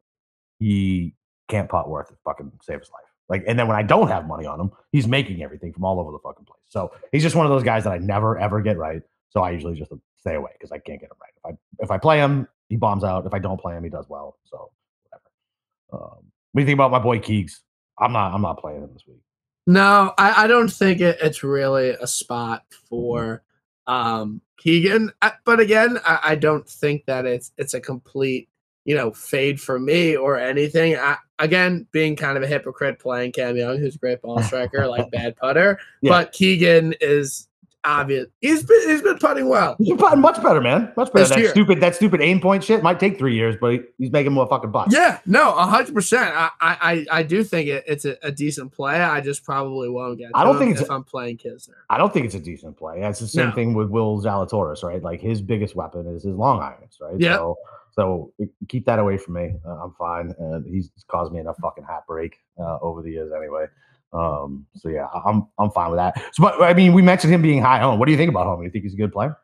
he 0.60 1.14
can't 1.52 1.70
putt 1.70 1.88
worth 1.90 2.10
it. 2.10 2.18
Fucking 2.26 2.52
save 2.64 2.80
his 2.80 2.90
life. 2.90 3.04
Like, 3.30 3.44
and 3.48 3.58
then 3.58 3.68
when 3.68 3.78
I 3.78 3.84
don't 3.84 4.08
have 4.08 4.28
money 4.28 4.46
on 4.46 4.60
him, 4.60 4.72
he's 4.92 5.08
making 5.08 5.42
everything 5.44 5.72
from 5.72 5.86
all 5.86 6.00
over 6.00 6.12
the 6.12 6.20
fucking 6.20 6.46
place. 6.46 6.60
So 6.70 6.92
he's 7.12 7.22
just 7.24 7.36
one 7.36 7.46
of 7.46 7.52
those 7.52 7.64
guys 7.64 7.84
that 7.86 7.94
I 7.94 7.98
never 8.00 8.38
ever 8.40 8.62
get 8.62 8.78
right. 8.78 9.02
So 9.30 9.42
I 9.42 9.52
usually 9.52 9.76
just 9.78 9.92
stay 10.18 10.36
away 10.36 10.52
because 10.54 10.72
I 10.72 10.80
can't 10.80 11.00
get 11.00 11.12
him 11.12 11.18
right. 11.22 11.32
If 11.38 11.46
I 11.46 11.84
if 11.84 11.92
I 11.92 11.98
play 11.98 12.18
him, 12.18 12.48
he 12.70 12.76
bombs 12.76 13.04
out. 13.04 13.26
If 13.26 13.34
I 13.34 13.40
don't 13.40 13.60
play 13.62 13.76
him, 13.76 13.84
he 13.84 13.90
does 13.90 14.08
well. 14.10 14.38
So 14.46 14.72
whatever. 15.04 16.04
Um, 16.06 16.24
what 16.52 16.60
do 16.60 16.62
you 16.62 16.66
think 16.66 16.78
about 16.78 16.92
my 16.92 17.00
boy 17.00 17.20
Keegs? 17.20 17.62
I'm 18.00 18.12
not 18.12 18.34
I'm 18.34 18.42
not 18.42 18.60
playing 18.60 18.82
him 18.84 18.90
this 18.94 19.04
week. 19.08 19.22
No, 19.68 20.14
I, 20.18 20.44
I 20.46 20.48
don't 20.48 20.70
think 20.70 21.00
it, 21.02 21.18
it's 21.22 21.44
really 21.44 21.92
a 21.92 22.08
spot 22.08 22.64
for 22.90 23.44
um 23.88 24.42
Keegan. 24.58 25.12
I- 25.22 25.34
But 25.46 25.60
again, 25.60 26.00
I, 26.06 26.20
I 26.24 26.36
don't 26.36 26.68
think 26.68 27.06
that 27.06 27.26
it's 27.26 27.52
it's 27.58 27.74
a 27.74 27.80
complete 27.80 28.50
you 28.86 28.96
know 28.96 29.12
fade 29.12 29.60
for 29.62 29.80
me 29.80 30.16
or 30.16 30.38
anything. 30.40 30.96
I, 30.96 31.18
again, 31.40 31.88
being 31.92 32.16
kind 32.16 32.38
of 32.38 32.44
a 32.44 32.48
hypocrite 32.48 33.00
playing 33.00 33.32
Cam 33.34 33.58
Young, 33.58 33.78
who's 33.78 33.96
a 33.96 34.00
great 34.00 34.22
ball 34.22 34.42
striker, 34.44 34.88
like 34.88 35.12
bad 35.12 35.36
putter, 35.38 35.80
Yeah. 36.02 36.10
but 36.12 36.32
Keegan 36.32 36.96
is 37.02 37.48
obvious. 37.84 38.28
He's 38.42 38.62
been 38.64 38.90
he's 38.90 39.02
been 39.02 39.18
putting 39.18 39.50
well. 39.50 39.76
He's 39.80 39.98
putting 39.98 40.20
much 40.22 40.42
better, 40.44 40.62
man. 40.62 40.94
Much 40.96 41.12
better. 41.12 41.24
This 41.24 41.30
That 41.30 41.40
year. 41.40 41.50
stupid 41.50 41.80
that 41.82 41.96
stupid 41.96 42.22
aim 42.22 42.40
point 42.40 42.64
shit 42.64 42.84
might 42.84 43.00
take 43.00 43.18
three 43.18 43.34
years, 43.34 43.56
but 43.60 43.74
he- 43.74 43.82
he's 43.98 44.12
making 44.12 44.34
more 44.34 44.48
fucking 44.48 44.70
bucks. 44.70 44.94
Yeah, 44.94 45.20
no, 45.26 45.50
a 45.56 45.64
hundred 45.66 45.96
percent. 45.96 46.32
I 46.36 46.50
I 46.62 47.06
I 47.12 47.24
do 47.24 47.44
think 47.44 47.70
it, 47.70 47.84
it's 47.88 48.06
a, 48.06 48.18
a 48.22 48.32
decent 48.32 48.72
play. 48.72 49.02
I 49.02 49.20
just 49.20 49.44
probably 49.44 49.90
won't 49.90 50.20
get. 50.20 50.30
I 50.36 50.44
don't 50.44 50.60
think 50.60 50.72
it's- 50.72 50.84
if 50.86 50.92
I'm 50.92 51.04
playing 51.04 51.38
Kisner. 51.38 51.70
I 51.90 51.98
don't 51.98 52.14
think 52.14 52.28
it's 52.28 52.36
a 52.36 52.40
decent 52.40 52.78
play. 52.78 53.00
That's 53.02 53.20
the 53.20 53.28
same 53.28 53.50
No. 53.50 53.56
thing 53.56 53.74
with 53.74 53.90
Will 53.90 54.22
Zalatoris, 54.22 54.84
right? 54.84 55.02
Like 55.02 55.20
his 55.20 55.42
biggest 55.42 55.76
weapon 55.76 56.06
is 56.06 56.22
his 56.24 56.36
long 56.36 56.62
irons, 56.62 57.00
right? 57.02 57.16
Yeah. 57.18 57.38
So 57.38 57.58
So 57.92 58.34
keep 58.68 58.86
that 58.86 59.00
away 59.00 59.18
from 59.18 59.36
me. 59.36 59.54
Uh, 59.66 59.84
I'm 59.84 59.94
fine. 59.98 60.34
Uh, 60.42 60.62
he's 60.68 60.90
caused 61.08 61.32
me 61.32 61.40
enough 61.40 61.58
fucking 61.62 61.84
heartbreak 61.84 62.38
uh, 62.60 62.78
over 62.82 63.02
the 63.02 63.12
years 63.12 63.32
anyway. 63.36 63.66
Um, 64.14 64.66
so 64.76 64.90
yeah, 64.90 65.08
I'm 65.26 65.48
I'm 65.58 65.72
fine 65.72 65.92
with 65.92 65.98
that. 65.98 66.22
So, 66.34 66.44
but 66.44 66.62
I 66.62 66.74
mean, 66.74 66.94
we 66.94 67.02
mentioned 67.02 67.34
him 67.34 67.42
being 67.42 67.62
high 67.62 67.82
owned. 67.82 68.00
What 68.00 68.06
do 68.06 68.12
you 68.12 68.18
think 68.18 68.30
about 68.30 68.52
him? 68.52 68.60
Do 68.60 68.66
you 68.66 68.72
think 68.72 68.84
he's 68.84 68.94
a 68.94 68.98
good 68.98 69.12
player? 69.12 69.38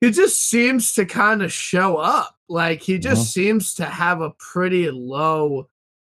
He 0.00 0.10
just 0.10 0.48
seems 0.48 0.92
to 0.94 1.06
kind 1.06 1.42
of 1.42 1.52
show 1.52 1.96
up. 1.96 2.36
Like 2.48 2.82
he 2.82 2.98
just 2.98 3.22
mm-hmm. 3.22 3.40
seems 3.40 3.74
to 3.74 3.84
have 3.84 4.20
a 4.20 4.30
pretty 4.30 4.90
low 4.90 5.68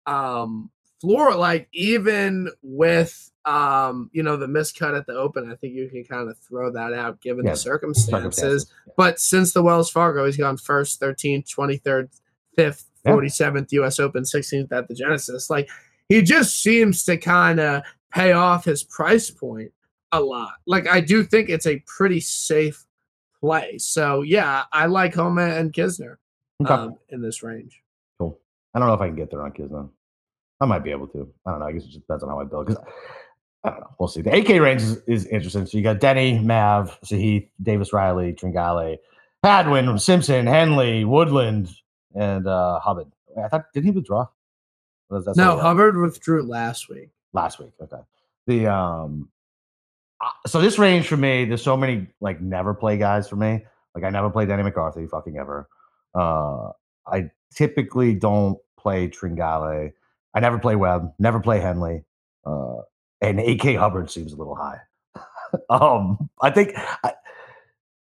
um 0.07 0.71
floor. 1.03 1.35
Like 1.35 1.69
even 1.73 2.49
with 2.63 3.31
um, 3.45 4.09
you 4.13 4.23
know, 4.23 4.37
the 4.37 4.47
miscut 4.47 4.97
at 4.97 5.07
the 5.07 5.15
open, 5.15 5.51
I 5.51 5.57
think 5.57 5.75
you 5.75 5.89
can 5.89 6.05
kind 6.05 6.31
of 6.31 6.39
throw 6.39 6.71
that 6.73 6.93
out 6.93 7.21
given 7.21 7.45
yeah, 7.45 7.53
the 7.53 7.57
circumstances. 7.57 8.11
circumstances. 8.11 8.73
Yeah. 8.87 8.93
But 8.97 9.19
since 9.19 9.53
the 9.53 9.63
Wells 9.63 9.91
Fargo, 9.91 10.25
he's 10.25 10.37
gone 10.37 10.57
first, 10.57 11.01
13th, 11.01 11.53
23rd, 11.53 12.09
5th, 12.57 12.85
47th 13.05 13.69
yeah. 13.71 13.83
US 13.83 13.99
Open, 13.99 14.23
16th 14.23 14.71
at 14.71 14.87
the 14.87 14.95
Genesis. 14.95 15.51
Like 15.51 15.69
he 16.09 16.23
just 16.23 16.63
seems 16.63 17.05
to 17.05 17.17
kind 17.17 17.59
of 17.59 17.83
pay 18.13 18.33
off 18.33 18.65
his 18.65 18.85
price 18.85 19.29
point 19.31 19.73
a 20.13 20.21
lot. 20.21 20.55
Like 20.67 20.87
I 20.87 21.01
do 21.01 21.25
think 21.25 21.49
it's 21.49 21.67
a 21.67 21.83
pretty 21.87 22.21
safe 22.21 22.87
play. 23.41 23.79
So 23.79 24.23
yeah, 24.23 24.65
I 24.73 24.87
like 24.87 25.15
Homa 25.15 25.47
and 25.47 25.73
Kisner 25.73 26.17
okay. 26.63 26.73
um, 26.73 26.97
in 27.09 27.23
this 27.23 27.43
range. 27.43 27.83
Cool. 28.21 28.39
I 28.73 28.79
don't 28.79 28.87
know 28.87 28.95
if 28.95 29.01
I 29.01 29.09
can 29.09 29.17
get 29.17 29.31
there 29.31 29.43
on 29.43 29.51
Kisner. 29.53 29.89
I 30.63 30.67
might 30.67 30.85
be 30.85 30.93
able 30.93 31.09
to. 31.09 31.29
I 31.45 31.51
don't 31.51 31.61
know. 31.61 31.67
I 31.67 31.73
guess 31.73 31.83
it 31.83 31.89
just 31.89 32.01
depends 32.01 32.23
on 32.23 32.29
how 32.29 32.41
I 32.41 32.45
build. 32.45 32.67
Because 32.67 32.83
I 33.65 33.71
don't 33.71 33.81
know. 33.81 33.91
We'll 33.99 34.09
see. 34.09 34.23
The 34.23 34.33
AK 34.33 34.49
range 34.61 34.83
is, 34.83 34.99
is 35.09 35.27
interesting. 35.27 35.67
So 35.67 35.77
you 35.77 35.83
got 35.83 35.99
Denny, 35.99 36.39
Mav, 36.39 36.99
Sahith, 37.05 37.49
Davis 37.61 37.93
Riley, 37.93 38.33
Tringale, 38.33 38.99
Hadwin, 39.43 39.99
Simpson, 39.99 40.47
Henley, 40.47 41.05
Woodland, 41.05 41.69
and 42.15 42.47
uh 42.47 42.79
Hubbard. 42.79 43.11
I 43.43 43.49
thought 43.49 43.65
did 43.75 43.85
he 43.85 43.91
withdraw? 43.91 44.29
no, 45.37 45.59
Hubbard 45.59 45.97
withdrew 45.97 46.45
last 46.45 46.89
week. 46.89 47.11
Last 47.33 47.59
week, 47.59 47.73
okay. 47.83 48.03
The 48.47 48.67
um, 48.67 49.29
so 50.47 50.61
this 50.61 50.79
range 50.79 51.07
for 51.07 51.17
me, 51.17 51.45
there's 51.45 51.63
so 51.63 51.77
many 51.77 52.07
like 52.21 52.41
never 52.41 52.73
play 52.73 52.97
guys 52.97 53.29
for 53.29 53.37
me. 53.37 53.65
Like 53.95 54.05
I 54.05 54.11
never 54.11 54.31
play 54.31 54.47
Danny 54.47 54.63
McCarthy, 54.63 55.07
fucking 55.07 55.37
ever. 55.37 55.69
Uh, 56.15 56.71
I 57.07 57.31
typically 57.55 58.15
don't 58.15 58.59
play 58.79 59.09
Tringale. 59.09 59.93
I 60.35 60.41
never 60.41 60.59
play 60.59 60.77
Webb, 60.77 61.13
never 61.19 61.41
play 61.41 61.61
Henley. 61.61 62.05
Uh, 62.45 62.79
and 63.21 63.39
AK 63.39 63.77
Hubbard 63.77 64.11
seems 64.11 64.33
a 64.33 64.37
little 64.37 64.57
high. 64.57 64.79
um, 65.71 66.31
I 66.41 66.51
think 66.51 66.73
I, 66.77 67.13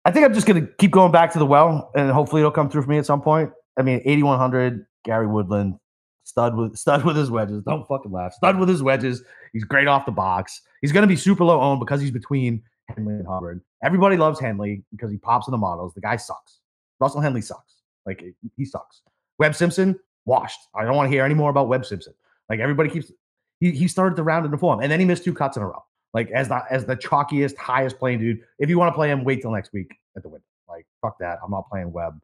I 0.05 0.11
think 0.11 0.25
I'm 0.25 0.33
just 0.33 0.47
gonna 0.47 0.67
keep 0.77 0.91
going 0.91 1.11
back 1.11 1.33
to 1.33 1.39
the 1.39 1.45
well, 1.45 1.91
and 1.95 2.11
hopefully 2.11 2.41
it'll 2.41 2.51
come 2.51 2.69
through 2.69 2.83
for 2.83 2.89
me 2.89 2.97
at 2.97 3.05
some 3.05 3.21
point. 3.21 3.51
I 3.77 3.81
mean, 3.81 4.01
8100 4.05 4.85
Gary 5.03 5.27
Woodland, 5.27 5.79
stud 6.23 6.55
with 6.55 6.77
stud 6.77 7.03
with 7.03 7.15
his 7.15 7.31
wedges. 7.31 7.63
Don't 7.63 7.87
fucking 7.87 8.11
laugh. 8.11 8.33
Stud 8.33 8.59
with 8.59 8.69
his 8.69 8.83
wedges. 8.83 9.23
He's 9.53 9.63
great 9.63 9.87
off 9.87 10.05
the 10.05 10.11
box. 10.11 10.61
He's 10.81 10.91
gonna 10.91 11.07
be 11.07 11.15
super 11.15 11.43
low 11.43 11.59
owned 11.61 11.79
because 11.79 12.01
he's 12.01 12.11
between 12.11 12.61
Henley 12.89 13.15
and 13.15 13.27
Hubbard. 13.27 13.61
Everybody 13.83 14.17
loves 14.17 14.39
Henley 14.39 14.83
because 14.91 15.11
he 15.11 15.17
pops 15.17 15.47
in 15.47 15.51
the 15.51 15.57
models. 15.57 15.93
The 15.93 16.01
guy 16.01 16.17
sucks. 16.17 16.59
Russell 16.99 17.21
Henley 17.21 17.41
sucks. 17.41 17.75
Like 18.05 18.23
he 18.55 18.65
sucks. 18.65 19.01
Webb 19.39 19.55
Simpson 19.55 19.99
washed. 20.27 20.59
I 20.75 20.83
don't 20.83 20.95
want 20.95 21.07
to 21.07 21.11
hear 21.11 21.25
any 21.25 21.33
more 21.33 21.49
about 21.49 21.67
Webb 21.67 21.85
Simpson. 21.85 22.13
Like 22.49 22.59
everybody 22.59 22.89
keeps 22.89 23.11
he, 23.59 23.71
he 23.71 23.87
started 23.87 24.15
the 24.15 24.23
round 24.23 24.45
in 24.45 24.51
the 24.51 24.57
form 24.57 24.81
and 24.81 24.91
then 24.91 24.99
he 24.99 25.05
missed 25.05 25.23
two 25.23 25.33
cuts 25.33 25.57
in 25.57 25.63
a 25.63 25.67
row. 25.67 25.83
Like 26.13 26.29
as 26.31 26.49
the 26.49 26.61
as 26.69 26.85
the 26.85 26.95
chalkiest, 26.95 27.57
highest 27.57 27.97
playing 27.97 28.19
dude. 28.19 28.39
If 28.59 28.69
you 28.69 28.77
want 28.77 28.89
to 28.89 28.95
play 28.95 29.09
him, 29.09 29.23
wait 29.23 29.41
till 29.41 29.51
next 29.51 29.73
week 29.73 29.95
at 30.15 30.21
the 30.21 30.29
Wyndham. 30.29 30.43
Like 30.69 30.85
fuck 31.01 31.17
that. 31.19 31.39
I'm 31.43 31.49
not 31.49 31.69
playing 31.69 31.91
Webb. 31.91 32.19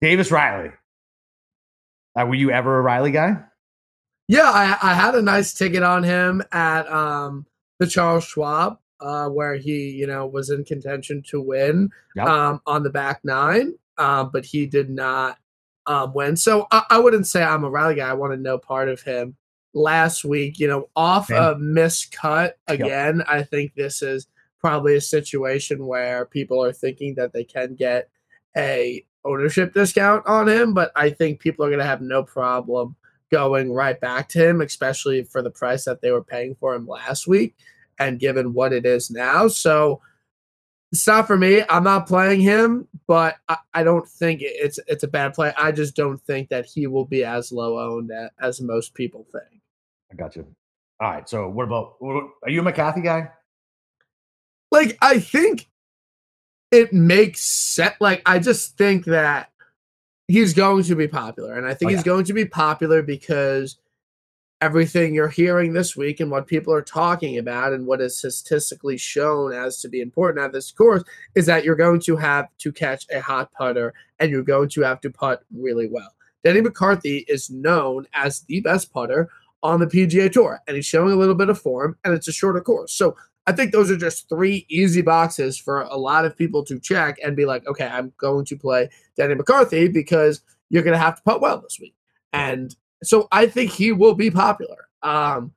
Davis 0.00 0.30
Riley. 0.30 0.70
Uh, 2.18 2.26
were 2.26 2.34
you 2.34 2.50
ever 2.50 2.78
a 2.78 2.82
Riley 2.82 3.10
guy? 3.10 3.36
Yeah, 4.28 4.50
I, 4.50 4.90
I 4.90 4.94
had 4.94 5.14
a 5.14 5.22
nice 5.22 5.52
ticket 5.52 5.82
on 5.82 6.02
him 6.02 6.42
at 6.52 6.90
um, 6.90 7.46
the 7.78 7.86
Charles 7.86 8.24
Schwab, 8.24 8.78
uh, 9.00 9.28
where 9.28 9.56
he, 9.56 9.90
you 9.90 10.06
know, 10.06 10.26
was 10.26 10.50
in 10.50 10.64
contention 10.64 11.22
to 11.28 11.40
win 11.40 11.90
yep. 12.16 12.26
um, 12.26 12.60
on 12.66 12.82
the 12.82 12.90
back 12.90 13.20
nine, 13.24 13.74
uh, 13.98 14.24
but 14.24 14.44
he 14.44 14.66
did 14.66 14.88
not 14.88 15.38
um, 15.86 16.12
win. 16.14 16.36
So 16.36 16.66
I, 16.70 16.82
I, 16.90 16.98
wouldn't 16.98 17.26
say 17.26 17.42
I'm 17.42 17.64
a 17.64 17.70
Riley 17.70 17.96
guy. 17.96 18.08
I 18.08 18.14
want 18.14 18.32
to 18.32 18.40
know 18.40 18.58
part 18.58 18.88
of 18.88 19.02
him 19.02 19.36
last 19.74 20.24
week, 20.24 20.58
you 20.58 20.66
know, 20.66 20.88
off 20.96 21.30
Man. 21.30 21.42
a 21.42 21.54
miscut 21.56 22.52
again. 22.66 23.18
Yep. 23.18 23.26
I 23.28 23.42
think 23.42 23.74
this 23.74 24.02
is 24.02 24.26
probably 24.60 24.96
a 24.96 25.00
situation 25.00 25.86
where 25.86 26.24
people 26.26 26.62
are 26.64 26.72
thinking 26.72 27.14
that 27.16 27.32
they 27.32 27.44
can 27.44 27.74
get 27.74 28.08
a 28.56 29.04
ownership 29.24 29.74
discount 29.74 30.26
on 30.26 30.48
him, 30.48 30.74
but 30.74 30.92
I 30.96 31.10
think 31.10 31.40
people 31.40 31.64
are 31.64 31.70
going 31.70 31.80
to 31.80 31.86
have 31.86 32.00
no 32.00 32.22
problem 32.22 32.96
going 33.30 33.72
right 33.72 34.00
back 34.00 34.28
to 34.30 34.48
him, 34.48 34.60
especially 34.60 35.24
for 35.24 35.42
the 35.42 35.50
price 35.50 35.84
that 35.84 36.00
they 36.00 36.10
were 36.10 36.22
paying 36.22 36.54
for 36.54 36.74
him 36.74 36.86
last 36.86 37.26
week 37.26 37.56
and 37.98 38.20
given 38.20 38.52
what 38.54 38.72
it 38.72 38.86
is 38.86 39.10
now. 39.10 39.48
So 39.48 40.00
it's 40.92 41.06
not 41.06 41.26
for 41.26 41.36
me. 41.36 41.62
I'm 41.68 41.84
not 41.84 42.06
playing 42.06 42.40
him, 42.40 42.86
but 43.06 43.36
I, 43.48 43.56
I 43.72 43.82
don't 43.82 44.08
think 44.08 44.40
it's 44.42 44.78
it's 44.86 45.02
a 45.02 45.08
bad 45.08 45.34
play. 45.34 45.52
I 45.58 45.72
just 45.72 45.96
don't 45.96 46.20
think 46.22 46.48
that 46.50 46.66
he 46.66 46.86
will 46.86 47.04
be 47.04 47.24
as 47.24 47.50
low 47.50 47.78
owned 47.78 48.12
as 48.40 48.60
most 48.60 48.94
people 48.94 49.26
think. 49.32 49.60
I 50.12 50.14
got 50.14 50.36
you. 50.36 50.46
All 51.00 51.10
right. 51.10 51.28
So 51.28 51.48
what 51.48 51.64
about 51.64 51.96
are 52.00 52.50
you 52.50 52.60
a 52.60 52.62
McCarthy 52.62 53.00
guy? 53.00 53.30
Like 54.70 54.96
I 55.02 55.18
think 55.18 55.66
it 56.70 56.92
makes 56.92 57.40
sense. 57.40 57.94
Like 58.00 58.22
I 58.26 58.38
just 58.38 58.76
think 58.76 59.04
that 59.06 59.50
he's 60.28 60.54
going 60.54 60.84
to 60.84 60.94
be 60.94 61.08
popular, 61.08 61.54
and 61.56 61.66
I 61.66 61.74
think 61.74 61.88
oh, 61.88 61.90
yeah. 61.90 61.96
he's 61.96 62.04
going 62.04 62.24
to 62.26 62.32
be 62.32 62.44
popular 62.44 63.02
because 63.02 63.76
everything 64.64 65.14
you're 65.14 65.28
hearing 65.28 65.74
this 65.74 65.94
week 65.94 66.20
and 66.20 66.30
what 66.30 66.46
people 66.46 66.72
are 66.72 66.80
talking 66.80 67.36
about 67.36 67.74
and 67.74 67.86
what 67.86 68.00
is 68.00 68.16
statistically 68.16 68.96
shown 68.96 69.52
as 69.52 69.78
to 69.78 69.90
be 69.90 70.00
important 70.00 70.42
at 70.42 70.52
this 70.52 70.72
course 70.72 71.04
is 71.34 71.44
that 71.44 71.64
you're 71.64 71.76
going 71.76 72.00
to 72.00 72.16
have 72.16 72.48
to 72.56 72.72
catch 72.72 73.04
a 73.12 73.20
hot 73.20 73.52
putter 73.52 73.92
and 74.18 74.30
you're 74.30 74.42
going 74.42 74.70
to 74.70 74.80
have 74.80 75.02
to 75.02 75.10
putt 75.10 75.44
really 75.54 75.86
well. 75.86 76.14
Denny 76.42 76.62
McCarthy 76.62 77.26
is 77.28 77.50
known 77.50 78.06
as 78.14 78.40
the 78.48 78.60
best 78.60 78.90
putter 78.90 79.28
on 79.62 79.80
the 79.80 79.86
PGA 79.86 80.32
Tour, 80.32 80.62
and 80.66 80.76
he's 80.76 80.86
showing 80.86 81.12
a 81.12 81.16
little 81.16 81.34
bit 81.34 81.50
of 81.50 81.60
form, 81.60 81.98
and 82.02 82.14
it's 82.14 82.28
a 82.28 82.32
shorter 82.32 82.62
course. 82.62 82.94
So 82.94 83.16
I 83.46 83.52
think 83.52 83.70
those 83.70 83.90
are 83.90 83.98
just 83.98 84.30
three 84.30 84.64
easy 84.70 85.02
boxes 85.02 85.58
for 85.58 85.82
a 85.82 85.96
lot 85.96 86.24
of 86.24 86.38
people 86.38 86.64
to 86.64 86.80
check 86.80 87.18
and 87.22 87.36
be 87.36 87.44
like, 87.44 87.66
okay, 87.66 87.86
I'm 87.86 88.14
going 88.16 88.46
to 88.46 88.56
play 88.56 88.88
Danny 89.14 89.34
McCarthy 89.34 89.88
because 89.88 90.40
you're 90.70 90.82
going 90.82 90.96
to 90.96 91.04
have 91.04 91.16
to 91.16 91.22
putt 91.22 91.42
well 91.42 91.60
this 91.60 91.78
week. 91.78 91.94
And 92.32 92.74
so 93.02 93.28
I 93.32 93.46
think 93.46 93.70
he 93.70 93.92
will 93.92 94.14
be 94.14 94.30
popular. 94.30 94.88
Um, 95.02 95.52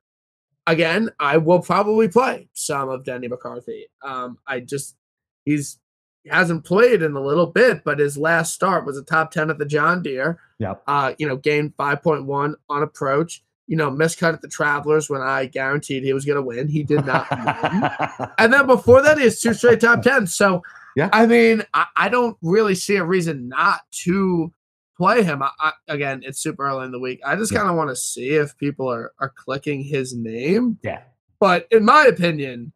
again, 0.66 1.10
I 1.18 1.38
will 1.38 1.60
probably 1.60 2.08
play 2.08 2.48
some 2.52 2.88
of 2.88 3.04
Danny 3.04 3.28
McCarthy. 3.28 3.86
Um, 4.02 4.38
I 4.46 4.60
just, 4.60 4.96
he's, 5.44 5.78
he 6.24 6.30
hasn't 6.30 6.64
played 6.64 7.02
in 7.02 7.14
a 7.16 7.20
little 7.20 7.46
bit, 7.46 7.84
but 7.84 7.98
his 7.98 8.18
last 8.18 8.54
start 8.54 8.84
was 8.84 8.98
a 8.98 9.02
top 9.02 9.30
10 9.30 9.50
at 9.50 9.58
the 9.58 9.64
John 9.64 10.02
Deere. 10.02 10.38
Yeah. 10.58 10.74
Uh, 10.86 11.14
you 11.18 11.26
know, 11.26 11.36
gained 11.36 11.76
5.1 11.76 12.54
on 12.68 12.82
approach 12.82 13.42
you 13.68 13.76
know, 13.76 13.90
miscut 13.90 14.32
at 14.32 14.40
the 14.40 14.48
Travelers 14.48 15.08
when 15.08 15.20
I 15.20 15.44
guaranteed 15.44 16.02
he 16.02 16.14
was 16.14 16.24
going 16.24 16.36
to 16.36 16.42
win. 16.42 16.68
He 16.68 16.82
did 16.82 17.04
not 17.04 17.30
win. 18.20 18.30
and 18.38 18.52
then 18.52 18.66
before 18.66 19.02
that, 19.02 19.18
he 19.18 19.24
has 19.24 19.40
two 19.40 19.52
straight 19.52 19.80
top 19.80 20.02
10s. 20.02 20.30
So, 20.30 20.62
yeah, 20.96 21.10
I 21.12 21.26
mean, 21.26 21.62
I, 21.74 21.84
I 21.94 22.08
don't 22.08 22.36
really 22.42 22.74
see 22.74 22.96
a 22.96 23.04
reason 23.04 23.48
not 23.48 23.80
to 24.04 24.52
play 24.98 25.22
him. 25.22 25.42
I, 25.42 25.50
I, 25.60 25.72
again, 25.88 26.22
it's 26.24 26.40
super 26.40 26.66
early 26.66 26.84
in 26.84 26.90
the 26.90 26.98
week. 26.98 27.20
I 27.24 27.36
just 27.36 27.52
yeah. 27.52 27.58
kind 27.58 27.70
of 27.70 27.76
want 27.76 27.90
to 27.90 27.96
see 27.96 28.30
if 28.30 28.56
people 28.58 28.90
are, 28.90 29.12
are 29.20 29.32
clicking 29.34 29.82
his 29.82 30.14
name. 30.14 30.78
Yeah. 30.82 31.02
But 31.40 31.68
in 31.70 31.84
my 31.84 32.04
opinion, 32.04 32.72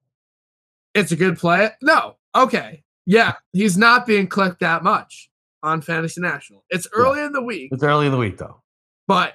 it's 0.95 1.13
a 1.13 1.17
good 1.17 1.37
play. 1.37 1.71
No. 1.83 2.17
Okay. 2.35 2.85
Yeah. 3.05 3.35
He's 3.53 3.77
not 3.77 4.07
being 4.07 4.29
clicked 4.29 4.61
that 4.61 4.85
much 4.85 5.31
on 5.63 5.83
Fantasy 5.83 6.21
National. 6.21 6.65
It's 6.71 6.87
early 6.93 7.19
yeah. 7.19 7.27
in 7.27 7.33
the 7.33 7.43
week. 7.43 7.71
It's 7.73 7.83
early 7.83 8.07
in 8.07 8.13
the 8.13 8.19
week, 8.19 8.39
though. 8.39 8.63
But 9.09 9.35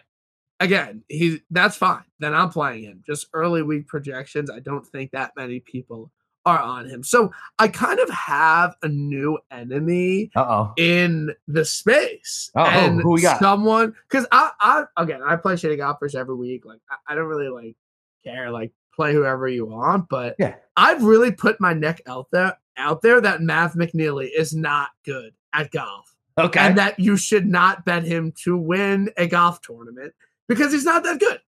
again, 0.60 1.04
he 1.10 1.42
that's 1.52 1.76
fine. 1.76 2.04
Then 2.20 2.34
I'm 2.34 2.50
playing 2.50 2.84
him. 2.84 3.04
Just 3.06 3.28
early 3.34 3.62
week 3.62 3.88
projections. 3.88 4.50
I 4.50 4.60
don't 4.60 4.86
think 4.86 5.12
that 5.12 5.34
many 5.36 5.60
people 5.60 6.12
are 6.48 6.60
on 6.60 6.88
him. 6.88 7.04
So 7.04 7.32
I 7.60 7.68
kind 7.68 8.00
of 8.00 8.10
have 8.10 8.76
a 8.82 8.88
new 8.88 9.38
enemy 9.52 10.32
Uh-oh. 10.34 10.74
in 10.78 11.36
the 11.48 11.66
space. 11.66 12.50
Oh, 12.56 12.64
and 12.64 13.02
who 13.02 13.12
we 13.12 13.22
got? 13.22 13.40
Someone 13.40 13.94
because 14.10 14.26
I, 14.32 14.52
I 14.62 14.86
again 14.96 15.22
I 15.22 15.36
play 15.36 15.56
shitty 15.56 15.78
golfers 15.78 16.16
every 16.16 16.36
week. 16.36 16.66
Like 16.66 16.80
I, 16.90 17.12
I 17.12 17.16
don't 17.16 17.26
really 17.26 17.50
like 17.50 17.76
care. 18.24 18.50
Like 18.50 18.72
play 18.96 19.14
whoever 19.14 19.50
you 19.50 19.66
want. 19.66 20.08
But 20.10 20.36
yeah, 20.40 20.56
I've 20.78 21.04
really 21.04 21.32
put 21.32 21.60
my 21.60 21.74
neck 21.74 22.02
out 22.08 22.28
there 22.32 22.58
out 22.78 23.02
there 23.02 23.20
that 23.20 23.42
Mav 23.42 23.74
McNeely 23.74 24.30
is 24.34 24.56
not 24.56 24.90
good 25.04 25.34
at 25.54 25.72
golf. 25.72 26.16
Okay. 26.38 26.60
And 26.60 26.78
that 26.78 27.00
you 27.00 27.18
should 27.18 27.48
not 27.48 27.84
bet 27.84 28.04
him 28.04 28.32
to 28.44 28.56
win 28.56 29.10
a 29.18 29.28
golf 29.28 29.60
tournament 29.62 30.14
because 30.48 30.72
he's 30.72 30.86
not 30.86 31.04
that 31.04 31.20
good. 31.20 31.42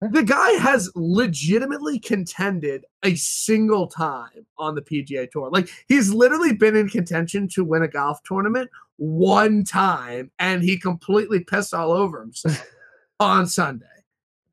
The 0.00 0.22
guy 0.22 0.52
has 0.52 0.90
legitimately 0.94 1.98
contended 1.98 2.86
a 3.04 3.14
single 3.16 3.86
time 3.86 4.46
on 4.56 4.74
the 4.74 4.80
PGA 4.80 5.30
Tour. 5.30 5.50
Like 5.50 5.68
he's 5.88 6.10
literally 6.12 6.54
been 6.54 6.74
in 6.74 6.88
contention 6.88 7.48
to 7.48 7.64
win 7.64 7.82
a 7.82 7.88
golf 7.88 8.22
tournament 8.24 8.70
one 8.96 9.62
time 9.62 10.30
and 10.38 10.62
he 10.62 10.78
completely 10.78 11.40
pissed 11.44 11.74
all 11.74 11.92
over 11.92 12.18
himself 12.20 12.66
on 13.20 13.46
Sunday. 13.46 13.84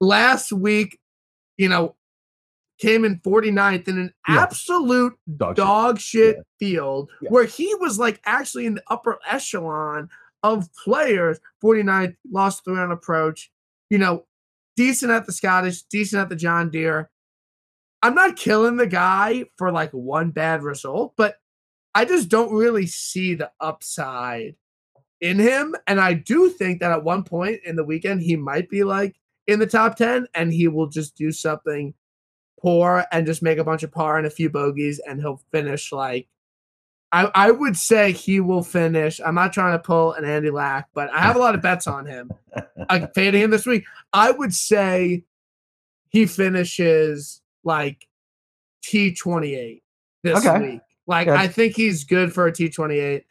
Last 0.02 0.52
week, 0.52 1.00
you 1.56 1.70
know, 1.70 1.96
came 2.78 3.06
in 3.06 3.20
49th 3.22 3.88
in 3.88 3.98
an 4.00 4.14
Yeah. 4.28 4.42
absolute 4.44 5.14
Dog 5.38 5.98
shit. 5.98 6.02
shit 6.02 6.36
Yeah. 6.36 6.42
field 6.60 7.10
Yeah. 7.22 7.30
where 7.30 7.46
he 7.46 7.74
was 7.76 7.98
like 7.98 8.20
actually 8.26 8.66
in 8.66 8.76
the 8.76 8.84
upper 8.88 9.18
echelon 9.26 10.10
of 10.44 10.68
players. 10.76 11.40
49th 11.64 12.16
lost 12.30 12.66
three 12.66 12.78
on 12.78 12.92
approach, 12.92 13.50
you 13.90 13.98
know, 13.98 14.26
decent 14.78 15.12
at 15.12 15.26
the 15.26 15.34
Scottish, 15.34 15.82
decent 15.84 16.22
at 16.22 16.30
the 16.30 16.36
John 16.36 16.70
Deere. 16.70 17.10
I'm 18.02 18.16
not 18.16 18.38
killing 18.38 18.78
the 18.78 18.88
guy 18.88 19.46
for 19.58 19.72
like 19.72 19.92
one 19.92 20.30
bad 20.30 20.64
result, 20.64 21.14
but 21.18 21.36
I 21.94 22.06
just 22.06 22.30
don't 22.30 22.54
really 22.54 22.86
see 22.86 23.34
the 23.34 23.52
upside 23.60 24.56
in 25.20 25.40
him. 25.40 25.76
And 25.88 26.00
I 26.00 26.14
do 26.14 26.50
think 26.50 26.80
that 26.80 26.92
at 26.92 27.04
one 27.04 27.24
point 27.24 27.62
in 27.66 27.76
the 27.76 27.84
weekend, 27.84 28.22
he 28.22 28.36
might 28.36 28.70
be 28.70 28.84
like 28.84 29.16
in 29.48 29.60
the 29.60 29.66
top 29.66 29.96
10 29.96 30.28
and 30.36 30.54
he 30.54 30.68
will 30.68 30.88
just 30.88 31.18
do 31.18 31.32
something 31.32 31.96
poor 32.62 33.04
and 33.12 33.26
just 33.26 33.42
make 33.42 33.58
a 33.58 33.64
bunch 33.64 33.82
of 33.82 33.92
par 33.92 34.18
and 34.18 34.28
a 34.28 34.32
few 34.32 34.50
bogeys 34.50 35.02
and 35.08 35.20
he'll 35.20 35.42
finish 35.52 35.92
like 35.92 36.28
I, 37.12 37.32
I 37.34 37.52
would 37.52 37.78
say 37.78 38.12
he 38.12 38.40
will 38.42 38.64
finish. 38.64 39.22
I'm 39.26 39.36
not 39.36 39.54
trying 39.54 39.74
to 39.74 39.80
pull 39.80 40.14
an 40.14 40.26
Andy 40.26 40.50
Lack, 40.50 40.90
but 40.94 41.10
I 41.12 41.22
have 41.22 41.36
a 41.36 41.40
lot 41.40 41.56
of 41.56 41.62
bets 41.62 41.88
on 41.88 42.06
him. 42.06 42.32
I'm 42.90 43.08
fading 43.16 43.42
him 43.42 43.52
this 43.52 43.66
week. 43.66 43.86
I 44.12 44.32
would 44.32 44.54
say 44.54 45.24
he 46.10 46.26
finishes 46.26 47.42
like 47.64 48.08
T28 48.84 49.82
this 50.24 50.46
Okay. 50.46 50.60
week. 50.72 50.82
Like. 51.06 51.28
I 51.30 51.48
think 51.48 51.76
he's 51.76 52.04
good 52.04 52.34
for 52.34 52.48
a 52.48 52.52
T28 52.52 53.24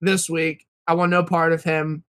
this 0.00 0.30
week. 0.30 0.66
I 0.86 0.94
want 0.94 1.10
no 1.10 1.24
part 1.24 1.52
of 1.52 1.64
him. 1.64 2.04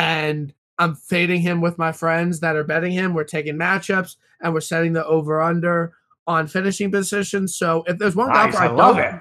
And 0.00 0.52
I'm 0.78 0.96
fading 0.96 1.40
him 1.40 1.60
with 1.60 1.78
my 1.78 1.92
friends 1.92 2.40
that 2.40 2.56
are 2.56 2.64
betting 2.64 2.90
him. 2.92 3.14
We're 3.14 3.22
taking 3.24 3.54
matchups 3.56 4.16
and 4.40 4.52
we're 4.52 4.60
setting 4.60 4.92
the 4.92 5.06
over 5.06 5.40
under 5.40 5.92
on 6.26 6.48
finishing 6.48 6.90
positions. 6.90 7.54
So 7.54 7.84
if 7.86 7.98
there's 7.98 8.16
one 8.16 8.28
Nice, 8.28 8.54
golfer 8.54 8.64
I, 8.64 8.66
I 8.66 8.70
love 8.72 8.98
it. 8.98 9.14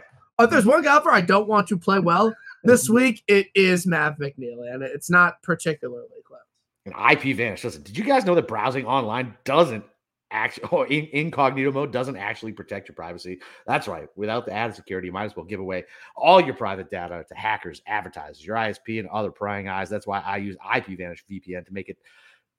If 0.43 0.49
there's 0.49 0.65
one 0.65 0.84
golfer 0.84 1.12
I 1.12 1.21
don't 1.21 1.47
want 1.47 1.67
to 1.67 1.77
play 1.77 1.99
well 1.99 2.34
this 2.63 2.86
mm-hmm. 2.86 2.95
week, 2.95 3.23
it 3.27 3.47
is 3.56 3.86
Matt 3.86 4.19
McNealy, 4.19 4.73
and 4.73 4.84
it's 4.84 5.10
not 5.10 5.41
particularly 5.41 6.08
close. 6.25 6.39
And 6.86 6.93
IP 7.12 7.36
vanish. 7.36 7.63
Listen, 7.63 7.84
did 7.84 7.97
you 7.97 8.03
guys 8.03 8.25
know 8.25 8.36
that 8.36 8.47
browsing 8.47 8.86
online 8.86 9.36
doesn't 9.45 9.84
actually, 10.32 10.67
or 10.71 10.88
in, 10.88 11.08
incognito 11.12 11.71
mode 11.71 11.91
doesn't 11.91 12.17
actually 12.17 12.51
protect 12.51 12.88
your 12.88 12.95
privacy? 12.95 13.39
That's 13.65 13.88
right. 13.88 14.08
Without 14.15 14.45
the 14.45 14.53
added 14.53 14.75
security, 14.75 15.08
you 15.08 15.13
might 15.13 15.25
as 15.25 15.36
well 15.36 15.45
give 15.45 15.60
away 15.60 15.86
all 16.15 16.41
your 16.41 16.56
private 16.56 16.89
data 16.89 17.25
to 17.27 17.36
hackers, 17.36 17.82
advertisers, 17.88 18.45
your 18.45 18.58
ISP, 18.58 18.99
and 18.99 19.08
other 19.10 19.32
prying 19.32 19.67
eyes. 19.67 19.89
That's 19.89 20.08
why 20.08 20.19
I 20.19 20.38
use 20.38 20.58
IP 20.75 20.97
Vanish 20.97 21.23
VPN 21.29 21.65
to 21.65 21.73
make 21.73 21.89
it 21.89 21.97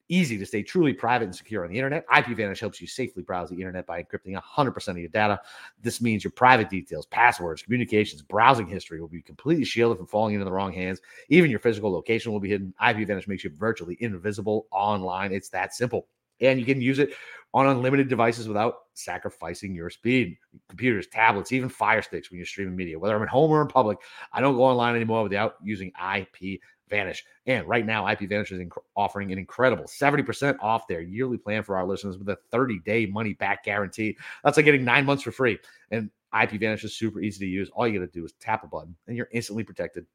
easy 0.09 0.37
to 0.37 0.45
stay 0.45 0.63
truly 0.63 0.93
private 0.93 1.25
and 1.25 1.35
secure 1.35 1.63
on 1.63 1.71
the 1.71 1.77
internet. 1.77 2.05
IP 2.15 2.27
Vanish 2.37 2.59
helps 2.59 2.79
you 2.79 2.87
safely 2.87 3.23
browse 3.23 3.49
the 3.49 3.55
internet 3.55 3.85
by 3.85 4.01
encrypting 4.01 4.39
100% 4.39 4.87
of 4.87 4.97
your 4.97 5.09
data. 5.09 5.39
This 5.81 6.01
means 6.01 6.23
your 6.23 6.31
private 6.31 6.69
details, 6.69 7.05
passwords, 7.07 7.61
communications, 7.61 8.21
browsing 8.21 8.67
history 8.67 9.01
will 9.01 9.07
be 9.07 9.21
completely 9.21 9.65
shielded 9.65 9.97
from 9.97 10.07
falling 10.07 10.35
into 10.35 10.45
the 10.45 10.51
wrong 10.51 10.73
hands. 10.73 11.01
Even 11.29 11.49
your 11.49 11.59
physical 11.59 11.91
location 11.91 12.31
will 12.31 12.39
be 12.39 12.49
hidden. 12.49 12.73
IP 12.87 13.07
Vanish 13.07 13.27
makes 13.27 13.43
you 13.43 13.49
virtually 13.49 13.97
invisible 13.99 14.67
online. 14.71 15.31
It's 15.31 15.49
that 15.49 15.73
simple. 15.73 16.07
And 16.41 16.59
you 16.59 16.65
can 16.65 16.81
use 16.81 16.99
it 16.99 17.13
on 17.53 17.67
unlimited 17.67 18.09
devices 18.09 18.49
without 18.49 18.79
sacrificing 18.93 19.73
your 19.73 19.89
speed. 19.89 20.37
Computers, 20.67 21.07
tablets, 21.07 21.53
even 21.53 21.69
fire 21.69 22.01
sticks 22.01 22.29
when 22.29 22.37
you're 22.37 22.45
streaming 22.45 22.75
media. 22.75 22.99
Whether 22.99 23.15
I'm 23.15 23.23
at 23.23 23.29
home 23.29 23.49
or 23.49 23.61
in 23.61 23.69
public, 23.69 23.99
I 24.33 24.41
don't 24.41 24.57
go 24.57 24.65
online 24.65 24.95
anymore 24.95 25.23
without 25.23 25.55
using 25.63 25.93
IP 26.15 26.59
Vanish. 26.89 27.23
And 27.45 27.67
right 27.67 27.85
now, 27.85 28.07
IP 28.07 28.21
Vanish 28.21 28.51
is 28.51 28.59
inc- 28.59 28.81
offering 28.95 29.31
an 29.31 29.37
incredible 29.37 29.85
70% 29.85 30.57
off 30.61 30.87
their 30.87 31.01
yearly 31.01 31.37
plan 31.37 31.63
for 31.63 31.77
our 31.77 31.85
listeners 31.85 32.17
with 32.17 32.29
a 32.29 32.37
30 32.51 32.79
day 32.79 33.05
money 33.05 33.33
back 33.33 33.63
guarantee. 33.63 34.17
That's 34.43 34.57
like 34.57 34.65
getting 34.65 34.83
nine 34.83 35.05
months 35.05 35.23
for 35.23 35.31
free. 35.31 35.57
And 35.91 36.09
IP 36.39 36.51
Vanish 36.59 36.83
is 36.83 36.95
super 36.95 37.21
easy 37.21 37.45
to 37.45 37.51
use. 37.51 37.69
All 37.73 37.87
you 37.87 37.99
got 37.99 38.05
to 38.05 38.11
do 38.11 38.25
is 38.25 38.33
tap 38.39 38.63
a 38.63 38.67
button 38.67 38.95
and 39.07 39.15
you're 39.15 39.29
instantly 39.31 39.63
protected. 39.63 40.05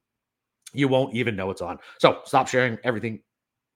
You 0.73 0.89
won't 0.89 1.15
even 1.15 1.35
know 1.35 1.51
it's 1.51 1.63
on. 1.63 1.79
So 1.99 2.21
stop 2.25 2.47
sharing 2.47 2.79
everything. 2.85 3.21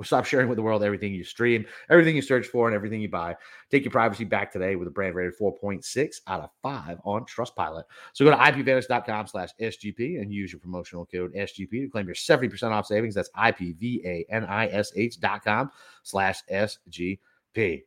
Stop 0.02 0.24
sharing 0.24 0.48
with 0.48 0.56
the 0.56 0.62
world 0.62 0.82
everything 0.82 1.14
you 1.14 1.22
stream, 1.22 1.64
everything 1.88 2.16
you 2.16 2.22
search 2.22 2.48
for, 2.48 2.66
and 2.66 2.74
everything 2.74 3.00
you 3.00 3.08
buy. 3.08 3.36
Take 3.70 3.84
your 3.84 3.92
privacy 3.92 4.24
back 4.24 4.52
today 4.52 4.74
with 4.74 4.88
a 4.88 4.90
brand 4.90 5.14
rated 5.14 5.38
4.6 5.38 6.20
out 6.26 6.40
of 6.40 6.50
5 6.62 6.98
on 7.04 7.24
Trustpilot. 7.26 7.84
So 8.12 8.24
go 8.24 8.32
to 8.32 8.36
ipvanish.com 8.36 9.28
slash 9.28 9.50
SGP 9.60 10.20
and 10.20 10.32
use 10.32 10.52
your 10.52 10.58
promotional 10.58 11.06
code 11.06 11.32
SGP 11.34 11.70
to 11.70 11.88
claim 11.88 12.06
your 12.06 12.16
70% 12.16 12.72
off 12.72 12.86
savings. 12.86 13.14
That's 13.14 13.30
IPVANISH 13.30 15.20
dot 15.20 15.44
com 15.44 15.70
slash 16.02 16.42
SGP. 16.50 17.84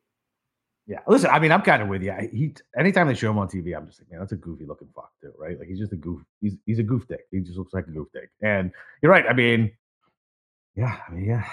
Yeah, 0.88 1.00
listen. 1.06 1.30
I 1.30 1.40
mean, 1.40 1.52
I'm 1.52 1.62
kind 1.64 1.82
of 1.82 1.90
with 1.90 2.02
you. 2.02 2.14
He 2.32 2.54
anytime 2.80 3.08
they 3.08 3.14
show 3.14 3.30
him 3.30 3.38
on 3.38 3.50
TV, 3.50 3.76
I'm 3.76 3.88
just 3.88 4.00
like, 4.00 4.10
man, 4.10 4.22
that's 4.22 4.32
a 4.32 4.38
goofy 4.38 4.66
looking 4.66 4.88
fuck 4.96 5.12
too, 5.20 5.34
right? 5.38 5.60
Like 5.60 5.68
he's 5.68 5.80
just 5.80 5.92
a 5.92 5.98
goof. 5.98 6.22
He's 6.40 6.56
he's 6.66 6.80
a 6.80 6.84
goof 6.84 7.06
dick. 7.10 7.28
He 7.30 7.42
just 7.42 7.58
looks 7.58 7.74
like 7.74 7.88
a 7.88 7.92
goof 7.92 8.08
dick. 8.14 8.30
And 8.42 8.72
you're 9.02 9.12
right. 9.12 9.26
I 9.30 9.34
mean, 9.34 9.70
yeah, 10.78 10.98
I 11.06 11.12
mean, 11.12 11.26
yeah, 11.26 11.46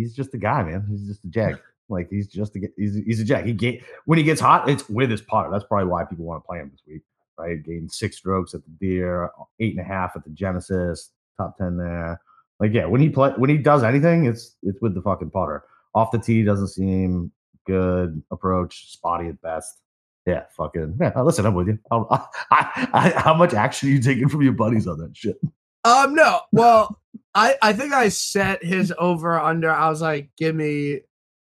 he's 0.00 0.14
just 0.14 0.34
a 0.34 0.38
guy, 0.38 0.62
man. 0.62 0.86
He's 0.90 1.06
just 1.06 1.24
a 1.24 1.28
jag. 1.28 1.58
Like 1.88 2.08
he's 2.10 2.28
just 2.28 2.54
a 2.56 2.60
he's 2.76 2.94
he's 3.06 3.20
a 3.20 3.24
jag. 3.24 3.44
He 3.46 3.52
get 3.52 3.80
when 4.06 4.18
he 4.18 4.24
gets 4.24 4.40
hot, 4.40 4.68
it's 4.68 4.88
with 4.88 5.10
his 5.10 5.20
putter. 5.20 5.50
That's 5.50 5.64
probably 5.64 5.86
why 5.88 6.04
people 6.04 6.24
want 6.24 6.42
to 6.42 6.46
play 6.46 6.58
him 6.58 6.70
this 6.72 6.82
week. 6.86 7.02
Right? 7.38 7.62
Gained 7.62 7.90
six 7.90 8.16
strokes 8.16 8.54
at 8.54 8.60
the 8.64 8.70
Deer, 8.80 9.30
eight 9.60 9.72
and 9.76 9.80
a 9.80 9.88
half 9.88 10.12
at 10.14 10.24
the 10.24 10.30
Genesis, 10.30 11.10
top 11.36 11.56
ten 11.58 11.76
there. 11.76 12.20
Like 12.60 12.72
yeah, 12.72 12.84
when 12.86 13.00
he 13.00 13.08
play 13.08 13.30
when 13.36 13.50
he 13.50 13.58
does 13.58 13.82
anything, 13.82 14.26
it's 14.26 14.56
it's 14.62 14.80
with 14.80 14.94
the 14.94 15.02
fucking 15.02 15.30
putter. 15.30 15.64
Off 15.94 16.12
the 16.12 16.18
tee 16.18 16.44
doesn't 16.44 16.68
seem 16.68 17.32
good 17.66 18.22
approach, 18.30 18.92
spotty 18.92 19.28
at 19.28 19.40
best. 19.42 19.80
Yeah, 20.26 20.44
fucking 20.56 20.98
yeah. 21.00 21.20
Listen, 21.22 21.46
I'm 21.46 21.54
with 21.54 21.68
you. 21.68 21.78
I'll- 21.90 22.06
I, 22.50 22.88
I, 22.92 23.08
how 23.20 23.34
much 23.34 23.54
action 23.54 23.88
are 23.88 23.92
you 23.92 24.00
taking 24.00 24.28
from 24.28 24.42
your 24.42 24.52
buddies 24.52 24.86
on 24.86 24.98
that 24.98 25.16
shit? 25.16 25.40
Um, 25.84 26.14
no. 26.14 26.40
Well, 26.52 26.98
I 27.34 27.56
I 27.62 27.72
think 27.72 27.92
I 27.92 28.08
set 28.08 28.64
his 28.64 28.92
over 28.98 29.38
under. 29.38 29.70
I 29.70 29.88
was 29.88 30.02
like, 30.02 30.30
give 30.36 30.54
me 30.54 31.00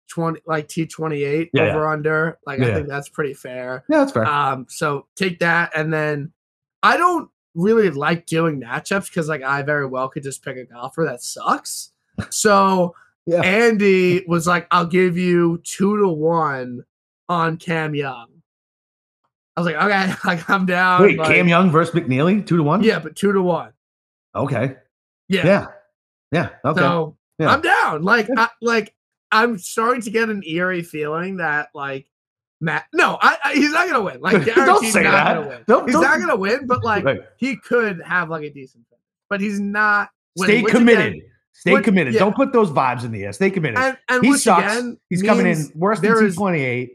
twenty, 0.10 0.42
like 0.46 0.68
T 0.68 0.86
twenty 0.86 1.24
eight 1.24 1.50
Yeah, 1.54 1.66
yeah. 1.66 1.70
over 1.76 1.88
under. 1.88 2.38
Like 2.46 2.60
I 2.60 2.74
think 2.74 2.88
that's 2.88 3.10
pretty 3.10 3.34
fair. 3.34 3.84
Yeah, 3.90 4.00
that's 4.00 4.12
fair. 4.12 4.26
Um, 4.26 4.66
so 4.70 5.08
take 5.16 5.40
that, 5.40 5.72
and 5.76 5.92
then 5.94 6.32
I 6.84 6.98
don't 6.98 7.30
really 7.56 7.90
like 7.90 8.26
doing 8.28 8.62
matchups 8.62 9.08
because 9.10 9.28
like 9.28 9.42
I 9.42 9.64
very 9.64 9.86
well 9.88 10.10
could 10.10 10.24
just 10.24 10.44
pick 10.44 10.58
a 10.58 10.66
golfer 10.66 11.06
that 11.06 11.24
sucks. 11.24 11.92
So 12.30 12.94
Yeah. 13.30 13.42
Andy 13.42 14.24
was 14.26 14.48
like, 14.48 14.68
I'll 14.72 14.86
give 14.86 15.18
you 15.18 15.62
two 15.66 15.98
to 15.98 16.08
one 16.08 16.86
on 17.28 17.58
Cam 17.58 17.94
Young. 17.94 18.28
I 19.58 19.60
was 19.60 19.66
like, 19.66 19.76
okay, 19.84 20.14
like 20.26 20.50
I'm 20.50 20.66
down. 20.66 21.02
Wait, 21.02 21.18
like- 21.18 21.28
Cam 21.28 21.48
Young 21.50 21.70
versus 21.70 21.94
McNealy, 21.94 22.46
two 22.48 22.56
to 22.56 22.64
one. 22.64 22.84
Yeah, 22.84 23.00
but 23.00 23.18
two 23.18 23.34
to 23.34 23.42
one. 23.42 23.74
Okay. 24.38 24.76
Yeah. 25.30 25.46
Yeah. 25.46 25.66
Yeah. 26.32 26.50
Okay. 26.66 26.80
So 26.80 27.18
Yeah. 27.40 27.50
I'm 27.50 27.62
down. 27.62 28.04
Like, 28.04 28.28
I, 28.38 28.50
like 28.62 28.94
I'm 29.32 29.58
starting 29.58 30.02
to 30.04 30.10
get 30.12 30.30
an 30.30 30.44
eerie 30.46 30.84
feeling 30.84 31.38
that 31.38 31.70
like 31.74 32.08
Matt. 32.62 32.86
No, 32.94 33.18
I, 33.22 33.38
I 33.44 33.54
he's 33.54 33.72
not 33.72 33.88
gonna 33.88 34.02
win. 34.04 34.20
Like, 34.22 34.46
Don't 34.56 34.84
say 34.86 35.04
not 35.04 35.12
that. 35.12 35.34
Gonna 35.36 35.48
win. 35.48 35.64
Don't- 35.68 35.86
he's 35.86 35.94
don't- 35.94 36.04
not 36.04 36.20
gonna 36.20 36.36
win, 36.36 36.66
but 36.68 36.84
like 36.84 37.04
Right. 37.04 37.22
he 37.38 37.56
could 37.58 38.02
have 38.06 38.30
like 38.30 38.44
a 38.44 38.50
decent 38.50 38.86
finish. 38.90 39.04
But 39.30 39.42
he's 39.42 39.60
not. 39.60 40.10
Stay 40.38 40.62
which 40.62 40.74
committed. 40.74 41.14
again- 41.14 41.22
Stay 41.54 41.82
committed. 41.82 42.14
yeah. 42.14 42.20
Don't 42.20 42.36
put 42.36 42.54
those 42.54 42.70
vibes 42.70 43.04
in 43.04 43.12
the 43.12 43.24
air. 43.24 43.34
Stay 43.34 43.50
committed. 43.50 43.80
and 43.80 43.98
and 44.10 44.24
he 44.24 44.38
sucks. 44.38 44.64
again 44.64 44.98
He's 45.10 45.24
coming 45.24 45.48
in 45.48 45.72
worse 45.76 46.00
than 46.00 46.12
there 46.14 46.24
is- 46.24 46.36
228. 46.36 46.94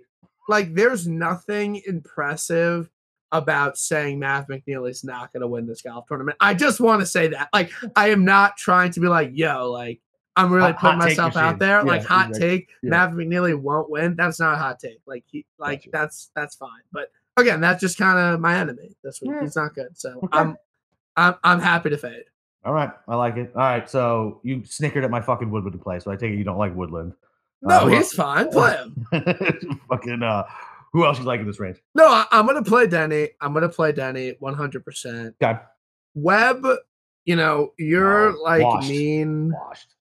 Like, 0.49 0.75
there's 0.75 1.07
nothing 1.07 1.83
impressive 1.87 2.89
about 3.33 3.77
saying 3.79 4.19
Matt 4.21 4.49
McNealy's 4.49 5.03
not 5.03 5.33
gonna 5.33 5.49
win 5.49 5.67
this 5.67 5.83
golf 5.83 6.07
tournament. 6.07 6.37
I 6.41 6.55
just 6.55 6.79
want 6.81 7.01
to 7.01 7.07
say 7.07 7.29
that. 7.29 7.49
Like, 7.53 7.73
I 7.97 8.11
am 8.11 8.25
not 8.25 8.57
trying 8.57 8.93
to 8.93 9.01
be 9.01 9.09
like, 9.09 9.31
yo, 9.35 9.71
like. 9.71 10.01
I'm 10.35 10.51
really 10.51 10.73
Hot- 10.73 10.79
putting 10.81 10.99
hot 10.99 11.09
myself 11.09 11.37
out 11.37 11.59
there. 11.59 11.83
like 11.85 12.07
hot 12.07 12.29
exactly. 12.31 12.49
take. 12.61 12.69
Yeah. 12.83 12.89
Matt 12.89 13.11
McNealy 13.11 13.55
won't 13.55 13.91
win. 13.91 14.17
That's 14.17 14.41
not 14.41 14.55
a 14.55 14.57
hot 14.57 14.79
take. 14.81 14.99
Like 15.05 15.25
he 15.31 15.45
like 15.59 15.81
Gotcha. 15.81 15.91
that's 15.93 16.31
that's 16.35 16.55
fine. 16.57 16.81
But 16.91 17.09
again, 17.37 17.61
that's 17.61 17.83
just 17.83 17.99
kind 17.99 18.19
of 18.19 18.41
my 18.41 18.57
enemy 18.57 18.97
this 19.05 19.21
week. 19.21 19.33
Yeah. 19.35 19.43
He's 19.43 19.57
not 19.57 19.75
good. 19.75 19.89
So 19.93 20.21
Okay. 20.25 20.39
I'm 20.39 20.57
I'm 21.19 21.35
I'm 21.45 21.61
happy 21.61 21.91
to 21.91 21.99
fade. 21.99 22.25
All 22.65 22.73
right. 22.73 22.89
I 23.07 23.15
like 23.17 23.37
it. 23.37 23.53
All 23.55 23.61
right. 23.61 23.91
So 23.91 24.41
you 24.43 24.65
snickered 24.65 25.05
at 25.05 25.11
my 25.11 25.21
fucking 25.21 25.51
Woodland 25.51 25.79
play. 25.83 25.99
So 25.99 26.11
I 26.11 26.17
take 26.17 26.33
it 26.33 26.37
you 26.39 26.45
don't 26.45 26.57
like 26.57 26.75
Woodland. 26.75 27.13
No, 27.61 27.75
Uh, 27.75 27.81
who 27.81 27.89
he's 27.97 28.15
fine. 28.15 28.49
Play 28.51 28.75
him. 28.75 29.81
fucking 29.91 30.23
uh 30.23 30.45
who 30.93 31.05
else 31.05 31.19
you 31.19 31.25
like 31.25 31.41
in 31.41 31.47
this 31.47 31.59
range? 31.61 31.79
No, 31.95 32.07
I, 32.07 32.27
I'm 32.31 32.47
gonna 32.47 32.63
play 32.63 32.87
Denny. 32.87 33.31
I'm 33.41 33.53
gonna 33.55 33.69
play 33.69 33.93
Denny 33.93 34.35
100. 34.41 34.85
percent 34.85 35.35
Okay. 35.43 35.59
Webb, 36.15 36.67
you 37.25 37.37
know, 37.37 37.73
your 37.79 38.31
Oh, 38.37 38.43
like 38.43 38.63
washed. 38.63 38.89
mean 38.91 39.53
Washed. 39.53 39.95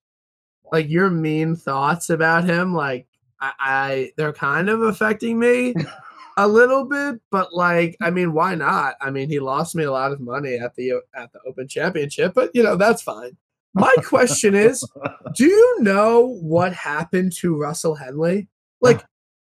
like 0.71 0.89
your 0.89 1.09
mean 1.09 1.55
thoughts 1.55 2.09
about 2.09 2.43
him, 2.43 2.73
like 2.75 3.07
I, 3.39 3.51
I 3.59 4.11
they're 4.17 4.33
kind 4.33 4.69
of 4.69 4.81
affecting 4.81 5.39
me 5.39 5.73
a 6.37 6.47
little 6.47 6.85
bit, 6.85 7.21
but 7.31 7.53
like 7.53 7.95
I 8.01 8.09
mean, 8.11 8.33
why 8.33 8.55
not? 8.55 8.95
I 9.01 9.09
mean, 9.11 9.29
he 9.29 9.39
lost 9.39 9.75
me 9.75 9.83
a 9.83 9.91
lot 9.91 10.11
of 10.11 10.19
money 10.19 10.55
at 10.55 10.75
the 10.75 10.93
at 11.15 11.31
the 11.31 11.39
Open 11.47 11.67
Championship, 11.67 12.33
but 12.33 12.51
you 12.53 12.63
know 12.63 12.75
that's 12.75 13.01
fine. 13.01 13.37
My 13.73 13.95
question 14.03 14.53
is, 14.53 14.85
do 15.35 15.45
you 15.45 15.77
know 15.81 16.37
what 16.41 16.73
happened 16.73 17.31
to 17.37 17.55
Russell 17.55 17.95
Henley? 17.95 18.49
Like, 18.81 19.01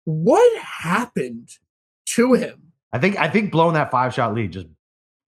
what 0.05 0.61
happened 0.61 1.49
to 2.05 2.33
him? 2.33 2.71
I 2.91 2.99
think 2.99 3.17
I 3.17 3.29
think 3.29 3.51
blowing 3.51 3.73
that 3.73 3.91
five 3.91 4.13
shot 4.13 4.33
lead 4.33 4.53
just 4.53 4.67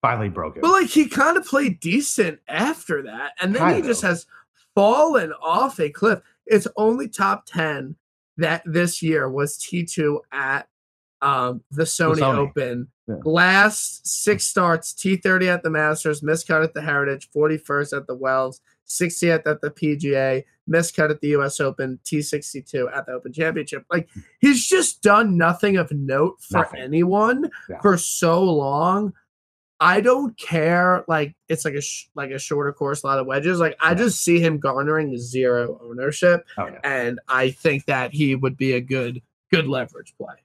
finally 0.01 0.29
broke 0.29 0.57
it. 0.57 0.61
But 0.61 0.71
like 0.71 0.89
he 0.89 1.07
kind 1.07 1.37
of 1.37 1.45
played 1.45 1.79
decent 1.79 2.39
after 2.47 3.01
that, 3.03 3.33
and 3.41 3.55
then 3.55 3.75
he 3.75 3.81
just 3.81 4.03
has 4.03 4.27
fallen 4.75 5.33
off 5.41 5.79
a 5.79 5.89
cliff. 5.89 6.19
It's 6.45 6.67
only 6.75 7.07
top 7.07 7.45
ten 7.45 7.95
that 8.37 8.61
this 8.65 9.01
year 9.01 9.29
was 9.29 9.57
T 9.57 9.83
two 9.83 10.21
at 10.31 10.67
um, 11.21 11.63
the 11.71 11.83
Sony, 11.83 12.17
Sony. 12.17 12.37
Open. 12.37 12.87
Yeah. 13.07 13.15
Last 13.23 14.05
six 14.07 14.47
starts: 14.47 14.93
T 14.93 15.15
thirty 15.15 15.49
at 15.49 15.63
the 15.63 15.69
Masters, 15.69 16.21
miscut 16.21 16.63
at 16.63 16.73
the 16.73 16.81
Heritage, 16.81 17.29
forty 17.31 17.57
first 17.57 17.93
at 17.93 18.05
the 18.07 18.15
Wells, 18.15 18.61
60th 18.87 19.45
at 19.47 19.61
the 19.61 19.71
PGA, 19.71 20.43
miscut 20.69 21.09
at 21.09 21.21
the 21.21 21.29
U.S. 21.29 21.59
Open, 21.59 21.99
T 22.05 22.21
sixty 22.21 22.61
two 22.61 22.87
at 22.89 23.05
the 23.05 23.13
Open 23.13 23.33
Championship. 23.33 23.85
Like 23.91 24.09
he's 24.39 24.65
just 24.65 25.01
done 25.01 25.37
nothing 25.37 25.77
of 25.77 25.91
note 25.91 26.37
for 26.41 26.59
Nothing. 26.59 26.81
anyone 26.81 27.49
Yeah. 27.69 27.81
for 27.81 27.97
so 27.97 28.43
long. 28.43 29.13
I 29.79 29.99
don't 29.99 30.37
care. 30.37 31.03
Like 31.07 31.35
it's 31.49 31.65
like 31.65 31.73
a 31.73 31.81
sh- 31.81 32.07
like 32.15 32.31
a 32.31 32.39
shorter 32.39 32.71
course, 32.71 33.03
a 33.03 33.07
lot 33.07 33.19
of 33.19 33.27
wedges. 33.27 33.59
Like 33.59 33.75
I 33.81 33.93
just 33.93 34.23
see 34.23 34.39
him 34.39 34.57
garnering 34.57 35.17
zero 35.17 35.79
ownership, 35.83 36.45
Oh, 36.57 36.67
yeah. 36.67 36.79
and 36.83 37.19
I 37.27 37.51
think 37.51 37.85
that 37.85 38.13
he 38.13 38.35
would 38.35 38.55
be 38.55 38.71
a 38.73 38.81
good 38.81 39.21
good 39.51 39.67
leverage 39.67 40.13
play. 40.17 40.35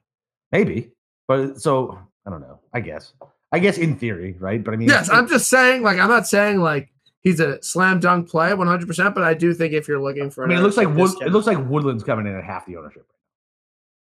Maybe. 0.51 0.91
But 1.27 1.61
so 1.61 1.97
I 2.25 2.29
don't 2.29 2.41
know. 2.41 2.59
I 2.73 2.81
guess. 2.81 3.13
I 3.53 3.59
guess 3.59 3.77
in 3.77 3.95
theory, 3.97 4.35
right? 4.39 4.61
But 4.63 4.73
I 4.73 4.77
mean 4.77 4.89
Yes, 4.89 5.09
I'm 5.09 5.27
just 5.29 5.49
saying. 5.49 5.81
Like 5.81 5.97
I'm 5.97 6.09
not 6.09 6.27
saying 6.27 6.59
like 6.59 6.89
he's 7.21 7.39
a 7.39 7.61
slam 7.63 7.99
dunk 7.99 8.29
play 8.29 8.53
100, 8.53 8.87
percent 8.87 9.15
but 9.15 9.23
I 9.23 9.33
do 9.33 9.53
think 9.53 9.73
if 9.73 9.87
you're 9.87 10.01
looking 10.01 10.29
for, 10.29 10.43
I 10.43 10.47
mean 10.47 10.57
it 10.57 10.61
looks 10.61 10.77
like 10.77 10.93
Wood, 10.93 11.11
it 11.21 11.31
looks 11.31 11.47
like 11.47 11.57
Woodland's 11.57 12.03
coming 12.03 12.27
in 12.27 12.35
at 12.35 12.43
half 12.43 12.65
the 12.65 12.77
ownership. 12.77 13.05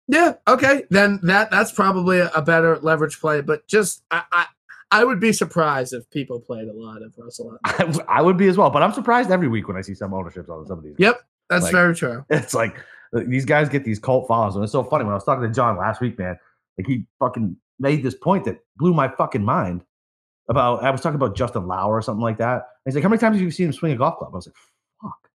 Yeah, 0.09 0.35
okay. 0.49 0.85
Then 0.91 1.21
that 1.23 1.51
that's 1.51 1.73
probably 1.73 2.19
a, 2.21 2.43
better 2.43 2.79
leverage 2.79 3.21
play. 3.21 3.41
But 3.41 3.67
just 3.69 4.03
I, 4.11 4.25
I 4.33 4.47
I 4.91 5.05
would 5.05 5.21
be 5.21 5.33
surprised 5.33 5.93
if 5.93 6.09
people 6.11 6.41
played 6.41 6.69
a 6.69 6.73
lot 6.73 7.03
of 7.03 7.13
Russell. 7.17 7.57
I, 7.65 7.99
I 8.09 8.23
would 8.23 8.37
be 8.37 8.49
as 8.49 8.59
well, 8.59 8.69
but 8.69 8.83
I'm 8.83 8.93
surprised 8.93 9.31
every 9.31 9.49
week 9.49 9.69
when 9.69 9.77
I 9.77 9.81
see 9.81 9.95
some 9.95 10.13
ownerships 10.13 10.49
on 10.51 10.67
some 10.67 10.79
of 10.79 10.85
these. 10.85 10.97
Yep, 10.99 11.21
that's 11.49 11.65
Like- 11.65 11.73
very 11.73 11.95
true. 11.95 12.25
It's 12.31 12.53
like 12.55 12.77
these 13.13 13.45
guys 13.45 13.69
get 13.69 13.85
these 13.85 13.99
cult 13.99 14.27
followers, 14.27 14.55
and 14.55 14.65
it's 14.65 14.73
so 14.73 14.83
funny. 14.85 15.05
When 15.05 15.13
I 15.13 15.17
was 15.17 15.25
talking 15.25 15.47
to 15.47 15.55
John 15.55 15.77
last 15.77 16.01
week, 16.01 16.19
man, 16.19 16.39
like 16.79 16.87
he 16.87 17.05
fucking 17.19 17.57
made 17.79 18.03
this 18.03 18.15
point 18.15 18.45
that 18.45 18.59
blew 18.77 18.93
my 18.95 19.09
fucking 19.09 19.45
mind. 19.45 19.83
About 20.49 20.83
I 20.83 20.91
was 20.91 21.01
talking 21.01 21.17
about 21.17 21.37
Justin 21.37 21.67
Lower 21.67 21.97
or 21.97 22.03
something 22.03 22.23
like 22.23 22.39
that. 22.39 22.55
And 22.55 22.93
he's 22.93 22.95
like, 22.95 23.05
"How 23.05 23.09
many 23.09 23.21
times 23.21 23.37
have 23.37 23.43
you 23.43 23.51
seen 23.51 23.67
him 23.67 23.73
swing 23.73 23.93
a 23.93 23.97
golf 23.97 24.19
club?" 24.19 24.31
I 24.33 24.37
was 24.37 24.47
like, 24.47 24.57
"Fuck, 25.01 25.31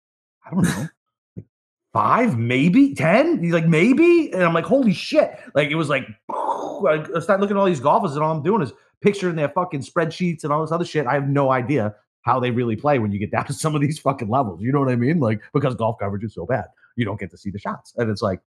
I 0.47 0.51
don't 0.51 0.63
know." 0.63 0.89
like 1.37 1.47
five, 1.93 2.39
maybe 2.39 2.95
ten. 2.95 3.43
He's 3.43 3.53
like, 3.53 3.67
maybe, 3.67 4.33
and 4.33 4.43
I'm 4.43 4.55
like, 4.55 4.65
"Holy 4.65 4.93
shit!" 4.93 5.37
Like 5.55 5.71
it 5.71 5.75
was 5.75 5.89
like, 5.89 6.07
I 6.31 7.05
start 7.21 7.41
looking 7.41 7.57
at 7.57 7.61
all 7.61 7.67
these 7.67 7.81
golfers, 7.81 8.15
and 8.15 8.23
all 8.23 8.33
I'm 8.33 8.43
doing 8.43 8.63
is 8.63 8.73
picturing 9.01 9.35
their 9.35 9.49
fucking 9.49 9.81
spreadsheets 9.81 10.45
and 10.45 10.53
all 10.53 10.63
this 10.63 10.73
other 10.73 10.85
shit. 10.85 11.07
I 11.07 11.15
have 11.15 11.29
no 11.29 11.51
idea 11.51 11.95
how 12.23 12.39
they 12.39 12.53
really 12.53 12.77
play 12.77 13.01
when 13.01 13.11
you 13.11 13.19
get 13.19 13.31
down 13.33 13.47
to 13.47 13.53
some 13.53 13.75
of 13.75 13.81
these 13.81 13.99
fucking 13.99 14.29
levels. 14.29 14.63
You 14.63 14.73
know 14.73 14.81
what 14.81 14.89
I 14.89 14.97
mean? 14.97 15.19
Like 15.19 15.41
because 15.53 15.75
golf 15.75 15.99
coverage 15.99 16.23
is 16.25 16.35
so 16.35 16.47
bad, 16.47 16.67
you 16.97 17.05
don't 17.05 17.19
get 17.19 17.31
to 17.33 17.37
see 17.37 17.51
the 17.51 17.59
shots, 17.59 17.93
and 17.97 18.09
it's 18.09 18.23
like, 18.23 18.41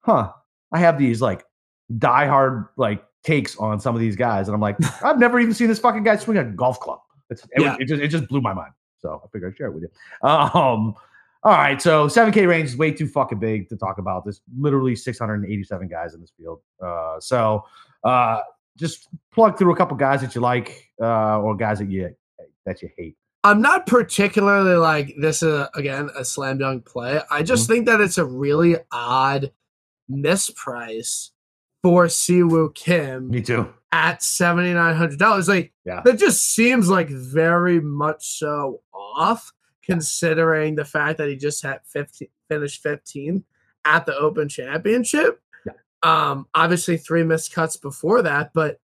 huh? 0.00 0.32
I 0.72 0.78
have 0.78 0.98
these 0.98 1.20
like 1.20 1.44
diehard 1.98 2.68
like 2.76 3.04
takes 3.24 3.56
on 3.56 3.78
some 3.80 3.94
of 3.94 4.00
these 4.00 4.16
guys, 4.16 4.48
and 4.48 4.54
I'm 4.54 4.60
like, 4.60 4.76
I've 5.04 5.18
never 5.18 5.38
even 5.40 5.54
seen 5.54 5.68
this 5.68 5.78
fucking 5.78 6.02
guy 6.02 6.16
swing 6.16 6.38
a 6.38 6.44
golf 6.44 6.80
club. 6.80 7.00
It's, 7.30 7.44
it, 7.44 7.62
Yeah. 7.62 7.76
it 7.78 7.86
just 7.86 8.02
it 8.02 8.08
just 8.08 8.28
blew 8.28 8.40
my 8.40 8.52
mind. 8.54 8.72
So 8.98 9.20
I 9.24 9.28
figured 9.32 9.52
I'd 9.52 9.56
share 9.56 9.66
it 9.68 9.74
with 9.74 9.82
you. 9.84 10.28
Um, 10.28 10.94
all 11.44 11.52
right, 11.52 11.82
so 11.82 12.06
7K 12.06 12.46
range 12.46 12.68
is 12.68 12.76
way 12.76 12.92
too 12.92 13.08
fucking 13.08 13.40
big 13.40 13.68
to 13.70 13.76
talk 13.76 13.98
about. 13.98 14.22
There's 14.24 14.40
literally 14.56 14.94
687 14.94 15.88
guys 15.88 16.14
in 16.14 16.20
this 16.20 16.30
field. 16.38 16.60
Uh, 16.80 17.18
so 17.18 17.64
uh, 18.04 18.42
just 18.76 19.08
plug 19.32 19.58
through 19.58 19.72
a 19.72 19.76
couple 19.76 19.96
guys 19.96 20.20
that 20.20 20.36
you 20.36 20.40
like 20.40 20.88
uh, 21.02 21.40
or 21.40 21.56
guys 21.56 21.80
that 21.80 21.90
you 21.90 22.14
that 22.64 22.80
you 22.80 22.88
hate. 22.96 23.16
I'm 23.42 23.60
not 23.60 23.88
particularly 23.88 24.76
like 24.76 25.14
this 25.20 25.42
is 25.42 25.66
again 25.74 26.10
a 26.16 26.24
slam 26.24 26.58
dunk 26.58 26.86
play. 26.86 27.20
I 27.28 27.42
just 27.42 27.64
Mm-hmm. 27.64 27.72
think 27.72 27.86
that 27.86 28.00
it's 28.00 28.18
a 28.18 28.24
really 28.24 28.76
odd 28.92 29.50
misprice 30.08 31.30
for 31.82 32.08
Si 32.08 32.42
Woo 32.42 32.70
Kim 32.74 33.28
Me 33.28 33.40
too. 33.42 33.72
at 33.92 34.22
seventy 34.22 34.72
nine 34.72 34.94
hundred 34.96 35.18
dollars. 35.18 35.48
Like 35.48 35.72
Yeah. 35.84 36.00
that 36.04 36.18
just 36.18 36.54
seems 36.54 36.88
like 36.88 37.08
very 37.08 37.80
much 37.80 38.38
so 38.38 38.82
off, 38.94 39.52
considering 39.84 40.74
the 40.76 40.84
fact 40.84 41.18
that 41.18 41.28
he 41.28 41.36
just 41.36 41.62
had 41.62 41.80
15 41.86 42.28
finished 42.48 42.82
15 42.82 43.44
at 43.84 44.06
the 44.06 44.16
Open 44.16 44.48
Championship. 44.48 45.40
Yeah. 45.66 45.72
Um, 46.02 46.46
obviously 46.54 46.96
three 46.98 47.24
missed 47.24 47.52
cuts 47.54 47.76
before 47.76 48.22
that, 48.22 48.52
but 48.54 48.78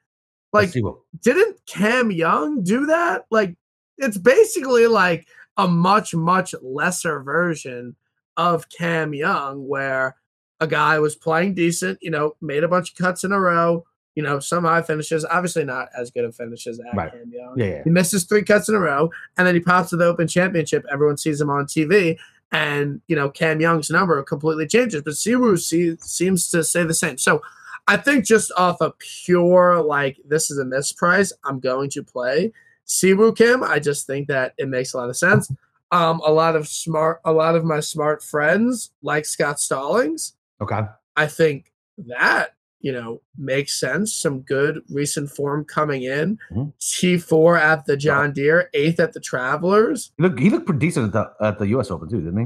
like 0.54 0.64
Let's 0.64 0.74
see 0.74 0.82
what- 0.82 1.00
didn't 1.22 1.58
Cam 1.68 2.12
Young 2.12 2.64
do 2.64 2.86
that? 2.88 3.26
Like, 3.30 3.56
it's 3.98 4.18
basically 4.18 4.88
like 4.88 5.28
a 5.58 5.68
much, 5.68 6.16
much 6.16 6.56
lesser 6.62 7.22
version 7.22 7.96
of 8.38 8.70
Cam 8.70 9.14
Young, 9.14 9.68
where 9.68 10.16
a 10.60 10.68
guy 10.68 11.00
was 11.00 11.16
playing 11.16 11.54
decent, 11.54 12.00
you 12.02 12.10
know, 12.12 12.36
made 12.42 12.64
a 12.64 12.68
bunch 12.68 12.92
of 12.92 12.98
cuts 12.98 13.24
in 13.24 13.32
a 13.32 13.40
row, 13.40 13.86
you 14.16 14.24
know, 14.24 14.40
some 14.40 14.64
high 14.64 14.82
finishes, 14.82 15.24
obviously 15.26 15.64
not 15.64 15.90
as 15.98 16.10
good 16.10 16.26
of 16.26 16.36
finishes 16.36 16.80
as 16.80 16.86
Right. 16.96 17.12
Cam 17.12 17.32
Young. 17.32 17.54
yeah, 17.58 17.66
yeah. 17.66 17.84
He 17.84 17.90
misses 17.90 18.24
three 18.24 18.42
cuts 18.44 18.68
in 18.68 18.76
a 18.76 18.80
row, 18.80 19.12
and 19.38 19.46
then 19.46 19.54
he 19.54 19.62
pops 19.62 19.92
to 19.92 19.96
the 19.98 20.06
Open 20.06 20.28
Championship. 20.28 20.86
Everyone 20.92 21.18
sees 21.18 21.40
him 21.40 21.50
on 21.50 21.66
TV, 21.66 22.18
and 22.52 23.02
you 23.08 23.16
know 23.16 23.30
Cam 23.30 23.62
Young's 23.62 23.90
number 23.90 24.22
completely 24.24 24.66
changes. 24.68 25.04
But 25.04 25.16
Si 25.16 25.36
Woo 25.36 25.58
see, 25.58 25.96
seems 26.00 26.50
to 26.50 26.64
say 26.64 26.84
the 26.84 26.94
same. 26.94 27.18
So 27.20 27.42
I 27.88 27.98
think 27.98 28.26
just 28.26 28.52
off 28.58 28.82
a 28.82 28.92
pure 28.98 29.82
like 29.82 30.18
this 30.28 30.50
is 30.50 30.58
a 30.58 30.66
misprice, 30.66 31.32
I'm 31.46 31.60
going 31.60 31.90
to 31.92 32.04
play 32.04 32.52
Si 32.86 33.14
Woo 33.14 33.34
Kim. 33.34 33.64
I 33.64 33.78
just 33.80 34.08
think 34.08 34.28
that 34.30 34.54
it 34.58 34.68
makes 34.68 34.94
a 34.94 34.98
lot 34.98 35.10
of 35.10 35.18
sense. 35.18 35.52
Um, 35.92 36.20
a 36.26 36.32
lot 36.32 36.56
of 36.56 36.68
smart, 36.68 37.22
a 37.24 37.32
lot 37.32 37.56
of 37.56 37.64
my 37.64 37.80
smart 37.82 38.24
friends 38.24 38.92
like 39.04 39.26
Scott 39.26 39.60
Stallings. 39.60 40.34
Okay. 40.62 40.82
I 41.16 41.28
think 41.28 41.72
that 42.08 42.54
you 42.80 42.92
know 42.92 43.22
makes 43.38 43.80
sense. 43.80 44.14
Some 44.16 44.42
good 44.42 44.82
recent 44.90 45.30
form 45.30 45.66
coming 45.66 46.04
in. 46.04 46.38
Mhm. 46.52 46.74
T 46.80 47.18
four 47.18 47.58
at 47.58 47.86
the 47.86 47.98
John 47.98 48.34
Deere, 48.34 48.70
eighth 48.74 49.00
at 49.00 49.14
the 49.14 49.20
Travelers. 49.20 50.12
He 50.18 50.24
looked, 50.24 50.40
he 50.40 50.50
looked 50.50 50.66
pretty 50.66 50.80
decent 50.86 51.08
at 51.08 51.14
the, 51.14 51.46
at 51.46 51.60
the 51.60 51.68
U.S. 51.70 51.90
Open 51.92 52.10
too, 52.10 52.22
didn't 52.22 52.38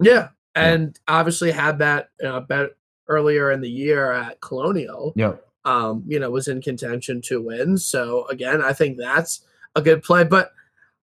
he? 0.00 0.06
Yeah, 0.08 0.28
and 0.54 0.98
obviously 1.08 1.50
had 1.50 1.78
that 1.78 2.08
uh, 2.24 2.40
bet 2.40 2.70
earlier 3.08 3.50
in 3.52 3.60
the 3.60 3.70
year 3.70 4.12
at 4.12 4.40
Colonial. 4.40 5.12
Yeah. 5.16 5.34
Um, 5.64 6.04
you 6.06 6.20
know, 6.20 6.30
was 6.30 6.48
in 6.48 6.62
contention 6.62 7.20
to 7.22 7.42
win. 7.42 7.76
So 7.76 8.26
again, 8.28 8.62
I 8.62 8.72
think 8.72 8.98
that's 8.98 9.44
a 9.74 9.82
good 9.82 10.02
play. 10.02 10.22
But 10.24 10.52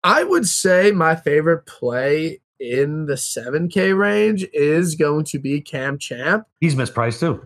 I 0.03 0.25
would 0.25 0.47
say 0.47 0.91
my 0.91 1.15
favorite 1.15 1.67
play 1.67 2.41
in 2.61 3.07
the 3.07 3.15
7K 3.15 3.97
range 3.99 4.47
is 4.53 4.95
going 4.95 5.25
to 5.25 5.39
be 5.39 5.61
Cam 5.61 5.99
Champ. 5.99 6.45
He's 6.61 6.75
mispriced 6.75 7.19
too. 7.21 7.43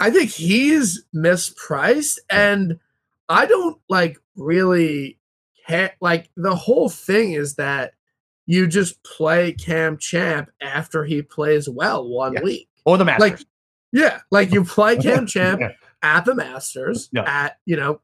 I 0.00 0.10
think 0.10 0.30
he's 0.30 1.04
mispriced, 1.14 2.18
and 2.30 2.78
I 3.28 3.46
don't 3.46 3.78
like 3.88 4.18
really 4.36 5.18
care. 5.66 5.92
Like 6.00 6.30
the 6.36 6.54
whole 6.54 6.88
thing 6.88 7.32
is 7.32 7.56
that 7.56 7.92
you 8.46 8.66
just 8.66 9.02
play 9.04 9.52
Cam 9.52 9.98
Champ 9.98 10.50
after 10.62 11.04
he 11.04 11.20
plays 11.22 11.68
well 11.68 12.08
one 12.08 12.32
Yes. 12.34 12.42
week. 12.42 12.68
Or 12.86 12.96
the 12.96 13.04
Masters. 13.04 13.20
Like, 13.30 13.40
yeah, 13.92 14.20
like 14.30 14.52
you 14.52 14.64
play 14.64 14.96
Cam 15.02 15.26
Champ 15.26 15.60
Yeah. 15.60 15.72
at 16.02 16.24
the 16.24 16.34
Masters 16.34 17.10
Yeah. 17.12 17.24
at 17.26 17.58
you 17.66 17.76
know, 17.76 18.00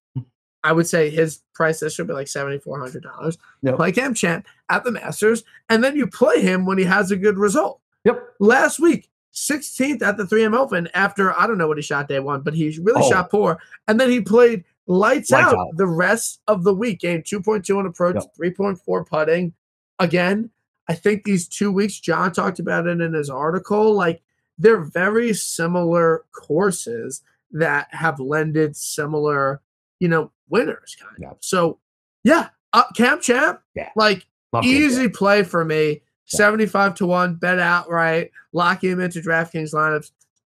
I 0.64 0.72
would 0.72 0.86
say 0.88 1.10
his 1.10 1.42
price 1.54 1.78
this 1.80 1.94
should 1.94 2.06
be 2.08 2.14
like 2.14 2.26
seventy 2.28 2.58
four 2.58 2.80
hundred 2.80 3.02
dollars. 3.04 3.38
Yep. 3.62 3.76
Play 3.76 3.92
Cam 3.92 4.14
Champ 4.14 4.46
at 4.70 4.82
the 4.82 4.90
Masters, 4.90 5.44
and 5.68 5.84
then 5.84 5.94
you 5.94 6.06
play 6.08 6.40
him 6.40 6.66
when 6.66 6.78
he 6.78 6.84
has 6.84 7.10
a 7.12 7.16
good 7.16 7.38
result 7.38 7.80
Yep. 8.04 8.20
last 8.40 8.80
week 8.80 9.08
16th 9.34 10.00
at 10.02 10.16
the 10.16 10.24
3M 10.24 10.54
Open 10.56 10.88
after 10.94 11.38
I 11.38 11.46
don't 11.46 11.58
know 11.58 11.66
what 11.68 11.76
he 11.78 11.82
shot 11.82 12.08
day 12.08 12.20
one, 12.20 12.40
but 12.42 12.54
he 12.54 12.78
really 12.82 13.02
Oh. 13.04 13.10
shot 13.10 13.30
poor. 13.30 13.58
And 13.88 13.98
then 14.00 14.08
he 14.10 14.20
played 14.20 14.64
lights, 14.86 15.30
Lights 15.30 15.46
out, 15.52 15.54
out. 15.58 15.66
the 15.76 15.86
rest 15.86 16.40
of 16.46 16.62
the 16.64 16.72
week. 16.74 17.00
Game 17.00 17.22
2.2 17.22 17.78
on 17.78 17.84
approach, 17.86 18.14
Yep. 18.16 18.34
3.4 18.38 19.04
putting. 19.04 19.52
Again, 19.98 20.50
I 20.88 20.94
think 20.94 21.24
these 21.24 21.48
two 21.48 21.72
weeks, 21.72 21.98
John 21.98 22.32
talked 22.32 22.58
about 22.60 22.86
it 22.86 23.00
in 23.00 23.12
his 23.12 23.28
article, 23.30 23.92
like 23.94 24.22
they're 24.58 24.82
very 24.84 25.34
similar 25.34 26.24
courses 26.32 27.22
that 27.50 27.88
have 27.90 28.20
lended 28.20 28.76
similar, 28.76 29.60
you 30.00 30.08
know, 30.08 30.30
winners 30.48 30.96
kind 31.00 31.16
Yeah. 31.20 31.30
of. 31.30 31.36
So 31.40 31.78
yeah, 32.24 32.48
uh, 32.72 32.84
Cam 32.96 33.20
Champ, 33.20 33.60
Yeah. 33.74 33.90
like 33.96 34.26
Love 34.52 34.64
easy 34.64 35.02
Champ. 35.04 35.14
play 35.14 35.42
for 35.42 35.64
me. 35.64 35.90
Yeah. 36.32 36.38
75 36.38 36.94
to 36.96 37.06
1, 37.06 37.34
bet 37.34 37.58
outright, 37.58 38.30
lock 38.52 38.82
him 38.82 38.98
into 39.00 39.20
DraftKings 39.20 39.74
lineups, 39.74 40.10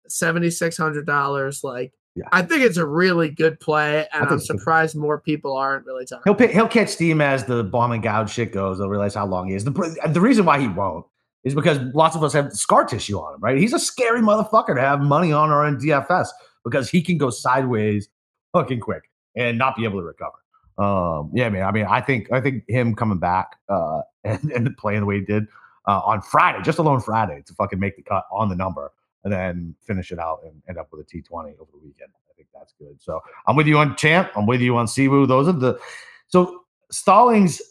$7,600. 0.10 1.64
Like, 1.64 1.94
Yeah. 2.16 2.26
I 2.32 2.42
think 2.42 2.64
it's 2.64 2.78
a 2.78 2.86
really 2.88 3.30
good 3.30 3.60
play, 3.60 4.08
and 4.12 4.28
I'm 4.28 4.40
surprised 4.40 4.96
more 4.96 5.20
people 5.20 5.56
aren't 5.56 5.86
really 5.86 6.06
talking. 6.06 6.24
He'll 6.26 6.36
pick, 6.36 6.52
he'll 6.52 6.68
catch 6.68 6.90
steam 6.90 7.22
as 7.22 7.46
the 7.46 7.64
bomb 7.64 7.92
and 7.92 8.02
gouge 8.04 8.32
shit 8.32 8.52
goes. 8.52 8.80
They'll 8.80 8.90
realize 8.90 9.14
how 9.14 9.26
long 9.28 9.48
he 9.50 9.56
is. 9.56 9.64
The, 9.64 9.72
the 10.12 10.20
reason 10.20 10.46
why 10.46 10.60
he 10.60 10.68
won't 10.68 11.06
is 11.44 11.54
because 11.56 11.78
lots 11.94 12.16
of 12.16 12.24
us 12.24 12.34
have 12.34 12.52
scar 12.52 12.84
tissue 12.84 13.18
on 13.18 13.36
him, 13.36 13.40
right? 13.42 13.58
He's 13.58 13.74
a 13.74 13.80
scary 13.80 14.22
motherfucker 14.22 14.76
to 14.76 14.82
have 14.82 15.00
money 15.02 15.32
on 15.32 15.52
or 15.52 15.66
in 15.68 15.78
DFS 15.78 16.28
because 16.66 16.90
he 16.90 17.02
can 17.02 17.18
go 17.18 17.30
sideways 17.30 18.10
fucking 18.54 18.80
quick 18.82 19.04
and 19.36 19.58
not 19.58 19.76
be 19.76 19.84
able 19.84 20.00
to 20.00 20.06
recover. 20.06 20.38
Um, 20.78 21.32
yeah, 21.34 21.50
man. 21.50 21.64
I 21.64 21.72
mean, 21.72 21.86
I 21.86 22.02
think 22.02 22.32
I 22.32 22.40
think 22.40 22.64
him 22.68 22.96
coming 22.96 23.20
back 23.20 23.58
uh, 23.68 24.02
and, 24.24 24.52
and 24.52 24.78
playing 24.78 25.02
the 25.02 25.06
way 25.06 25.20
he 25.20 25.26
did 25.26 25.46
uh, 25.88 26.00
on 26.06 26.22
Friday, 26.22 26.62
just 26.64 26.80
alone 26.80 27.02
Friday, 27.02 27.44
to 27.46 27.54
fucking 27.54 27.80
make 27.80 27.96
the 27.96 28.02
cut 28.02 28.26
on 28.32 28.50
the 28.50 28.56
number 28.56 28.92
and 29.24 29.34
then 29.34 29.76
finish 29.86 30.12
it 30.12 30.20
out 30.20 30.40
and 30.46 30.62
end 30.70 30.78
up 30.78 30.88
with 30.92 31.02
a 31.02 31.04
T 31.04 31.22
twenty 31.22 31.52
over 31.60 31.70
the 31.72 31.80
weekend. 31.80 32.12
I 32.30 32.34
think 32.36 32.48
that's 32.54 32.74
good. 32.80 33.02
So 33.02 33.20
I'm 33.48 33.56
with 33.56 33.68
you 33.68 33.78
on 33.78 33.96
Champ. 33.98 34.32
I'm 34.36 34.46
with 34.46 34.62
you 34.62 34.78
on 34.78 34.88
Si 34.88 35.08
Woo. 35.08 35.26
Those 35.26 35.48
are 35.48 35.54
the 35.54 35.80
so 36.28 36.62
Stallings. 36.92 37.62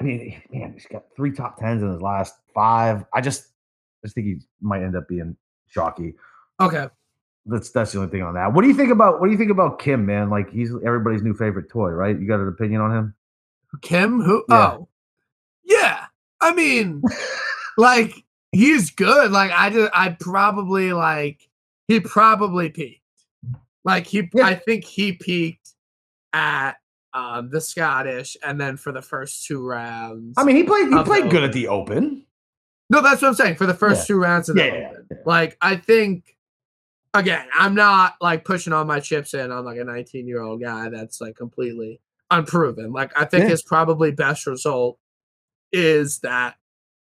I 0.00 0.04
mean, 0.04 0.42
man, 0.50 0.72
he's 0.72 0.86
got 0.86 1.04
three 1.16 1.32
top 1.32 1.58
tens 1.58 1.82
in 1.82 1.90
his 1.90 2.02
last 2.02 2.34
five. 2.52 3.04
I 3.12 3.20
just, 3.20 3.48
I 4.02 4.06
just 4.06 4.14
think 4.14 4.26
he 4.26 4.40
might 4.60 4.82
end 4.82 4.96
up 4.96 5.08
being 5.08 5.36
chalky. 5.70 6.14
Okay, 6.60 6.88
That's 7.46 7.70
that's 7.70 7.92
the 7.92 7.98
only 7.98 8.10
thing 8.10 8.22
on 8.22 8.34
that. 8.34 8.52
What 8.54 8.62
do 8.62 8.68
you 8.68 8.74
think 8.74 8.90
about 8.90 9.20
what 9.20 9.26
do 9.26 9.32
you 9.32 9.38
think 9.38 9.50
about 9.50 9.78
Kim, 9.78 10.06
man? 10.06 10.30
Like 10.30 10.50
he's 10.50 10.70
everybody's 10.84 11.22
new 11.22 11.34
favorite 11.34 11.68
toy, 11.68 11.90
right? 11.90 12.18
You 12.18 12.26
got 12.26 12.40
an 12.40 12.48
opinion 12.48 12.80
on 12.80 12.90
him? 12.90 13.14
Kim, 13.82 14.20
who? 14.22 14.44
Yeah. 14.48 14.72
Oh, 14.78 14.88
yeah. 15.64 16.04
I 16.40 16.54
mean, 16.54 17.02
like 17.76 18.24
he's 18.52 18.90
good. 18.90 19.30
Like 19.30 19.50
I 19.52 19.68
just, 19.70 19.90
I 19.94 20.10
probably 20.18 20.92
like 20.94 21.46
he 21.88 22.00
probably 22.00 22.70
peaked. 22.70 23.00
Like 23.84 24.06
he, 24.06 24.28
Yeah. 24.32 24.46
I 24.46 24.54
think 24.54 24.84
he 24.84 25.12
peaked 25.12 25.70
at 26.32 26.76
um 27.12 27.50
the 27.50 27.60
Scottish, 27.60 28.36
and 28.42 28.58
then 28.58 28.78
for 28.78 28.90
the 28.90 29.02
first 29.02 29.44
two 29.46 29.62
rounds. 29.62 30.34
I 30.38 30.44
mean, 30.44 30.56
he 30.56 30.62
played 30.64 30.88
he 30.88 31.02
played 31.02 31.30
good 31.30 31.44
at 31.44 31.52
the 31.52 31.68
Open. 31.68 32.24
no, 32.88 33.02
that's 33.02 33.20
what 33.20 33.28
I'm 33.28 33.34
saying. 33.34 33.56
For 33.56 33.66
the 33.66 33.74
first 33.74 34.00
Yeah. 34.08 34.14
two 34.14 34.20
rounds 34.20 34.48
of 34.48 34.56
the 34.56 34.86
Open. 34.88 35.08
like 35.26 35.58
I 35.60 35.76
think. 35.76 36.30
Again, 37.14 37.46
I'm 37.56 37.74
not 37.74 38.14
like 38.20 38.44
pushing 38.44 38.72
all 38.72 38.84
my 38.84 38.98
chips 39.00 39.34
in 39.34 39.52
on 39.52 39.64
like 39.64 39.78
a 39.78 39.84
19 39.84 40.26
year 40.26 40.42
old 40.42 40.60
guy 40.60 40.88
that's 40.88 41.20
like 41.20 41.36
completely 41.36 42.00
unproven. 42.30 42.92
Like 42.92 43.12
I 43.18 43.24
think 43.24 43.44
Yeah. 43.44 43.50
his 43.50 43.62
probably 43.62 44.10
best 44.10 44.46
result 44.46 44.98
is 45.72 46.18
that 46.20 46.56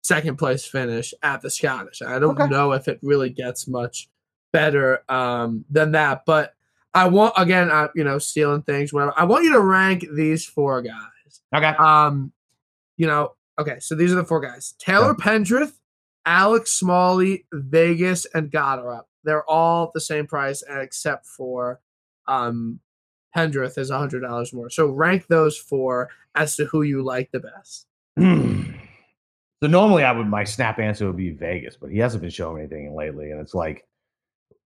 second 0.03 0.37
place 0.37 0.65
finish 0.65 1.13
at 1.21 1.41
the 1.41 1.49
Scottish. 1.49 2.01
I 2.01 2.17
don't 2.19 2.39
Okay. 2.39 2.49
know 2.49 2.71
if 2.71 2.87
it 2.87 2.99
really 3.03 3.29
gets 3.29 3.67
much 3.67 4.09
better 4.51 5.03
um, 5.07 5.65
than 5.69 5.91
that, 5.91 6.23
but 6.25 6.55
I 6.93 7.07
want 7.07 7.33
again, 7.37 7.71
I, 7.71 7.87
you 7.95 8.03
know, 8.03 8.17
stealing 8.17 8.63
things, 8.63 8.91
whatever. 8.91 9.13
I 9.15 9.23
want 9.25 9.43
you 9.45 9.53
to 9.53 9.61
rank 9.61 10.05
these 10.13 10.45
four 10.45 10.81
guys. 10.81 11.41
Okay. 11.55 11.67
Um, 11.77 12.33
you 12.97 13.07
know, 13.07 13.35
okay, 13.59 13.79
so 13.79 13.95
these 13.95 14.11
are 14.11 14.15
the 14.15 14.25
four 14.25 14.41
guys: 14.41 14.73
Taylor 14.79 15.13
Pendrith, 15.13 15.73
Alex 16.25 16.71
Smalley, 16.73 17.45
Vegas, 17.53 18.25
and 18.33 18.51
Goddard. 18.51 19.03
They're 19.23 19.49
all 19.49 19.91
the 19.93 20.01
same 20.01 20.27
price, 20.27 20.63
except 20.69 21.25
for 21.25 21.79
um, 22.27 22.79
Pendrith 23.35 23.77
is 23.77 23.89
hundred 23.89 24.21
dollars 24.21 24.53
more. 24.53 24.69
So 24.69 24.87
rank 24.87 25.27
those 25.27 25.57
four 25.57 26.09
as 26.35 26.55
to 26.57 26.65
who 26.65 26.81
you 26.81 27.03
like 27.03 27.31
the 27.31 27.39
best. 27.39 27.87
so 29.63 29.67
normally 29.67 30.03
I 30.03 30.11
would 30.11 30.27
my 30.27 30.43
snap 30.43 30.79
answer 30.79 31.07
would 31.07 31.17
be 31.17 31.31
Vegas, 31.31 31.77
but 31.79 31.91
he 31.91 31.99
hasn't 31.99 32.21
been 32.21 32.31
showing 32.31 32.59
anything 32.59 32.95
lately, 32.95 33.31
and 33.31 33.39
it's 33.39 33.53
like, 33.53 33.85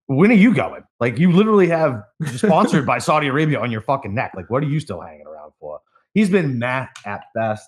when 0.08 0.32
are 0.32 0.36
you 0.36 0.54
going? 0.54 0.84
Like 1.00 1.18
you 1.18 1.32
literally 1.32 1.68
have 1.68 2.04
sponsored 2.36 2.86
by 2.86 3.00
Saudi 3.00 3.28
Arabia 3.28 3.60
on 3.60 3.72
your 3.72 3.82
fucking 3.82 4.14
neck. 4.14 4.32
Like 4.36 4.50
what 4.50 4.64
are 4.64 4.68
you 4.68 4.80
still 4.80 5.02
hanging 5.02 5.28
around 5.28 5.52
for? 5.60 5.80
He's 6.14 6.30
been 6.30 6.60
Matt 6.60 6.96
at 7.06 7.26
best. 7.36 7.68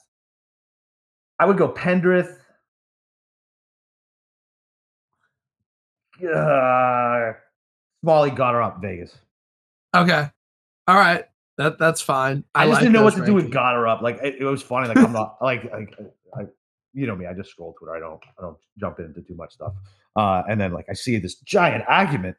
I 1.40 1.46
would 1.46 1.58
go 1.58 1.70
Pendrith. 1.70 2.38
Uh, 6.24 7.34
Smalley 8.02 8.32
got 8.32 8.54
her 8.54 8.62
up 8.62 8.82
Vegas. 8.82 9.16
Okay, 9.96 10.30
all 10.88 10.96
right, 10.96 11.26
that 11.58 11.80
that's 11.80 12.02
fine. 12.02 12.44
I, 12.54 12.66
just 12.66 12.74
like 12.74 12.82
didn't 12.82 12.94
know 12.94 13.04
what 13.04 13.16
to 13.16 13.26
do 13.26 13.34
with 13.34 13.52
got 13.52 13.74
her 13.74 13.88
up. 13.88 14.02
Like 14.02 14.20
it, 14.24 14.36
it 14.40 14.46
was 14.46 14.62
funny. 14.62 14.88
Like 14.88 14.98
I'm 14.98 15.14
not 15.14 15.38
like 15.42 15.72
like 15.72 15.96
I, 16.36 16.44
you 16.94 17.08
know 17.08 17.16
me. 17.16 17.26
I 17.26 17.34
just 17.34 17.50
scroll 17.50 17.74
Twitter. 17.78 17.96
I 17.96 18.00
don't 18.00 18.22
I 18.38 18.42
don't 18.42 18.58
jump 18.80 19.00
into 19.00 19.22
too 19.22 19.36
much 19.36 19.54
stuff. 19.54 19.74
Uh, 20.16 20.44
and 20.50 20.60
then 20.60 20.74
like 20.74 20.86
I 20.90 20.94
see 20.94 21.18
this 21.18 21.36
giant 21.36 21.84
argument 21.88 22.38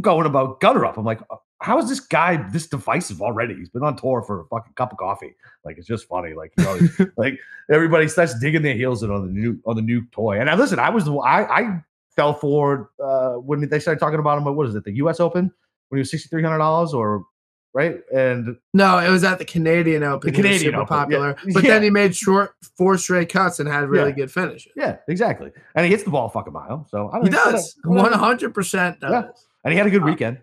going 0.00 0.26
about 0.26 0.60
gutter 0.60 0.84
up. 0.84 0.96
I'm 0.96 1.04
like, 1.04 1.20
"Uh, 1.30 1.36
how 1.60 1.78
is 1.78 1.88
this 1.88 2.00
guy 2.00 2.36
this 2.50 2.66
divisive 2.66 3.20
already? 3.20 3.54
He's 3.54 3.68
been 3.68 3.82
on 3.82 3.96
tour 3.96 4.22
for 4.22 4.40
a 4.40 4.44
fucking 4.46 4.72
cup 4.74 4.92
of 4.92 4.98
coffee. 4.98 5.34
Like 5.64 5.76
it's 5.76 5.86
just 5.86 6.08
funny. 6.08 6.34
Like 6.34 6.52
you 6.56 6.64
know, 6.64 7.10
like 7.16 7.38
everybody 7.70 8.08
starts 8.08 8.38
digging 8.38 8.62
their 8.62 8.74
heels 8.74 9.02
in 9.02 9.10
on 9.10 9.26
the 9.26 9.32
new 9.32 9.60
on 9.66 9.76
the 9.76 9.82
new 9.82 10.04
toy. 10.12 10.40
And 10.40 10.48
I 10.48 10.54
listen, 10.54 10.78
I 10.78 10.90
was 10.90 11.04
the 11.04 11.14
I 11.16 11.60
I 11.60 11.82
fell 12.20 12.34
for 12.34 12.90
uh 13.02 13.34
when 13.34 13.66
they 13.68 13.78
started 13.78 13.98
talking 14.00 14.18
about 14.18 14.36
him. 14.38 14.44
What 14.54 14.66
is 14.66 14.74
it? 14.74 14.84
The 14.84 14.92
U.S. 14.96 15.20
Open 15.20 15.50
when 15.88 15.98
he 15.98 16.00
was 16.00 16.10
sixty 16.10 16.28
three 16.28 16.42
hundred 16.42 16.58
dollars 16.58 16.92
or 16.92 17.24
right 17.72 18.00
and 18.12 18.56
No, 18.74 18.98
it 18.98 19.08
was 19.10 19.22
at 19.24 19.38
the 19.38 19.44
Canadian 19.44 20.02
Open. 20.02 20.30
The 20.30 20.36
Canadian 20.36 20.72
super 20.72 20.80
Open, 20.82 20.94
yeah. 20.96 21.02
popular, 21.02 21.36
but 21.54 21.62
Yeah. 21.64 21.70
then 21.70 21.82
he 21.84 21.90
made 21.90 22.14
short 22.16 22.50
four 22.76 22.98
straight 22.98 23.28
cuts 23.32 23.58
and 23.60 23.68
had 23.68 23.88
really 23.88 24.10
Yeah. 24.10 24.16
good 24.16 24.32
finishes. 24.32 24.72
Yeah, 24.76 24.96
exactly. 25.08 25.50
And 25.74 25.84
he 25.86 25.90
hits 25.90 26.02
the 26.04 26.10
ball 26.10 26.26
a 26.26 26.30
fucking 26.30 26.52
mile. 26.52 26.86
So 26.90 27.08
I 27.10 27.16
don't 27.16 27.24
He 27.24 27.30
does 27.30 27.76
one 27.84 28.12
hundred 28.12 28.52
percent. 28.54 28.98
Yeah. 29.02 29.28
And 29.64 29.72
he 29.72 29.78
had 29.78 29.86
a 29.86 29.90
good 29.90 30.02
Uh, 30.02 30.06
weekend. 30.06 30.38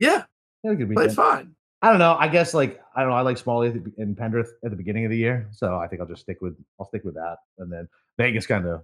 Yeah, 0.00 0.24
He 0.62 0.68
had 0.68 0.74
a 0.74 0.76
good 0.76 0.88
weekend. 0.88 1.14
fine. 1.14 1.54
I 1.82 1.90
don't 1.90 1.98
know. 1.98 2.16
I 2.18 2.28
guess 2.28 2.52
like 2.52 2.80
I 2.96 3.00
don't 3.00 3.10
know. 3.10 3.16
I 3.16 3.20
like 3.22 3.38
Smalley 3.38 3.68
at 3.68 3.74
the 3.74 3.80
be- 3.80 3.92
and 4.02 4.16
Pendrith 4.16 4.48
at 4.64 4.70
the 4.70 4.76
beginning 4.76 5.04
of 5.04 5.10
the 5.10 5.16
year, 5.18 5.48
so 5.52 5.76
I 5.78 5.86
think 5.86 6.00
I'll 6.00 6.08
just 6.08 6.22
stick 6.22 6.38
with 6.42 6.56
I'll 6.80 6.86
stick 6.88 7.04
with 7.04 7.14
that. 7.14 7.36
And 7.58 7.70
then 7.72 7.88
Vegas 8.18 8.46
kind 8.46 8.66
of 8.66 8.82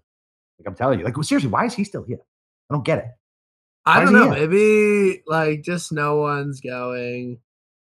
like 0.58 0.66
I'm 0.68 0.74
telling 0.74 0.98
you, 0.98 1.04
like 1.04 1.14
seriously, 1.22 1.50
why 1.50 1.64
is 1.66 1.74
he 1.74 1.84
still 1.84 2.04
here? 2.04 2.18
I 2.70 2.74
don't 2.74 2.84
get 2.84 2.98
it. 2.98 3.06
I 3.84 4.00
don't 4.00 4.12
know. 4.12 4.30
here? 4.30 4.46
Maybe 4.48 5.22
like 5.26 5.62
just 5.62 5.92
no 5.92 6.16
one's 6.16 6.60
going. 6.60 7.38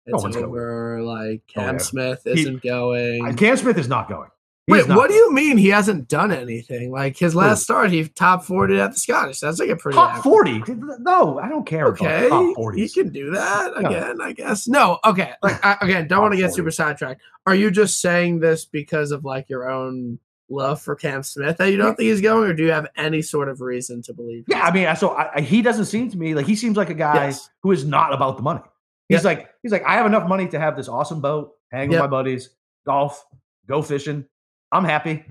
No 0.08 0.16
It's 0.16 0.24
one's 0.24 0.36
going. 0.36 0.48
over. 0.48 1.02
Like 1.04 1.44
Oh, 1.50 1.54
Cam 1.62 1.76
yeah. 1.76 1.80
Smith 1.82 2.22
He- 2.26 2.32
isn't 2.42 2.62
going. 2.64 3.36
Cam 3.38 3.58
Smith 3.58 3.78
is 3.78 3.88
not 3.88 4.10
going. 4.10 4.30
He's 4.66 4.88
Wait, 4.88 4.96
what 4.96 5.10
do 5.10 5.14
you 5.14 5.34
mean 5.34 5.58
he 5.58 5.68
hasn't 5.68 6.08
done 6.08 6.32
anything? 6.32 6.90
Like 6.90 7.18
his 7.18 7.36
last 7.36 7.64
start, 7.64 7.92
he 7.92 8.08
top 8.08 8.46
forty 8.46 8.80
at 8.80 8.94
the 8.94 8.98
Scottish. 9.00 9.42
That's 9.42 9.60
like 9.60 9.68
a 9.70 9.76
pretty 9.76 9.98
top 9.98 10.24
forty? 10.24 10.64
No, 11.00 11.38
I 11.38 11.50
don't 11.50 11.66
care. 11.66 11.88
Okay, 11.88 12.28
about 12.28 12.56
top 12.56 12.74
he 12.74 12.88
can 12.88 13.10
do 13.10 13.32
that 13.32 13.74
No. 13.78 13.90
again, 13.90 14.22
I 14.22 14.32
guess. 14.32 14.66
No, 14.66 15.00
okay. 15.04 15.34
Like 15.44 15.64
I, 15.66 15.78
again, 15.82 16.08
don't 16.08 16.22
want 16.22 16.32
to 16.32 16.38
get 16.38 16.48
40. 16.52 16.56
super 16.56 16.72
sidetracked. 16.72 17.22
Are 17.46 17.56
you 17.56 17.72
just 17.72 18.00
saying 18.00 18.40
this 18.40 18.64
because 18.64 19.12
of 19.12 19.26
like 19.26 19.50
your 19.50 19.70
own 19.70 20.18
love 20.54 20.82
for 20.82 20.96
Cam 20.96 21.24
Smith 21.24 21.58
that 21.58 21.66
you 21.72 21.78
don't 21.78 21.96
think 21.96 22.08
he's 22.10 22.22
going, 22.22 22.50
or 22.50 22.54
do 22.54 22.64
you 22.64 22.72
have 22.72 22.88
any 22.96 23.22
sort 23.22 23.50
of 23.50 23.60
reason 23.62 24.02
to 24.04 24.14
believe? 24.14 24.46
Yeah, 24.48 24.64
I 24.64 24.72
mean, 24.72 24.96
so 24.96 25.10
I, 25.10 25.36
I- 25.36 25.42
he 25.42 25.62
doesn't 25.62 25.86
seem 25.86 26.10
to 26.12 26.18
me 26.18 26.34
like 26.36 26.46
he 26.46 26.56
seems 26.56 26.78
like 26.78 26.90
a 26.90 26.94
guy 26.94 27.26
Yes. 27.28 27.50
who 27.62 27.72
is 27.72 27.86
not 27.86 28.14
about 28.14 28.38
the 28.38 28.44
money. 28.44 28.62
He's 29.10 29.18
Yep. 29.18 29.26
like, 29.26 29.50
he's 29.62 29.72
like, 29.72 29.84
I 29.86 29.94
have 29.96 30.06
enough 30.06 30.28
money 30.30 30.48
to 30.48 30.60
have 30.60 30.76
this 30.78 30.88
awesome 30.88 31.20
boat, 31.22 31.52
hang 31.72 31.90
with 31.90 32.00
my 32.00 32.08
buddies, 32.08 32.50
golf, 32.86 33.26
go 33.68 33.82
fishing. 33.82 34.26
I'm 34.72 34.86
happy. 34.86 35.26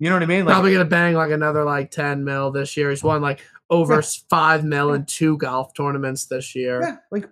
You 0.00 0.08
know 0.08 0.16
what 0.16 0.22
I 0.22 0.26
mean? 0.26 0.44
Like, 0.44 0.54
probably 0.54 0.72
gonna 0.72 0.84
bang 0.84 1.14
like 1.14 1.30
another 1.32 1.64
like 1.64 1.90
ten 1.90 2.24
mil 2.24 2.50
this 2.50 2.76
year. 2.76 2.90
He's 2.90 3.02
won 3.02 3.20
like 3.20 3.40
over 3.68 3.96
Yeah. 3.96 4.00
five 4.30 4.64
mil 4.64 4.92
in 4.92 5.04
two 5.04 5.36
golf 5.38 5.74
tournaments 5.74 6.26
this 6.26 6.54
year. 6.54 6.80
yeah, 6.80 6.96
like, 7.10 7.28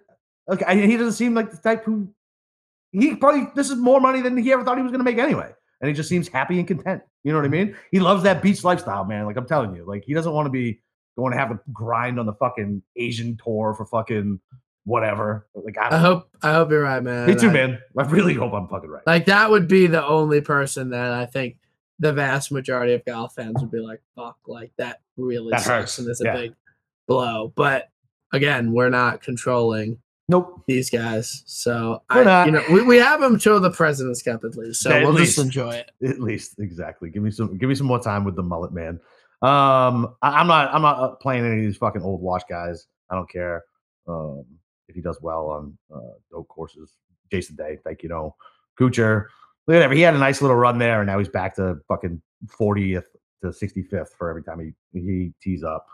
like 0.48 0.66
he 0.68 0.96
doesn't 0.96 1.12
seem 1.14 1.34
like 1.34 1.50
the 1.50 1.56
type 1.56 1.84
who 1.84 2.08
he 2.92 3.14
probably 3.16 3.48
this 3.54 3.70
is 3.70 3.76
more 3.76 4.00
money 4.00 4.20
than 4.20 4.36
he 4.36 4.52
ever 4.52 4.64
thought 4.64 4.76
he 4.76 4.82
was 4.82 4.90
going 4.92 5.00
to 5.00 5.04
make 5.04 5.18
anyway. 5.18 5.52
And 5.80 5.88
he 5.88 5.94
just 5.94 6.08
seems 6.08 6.28
happy 6.28 6.58
and 6.58 6.66
content. 6.66 7.02
You 7.22 7.32
know 7.32 7.38
what 7.38 7.44
I 7.44 7.48
mm-hmm. 7.48 7.68
mean? 7.68 7.76
He 7.90 8.00
loves 8.00 8.22
that 8.22 8.42
beach 8.42 8.64
lifestyle, 8.64 9.04
man. 9.04 9.26
Like 9.26 9.36
I'm 9.36 9.46
telling 9.46 9.74
you, 9.74 9.84
like 9.84 10.04
he 10.04 10.14
doesn't 10.14 10.32
want 10.32 10.46
to 10.46 10.50
be 10.50 10.80
going 11.16 11.32
to 11.32 11.38
have 11.38 11.50
to 11.50 11.58
grind 11.72 12.20
on 12.20 12.26
the 12.26 12.34
fucking 12.34 12.82
Asian 12.96 13.38
tour 13.42 13.74
for 13.74 13.84
fucking 13.86 14.40
whatever. 14.84 15.46
Like 15.54 15.76
I, 15.78 15.96
I 15.96 15.98
hope 15.98 16.28
I 16.42 16.52
hope 16.52 16.70
you're 16.70 16.82
right, 16.82 17.02
man. 17.02 17.26
me 17.26 17.34
too, 17.34 17.50
I- 17.50 17.52
man. 17.52 17.78
I 17.98 18.04
really 18.04 18.34
hope 18.34 18.54
I'm 18.54 18.68
fucking 18.68 18.88
right. 18.88 19.02
Like 19.06 19.26
that 19.26 19.50
would 19.50 19.68
be 19.68 19.86
the 19.86 20.04
only 20.04 20.40
person 20.40 20.90
that 20.90 21.12
I 21.12 21.26
think 21.26 21.58
the 21.98 22.12
vast 22.12 22.52
majority 22.52 22.92
of 22.92 23.04
golf 23.04 23.34
fans 23.34 23.56
would 23.60 23.70
be 23.70 23.80
like, 23.80 24.00
"Fuck!" 24.14 24.36
Like 24.46 24.72
that 24.78 25.00
really 25.16 25.50
That 25.50 25.60
sucks 25.60 25.68
hurts, 25.68 25.98
and 25.98 26.08
is 26.08 26.20
a 26.20 26.24
yeah. 26.24 26.36
big 26.36 26.54
blow. 27.08 27.52
But 27.54 27.88
again, 28.32 28.72
we're 28.72 28.90
not 28.90 29.22
controlling 29.22 29.98
Nope. 30.28 30.64
these 30.66 30.90
guys, 30.90 31.44
so 31.46 32.02
We're 32.12 32.22
I, 32.22 32.24
not. 32.24 32.46
you 32.46 32.52
know, 32.52 32.64
we, 32.70 32.82
we 32.82 32.96
have 32.96 33.20
them 33.20 33.38
till 33.38 33.60
the 33.60 33.70
President's 33.70 34.22
Cup 34.22 34.42
at 34.44 34.56
least, 34.56 34.82
so 34.82 34.90
At 34.90 35.02
we'll 35.02 35.12
least. 35.12 35.36
just 35.36 35.44
enjoy 35.46 35.70
it. 35.70 35.92
At 36.04 36.20
least, 36.20 36.58
exactly. 36.58 37.10
Give 37.10 37.22
me 37.22 37.30
some. 37.30 37.56
Give 37.56 37.68
me 37.68 37.76
some 37.76 37.86
more 37.86 38.02
time 38.02 38.24
with 38.24 38.34
the 38.34 38.42
mullet 38.42 38.72
man. 38.72 39.00
Um, 39.42 40.16
I, 40.22 40.40
am 40.40 40.48
not. 40.48 40.74
I'm 40.74 40.82
not 40.82 40.98
uh, 40.98 41.08
playing 41.16 41.44
any 41.44 41.60
of 41.60 41.66
these 41.66 41.76
fucking 41.76 42.02
old 42.02 42.20
wash 42.20 42.42
guys. 42.48 42.86
I 43.10 43.14
don't 43.14 43.30
care. 43.30 43.62
Um, 44.08 44.44
if 44.88 44.96
he 44.96 45.00
does 45.00 45.18
well 45.22 45.46
on 45.48 45.78
uh, 45.94 46.14
dope 46.30 46.48
courses, 46.48 46.94
Jason 47.30 47.54
Day, 47.54 47.78
thank 47.84 48.02
you. 48.02 48.08
Know 48.08 48.34
Kuchar, 48.80 49.26
whatever. 49.66 49.94
He 49.94 50.00
had 50.00 50.14
a 50.14 50.18
nice 50.18 50.42
little 50.42 50.56
run 50.56 50.78
there, 50.78 51.02
and 51.02 51.06
now 51.06 51.18
he's 51.18 51.28
back 51.28 51.54
to 51.56 51.76
fucking 51.86 52.20
40th 52.48 53.04
to 53.42 53.48
65th 53.48 54.08
for 54.18 54.28
every 54.30 54.42
time 54.42 54.58
he 54.92 54.98
he 54.98 55.32
tees 55.40 55.62
up. 55.62 55.86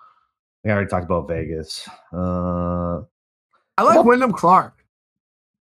I 0.65 0.71
already 0.71 0.89
talked 0.89 1.05
about 1.05 1.29
Vegas. 1.29 1.87
Uh, 2.13 3.01
I 3.79 3.83
like 3.83 3.97
Well- 3.97 4.05
Wyndham 4.05 4.33
Clark. 4.33 4.85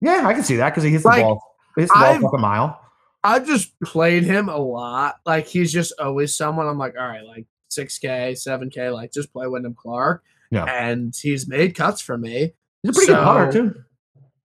Yeah, 0.01 0.27
I 0.27 0.35
can 0.35 0.43
see 0.45 0.57
that 0.57 0.71
because 0.71 0.85
he 0.85 0.91
hits 0.91 1.03
the 1.03 1.09
Like, 1.11 1.23
ball. 1.23 1.43
He 1.75 1.83
hits 1.83 1.93
the 1.93 1.99
ball 1.99 2.05
I've- 2.15 2.25
a 2.33 2.39
mile. 2.39 2.81
I've 3.25 3.47
just 3.47 3.79
played 3.81 4.23
him 4.23 4.49
a 4.49 4.57
lot. 4.57 5.17
Like 5.27 5.47
he's 5.47 5.73
just 5.73 5.93
always 6.01 6.37
someone 6.37 6.67
I'm 6.69 6.79
like, 6.79 6.95
all 6.99 7.07
right, 7.07 7.25
like 7.25 7.47
6K, 7.71 8.33
7K, 8.33 8.93
like 8.95 9.13
just 9.13 9.33
play 9.33 9.47
Wyndham 9.49 9.75
Clark. 9.75 10.23
Yeah. 10.51 10.65
And 10.65 11.15
he's 11.21 11.49
made 11.49 11.75
cuts 11.75 12.01
for 12.01 12.17
me. 12.17 12.55
He's 12.83 12.91
a 12.91 12.93
pretty 12.93 13.13
good 13.13 13.25
putter 13.25 13.53
too. 13.53 13.75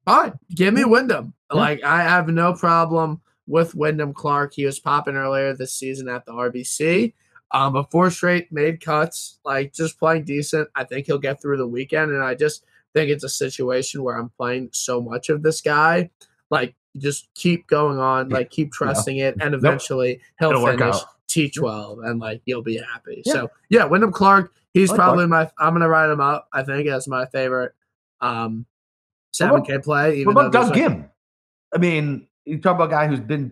Fine. 0.05 0.34
Give 0.53 0.74
me 0.74 0.84
Wyndham. 0.86 1.34
Yeah. 1.53 1.59
Like 1.59 1.84
I 1.84 2.01
have 2.01 2.28
no 2.28 2.53
problem 2.53 3.22
with 3.47 3.76
Wyndham 3.76 4.14
Clark. 4.14 4.53
He 4.55 4.66
was 4.66 4.80
popping 4.80 5.16
earlier 5.16 5.53
this 5.55 5.74
season 5.74 6.09
at 6.09 6.26
the 6.26 6.34
RBC. 6.34 7.14
Um, 7.51 7.74
but 7.74 7.91
four 7.91 8.09
straight 8.09 8.51
made 8.51 8.82
cuts, 8.84 9.39
like 9.45 9.72
just 9.74 9.99
playing 9.99 10.24
decent. 10.26 10.68
I 10.76 10.84
think 10.84 11.05
he'll 11.05 11.20
get 11.20 11.39
through 11.41 11.57
the 11.57 11.68
weekend. 11.68 12.11
And 12.11 12.24
I 12.24 12.34
just 12.34 12.66
think 12.93 13.09
it's 13.09 13.23
a 13.23 13.29
situation 13.29 14.03
where 14.03 14.17
I'm 14.17 14.29
playing 14.29 14.69
so 14.71 15.01
much 15.01 15.29
of 15.29 15.43
this 15.43 15.61
guy. 15.61 16.09
Like 16.49 16.75
just 16.97 17.27
keep 17.33 17.67
going 17.67 17.99
on, 17.99 18.29
like 18.29 18.49
keep 18.49 18.71
trusting 18.71 19.17
it, 19.17 19.35
and 19.41 19.53
eventually 19.53 20.21
he'll 20.39 20.51
It'll 20.51 20.65
finish 20.65 20.95
out. 20.95 21.05
T12 21.29 22.07
and 22.07 22.19
like 22.19 22.41
you'll 22.45 22.61
be 22.61 22.77
happy. 22.77 23.23
Yeah. 23.25 23.33
So 23.33 23.51
yeah, 23.69 23.85
Wyndham 23.85 24.11
Clark, 24.11 24.53
he's 24.73 24.89
like 24.89 24.97
probably 24.97 25.25
my 25.27 25.49
I'm 25.57 25.73
gonna 25.73 25.89
write 25.89 26.11
him 26.11 26.21
up, 26.21 26.47
I 26.53 26.63
think, 26.63 26.87
as 26.87 27.07
my 27.07 27.25
favorite 27.27 27.73
um 28.21 28.65
seven 29.31 29.59
What 29.59 29.67
K 29.67 29.79
play. 29.79 30.19
Even 30.19 30.33
What 30.33 30.47
about 30.47 30.51
Doug 30.51 30.73
Ghim? 30.73 31.09
I 31.73 31.79
mean, 31.79 32.27
you 32.45 32.59
talk 32.59 32.75
about 32.75 32.89
a 32.89 32.91
guy 32.91 33.07
who's 33.07 33.19
been 33.19 33.51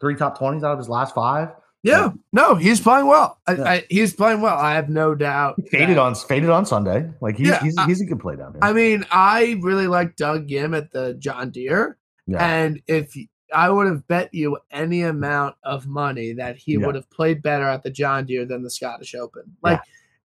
three 0.00 0.16
top 0.16 0.38
twenties 0.38 0.64
out 0.64 0.72
of 0.72 0.78
his 0.78 0.88
last 0.88 1.14
five. 1.14 1.50
Yeah, 1.82 2.10
no, 2.32 2.56
he's 2.56 2.78
playing 2.80 3.06
well. 3.06 3.38
I, 3.46 3.52
Yeah. 3.54 3.64
I, 3.64 3.84
he's 3.88 4.12
playing 4.12 4.42
well. 4.42 4.56
I 4.58 4.74
have 4.74 4.88
no 4.90 5.14
doubt. 5.14 5.54
He 5.62 5.68
faded 5.70 5.96
that- 5.96 5.98
on 6.02 6.14
faded 6.14 6.50
on 6.50 6.66
Sunday. 6.66 7.10
Like 7.22 7.36
he's 7.38 7.48
Yeah, 7.48 7.60
he's, 7.62 7.76
I- 7.78 7.86
he's 7.86 8.00
a 8.02 8.04
good 8.04 8.20
play 8.20 8.36
down 8.36 8.52
here. 8.52 8.60
I 8.62 8.72
mean, 8.74 9.06
I 9.10 9.58
really 9.62 9.86
like 9.86 10.16
Doug 10.16 10.46
Ghim 10.48 10.76
at 10.76 10.90
the 10.92 11.14
John 11.14 11.50
Deere, 11.50 11.96
yeah. 12.26 12.44
and 12.44 12.82
if 12.86 13.14
I 13.54 13.70
would 13.70 13.86
have 13.86 14.06
bet 14.06 14.32
you 14.34 14.58
any 14.70 15.02
amount 15.02 15.56
of 15.64 15.86
money 15.86 16.34
that 16.34 16.56
he 16.56 16.74
Yeah. 16.74 16.86
would 16.86 16.94
have 16.94 17.10
played 17.10 17.42
better 17.42 17.64
at 17.64 17.82
the 17.82 17.90
John 17.90 18.26
Deere 18.26 18.44
than 18.44 18.62
the 18.62 18.70
Scottish 18.70 19.14
Open, 19.14 19.56
like 19.62 19.80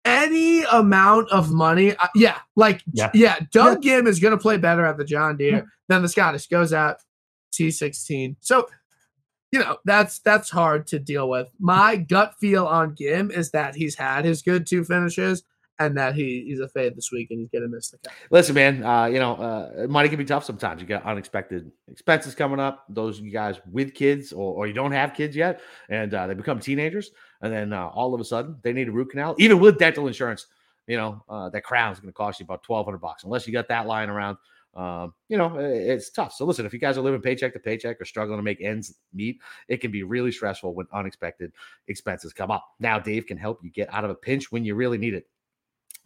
any 0.05 0.63
amount 0.65 1.31
of 1.31 1.51
money, 1.51 1.97
uh, 1.97 2.07
yeah, 2.15 2.37
like 2.57 2.83
Yeah. 2.93 3.11
yeah, 3.15 3.39
Doug 3.53 3.83
Ghim 3.83 4.07
is 4.07 4.21
going 4.21 4.33
to 4.33 4.39
play 4.39 4.57
better 4.59 4.85
at 4.85 4.99
the 4.99 5.05
John 5.05 5.37
Deere 5.39 5.67
than 5.89 6.03
the 6.03 6.09
Scottish. 6.09 6.47
Goes 6.47 6.73
out 6.75 6.99
T16, 7.53 8.37
so 8.41 8.69
you 9.53 9.59
know 9.61 9.79
that's 9.85 10.19
that's 10.21 10.51
hard 10.51 10.87
to 10.89 10.99
deal 10.99 11.29
with. 11.29 11.51
My 11.59 11.97
gut 11.97 12.35
feel 12.39 12.67
on 12.67 12.95
Ghim 12.95 13.31
is 13.31 13.51
that 13.53 13.75
he's 13.75 13.95
had 13.95 14.25
his 14.25 14.43
good 14.43 14.67
two 14.67 14.85
finishes 14.85 15.43
and 15.79 15.97
that 15.97 16.15
he 16.15 16.45
he's 16.47 16.61
a 16.61 16.69
fade 16.69 16.97
this 16.97 17.11
week 17.13 17.29
and 17.31 17.41
he's 17.41 17.49
gonna 17.49 17.69
miss 17.69 17.91
the 17.91 17.99
cut. 17.99 18.13
Listen, 18.31 18.55
man, 18.55 18.85
uh, 18.85 19.07
you 19.07 19.19
know, 19.19 19.35
uh, 19.35 19.87
money 19.89 20.09
can 20.09 20.19
be 20.19 20.25
tough 20.25 20.45
sometimes. 20.45 20.81
You 20.81 20.87
got 20.87 21.05
unexpected 21.05 21.71
expenses 21.91 22.35
coming 22.35 22.61
up. 22.61 22.85
Those 22.89 23.21
you 23.21 23.31
guys 23.31 23.61
with 23.71 23.95
kids 23.95 24.33
or, 24.33 24.55
or 24.55 24.67
you 24.67 24.75
don't 24.75 24.93
have 24.93 25.15
kids 25.15 25.37
yet, 25.37 25.61
and 25.89 26.13
uh, 26.13 26.27
they 26.27 26.35
become 26.35 26.61
teenagers, 26.61 27.11
and 27.41 27.53
then 27.53 27.73
uh, 27.73 27.87
all 27.89 28.15
of 28.15 28.21
a 28.21 28.25
sudden 28.25 28.57
they 28.63 28.73
need 28.73 28.89
a 28.89 28.93
root 28.93 29.11
canal, 29.11 29.35
even 29.39 29.61
with 29.61 29.79
dental 29.79 30.07
insurance. 30.07 30.47
You 30.87 30.97
know, 30.97 31.23
uh, 31.29 31.51
that 31.51 31.65
crown 31.65 31.93
is 31.93 32.01
going 32.01 32.09
to 32.09 32.17
cost 32.17 32.41
you 32.41 32.45
about 32.45 32.63
twelve 32.63 32.87
hundred 32.87 32.99
bucks, 32.99 33.25
unless 33.25 33.47
you 33.47 33.53
got 33.53 33.69
that 33.69 33.87
lying 33.87 34.11
around. 34.11 34.39
Um, 34.75 35.15
you 35.29 35.37
know, 35.37 35.57
it's 35.59 36.11
tough. 36.11 36.33
So 36.35 36.45
listen, 36.45 36.65
if 36.65 36.73
you 36.73 36.79
guys 36.79 36.97
are 36.97 37.03
living 37.03 37.23
paycheck 37.23 37.53
to 37.55 37.59
paycheck 37.59 38.01
or 38.01 38.05
struggling 38.05 38.39
to 38.39 38.43
make 38.43 38.61
ends 38.61 38.95
meet, 39.13 39.41
it 39.67 39.79
can 39.79 39.91
be 39.91 40.05
really 40.05 40.31
stressful 40.31 40.75
when 40.75 40.87
unexpected 40.93 41.53
expenses 41.89 42.33
come 42.33 42.51
up. 42.51 42.65
Now, 42.79 42.99
Dave 42.99 43.27
can 43.27 43.39
help 43.39 43.59
you 43.65 43.71
get 43.71 43.93
out 43.93 44.05
of 44.05 44.11
a 44.11 44.15
pinch 44.15 44.53
when 44.53 44.65
you 44.65 44.75
really 44.75 44.99
need 44.99 45.15
it. 45.15 45.27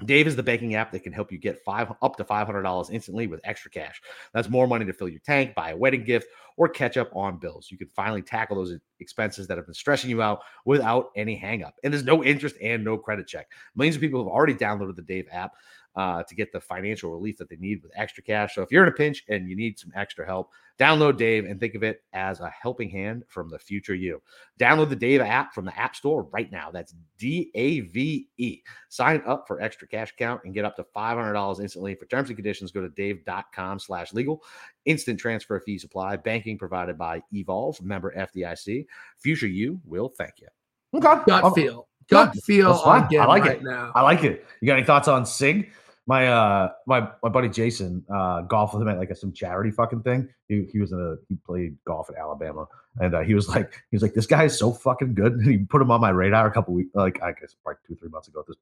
Dave 0.07 0.27
is 0.27 0.35
the 0.35 0.43
banking 0.43 0.75
app 0.75 0.91
that 0.91 1.05
can 1.05 1.13
help 1.13 1.31
you 1.31 1.39
get 1.39 1.63
five 1.63 1.93
up 2.03 2.17
to 2.17 2.25
five 2.25 2.47
hundred 2.47 2.63
dollars 2.63 2.91
instantly 2.91 3.27
with 3.27 3.41
extra 3.45 3.71
cash. 3.71 4.01
That's 4.35 4.49
more 4.49 4.67
money 4.67 4.85
to 4.85 4.93
fill 4.93 5.09
your 5.09 5.21
tank, 5.21 5.55
buy 5.55 5.71
a 5.71 5.77
wedding 5.77 6.03
gift, 6.03 6.27
or 6.57 6.69
catch 6.69 6.97
up 6.97 7.15
on 7.15 7.39
bills. 7.39 7.69
You 7.71 7.79
can 7.79 7.89
finally 7.89 8.23
tackle 8.23 8.57
those 8.57 8.77
expenses 8.99 9.47
that 9.47 9.59
have 9.59 9.67
been 9.67 9.75
stressing 9.75 10.11
you 10.11 10.21
out 10.21 10.41
without 10.65 11.11
any 11.15 11.39
hangup. 11.39 11.73
And 11.85 11.93
there's 11.93 12.05
no 12.05 12.25
interest 12.25 12.57
and 12.61 12.83
no 12.83 12.99
credit 12.99 13.29
check. 13.29 13.49
Millions 13.77 13.97
of 13.97 14.01
people 14.01 14.21
have 14.25 14.33
already 14.33 14.55
downloaded 14.55 14.97
the 14.97 15.03
Dave 15.03 15.29
app 15.31 15.53
uh, 15.95 16.23
to 16.23 16.35
get 16.35 16.53
the 16.53 16.61
financial 16.61 17.11
relief 17.11 17.37
that 17.37 17.49
they 17.49 17.57
need 17.57 17.83
with 17.83 17.93
extra 17.95 18.23
cash. 18.23 18.55
So 18.55 18.63
if 18.63 18.71
you're 18.73 18.83
in 18.83 18.89
a 18.89 18.93
pinch 18.97 19.25
and 19.29 19.49
you 19.49 19.55
need 19.57 19.79
some 19.79 19.93
extra 19.95 20.25
help, 20.25 20.51
download 20.79 21.19
Dave 21.19 21.45
and 21.45 21.61
think 21.61 21.75
of 21.75 21.83
it 21.83 22.03
as 22.15 22.41
a 22.41 22.49
helping 22.49 22.89
hand 22.89 23.25
from 23.29 23.49
the 23.51 23.59
future 23.59 23.95
you. 23.95 24.23
Download 24.59 24.89
the 24.89 24.97
Dave 24.97 25.21
app 25.21 25.53
from 25.53 25.65
the 25.67 25.79
App 25.79 25.95
Store 25.95 26.25
right 26.33 26.51
now. 26.51 26.71
That's 26.71 26.95
D 27.19 27.51
A 27.55 27.81
V 27.81 28.29
E. 28.39 28.63
Sign 28.89 29.23
up 29.27 29.47
for 29.47 29.61
extra 29.61 29.87
cash 29.87 30.13
account 30.13 30.41
and 30.45 30.55
get 30.55 30.65
up 30.65 30.77
to 30.77 30.85
$500 30.97 31.61
instantly. 31.61 31.95
For 31.95 32.07
terms 32.07 32.31
and 32.31 32.37
conditions, 32.37 32.73
go 32.73 32.81
to 32.81 32.89
dave.com 32.89 33.79
slash 33.79 34.13
legal. 34.15 34.43
Instant 34.87 35.21
transfer 35.21 35.61
fee 35.61 35.79
supply. 35.79 36.17
Banking 36.17 36.57
provided 36.57 36.97
by 36.97 37.23
Evolve, 37.33 37.81
member 37.83 38.15
FDIC. 38.17 38.87
Future 39.19 39.47
you 39.47 39.79
will 39.85 40.09
thank 40.09 40.35
you. 40.41 40.49
okay. 40.95 41.23
Gut 41.27 41.45
I'll- 41.45 41.55
feel, 41.55 41.89
gut 42.09 42.35
feel 42.45 42.73
on 42.73 43.09
I 43.15 43.25
like 43.27 43.43
right 43.45 43.57
it. 43.57 43.63
now. 43.63 43.93
I 43.95 44.03
like 44.03 44.25
it. 44.25 44.45
You 44.61 44.67
got 44.67 44.77
any 44.79 44.87
thoughts 44.87 45.09
on 45.09 45.25
Sigg? 45.27 45.71
My 46.07 46.27
uh 46.27 46.73
my 46.87 47.09
my 47.23 47.29
buddy 47.29 47.49
Jason 47.49 48.05
uh 48.13 48.41
golfed 48.43 48.75
with 48.75 48.83
him 48.83 48.89
at 48.89 48.99
like 48.99 49.11
a, 49.11 49.15
some 49.15 49.33
charity 49.33 49.71
fucking 49.71 50.03
thing. 50.03 50.29
He 50.49 50.67
he 50.73 50.81
was 50.81 50.91
in 50.91 50.99
a 51.01 51.15
he 51.29 51.37
played 51.47 51.77
golf 51.85 52.11
at 52.11 52.17
Alabama 52.17 52.67
and 53.01 53.15
uh, 53.15 53.21
he 53.21 53.35
was 53.35 53.49
like 53.49 53.73
he 53.91 53.97
was 53.97 54.03
like 54.03 54.13
this 54.13 54.27
guy 54.27 54.43
is 54.45 54.59
so 54.59 54.73
fucking 54.73 55.15
good. 55.15 55.35
And 55.35 55.47
he 55.47 55.59
put 55.59 55.81
him 55.81 55.93
on 55.93 56.01
my 56.01 56.11
radar 56.11 56.47
a 56.49 56.51
couple 56.53 56.75
weeks 56.75 56.91
like 56.95 57.23
I 57.23 57.31
guess 57.33 57.55
probably 57.63 57.79
two 57.87 57.95
three 57.95 58.09
months 58.09 58.27
ago 58.27 58.41
at 58.41 58.47
this. 58.49 58.57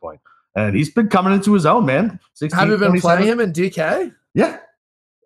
And 0.55 0.77
he's 0.77 0.91
been 0.91 1.09
coming 1.09 1.33
into 1.33 1.55
his 1.55 1.65
own 1.65 1.87
man. 1.87 2.19
16, 2.35 2.59
Have 2.59 2.69
you 2.69 2.77
been 2.77 2.89
27. 3.01 3.01
playing 3.01 3.33
him 3.33 3.41
in 3.41 3.53
DK? 3.53 4.15
Yeah. 4.35 4.59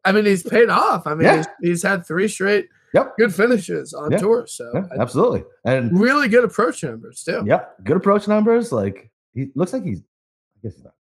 I 0.05 0.13
mean, 0.13 0.27
he's 0.27 0.43
paid 0.43 0.69
off. 0.69 1.07
I 1.07 1.15
mean, 1.15 1.25
Yeah. 1.25 1.37
he's, 1.39 1.47
he's 1.63 1.83
had 1.83 2.07
three 2.07 2.29
straight 2.29 2.69
Yep. 2.95 3.17
good 3.19 3.35
finishes 3.35 3.93
on 3.93 4.11
Yeah. 4.13 4.19
tour. 4.19 4.47
So 4.47 4.71
Yeah, 4.75 4.87
absolutely. 5.01 5.45
And 5.65 5.99
really 5.99 6.29
good 6.29 6.45
approach 6.45 6.83
numbers 6.85 7.23
too. 7.25 7.43
Yep, 7.45 7.85
good 7.85 7.97
approach 7.97 8.27
numbers. 8.29 8.73
Like 8.73 9.11
he 9.35 9.51
looks 9.55 9.73
like 9.73 9.85
he's, 9.85 10.01
I 10.01 10.59
guess 10.63 10.75
he's 10.77 10.85
not. 10.85 10.95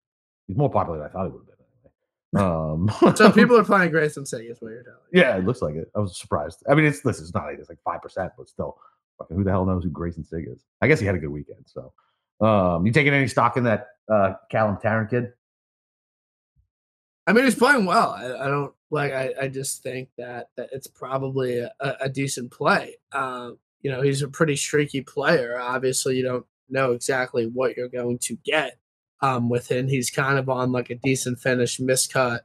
He's 0.48 0.56
more 0.56 0.70
popular 0.70 0.98
than 0.98 1.06
I 1.08 1.10
thought 1.10 1.26
he 1.26 1.32
would 1.32 1.40
have 1.40 1.46
been. 1.46 1.56
Anyway. 2.40 3.12
Um, 3.12 3.14
So 3.16 3.30
people 3.30 3.56
are 3.58 3.64
playing 3.72 3.92
Greyson 3.92 4.26
Sigg 4.26 4.46
is 4.50 4.60
what 4.60 4.70
you're 4.72 4.82
telling. 4.82 4.98
yeah, 5.12 5.36
it 5.36 5.44
looks 5.44 5.60
like 5.62 5.74
it. 5.74 5.90
I 5.94 6.00
was 6.00 6.18
surprised. 6.18 6.62
I 6.68 6.74
mean, 6.74 6.86
it's 6.86 7.00
this 7.02 7.20
is 7.20 7.34
not 7.34 7.44
like 7.44 7.58
it's 7.58 7.68
like 7.68 7.78
five 7.84 8.00
percent, 8.02 8.32
but 8.38 8.48
still, 8.48 8.78
fucking 9.18 9.36
who 9.36 9.44
the 9.44 9.50
hell 9.50 9.66
knows 9.66 9.84
who 9.84 9.90
Greyson 9.90 10.26
Sigg 10.26 10.46
is? 10.48 10.64
I 10.80 10.88
guess 10.88 10.98
he 10.98 11.04
had 11.06 11.14
a 11.14 11.18
good 11.18 11.28
weekend. 11.30 11.64
So, 11.66 11.92
um, 12.40 12.86
you 12.86 12.92
taking 12.92 13.12
any 13.12 13.28
stock 13.28 13.56
in 13.58 13.64
that 13.64 13.88
uh 14.10 14.32
Callum 14.50 14.78
Tarren 14.82 15.08
kid? 15.10 15.32
I 17.26 17.32
mean, 17.32 17.44
he's 17.44 17.54
playing 17.54 17.84
well. 17.84 18.10
I, 18.10 18.46
I 18.46 18.48
don't 18.48 18.72
like. 18.90 19.12
I, 19.12 19.32
I 19.42 19.48
just 19.48 19.82
think 19.82 20.08
that, 20.18 20.48
that 20.56 20.70
it's 20.72 20.86
probably 20.88 21.58
a, 21.58 21.70
a 22.00 22.08
decent 22.08 22.50
play. 22.50 22.96
Um, 23.12 23.58
you 23.82 23.90
know, 23.90 24.02
he's 24.02 24.22
a 24.22 24.28
pretty 24.28 24.56
streaky 24.56 25.00
player. 25.02 25.58
Obviously, 25.60 26.16
you 26.16 26.22
don't 26.24 26.46
know 26.68 26.92
exactly 26.92 27.46
what 27.46 27.76
you're 27.76 27.88
going 27.88 28.18
to 28.18 28.36
get 28.44 28.78
um, 29.20 29.48
with 29.48 29.70
him. 29.70 29.86
He's 29.88 30.10
kind 30.10 30.38
of 30.38 30.48
on 30.48 30.72
like 30.72 30.90
a 30.90 30.96
decent 30.96 31.38
finish, 31.38 31.78
miscut, 31.78 32.40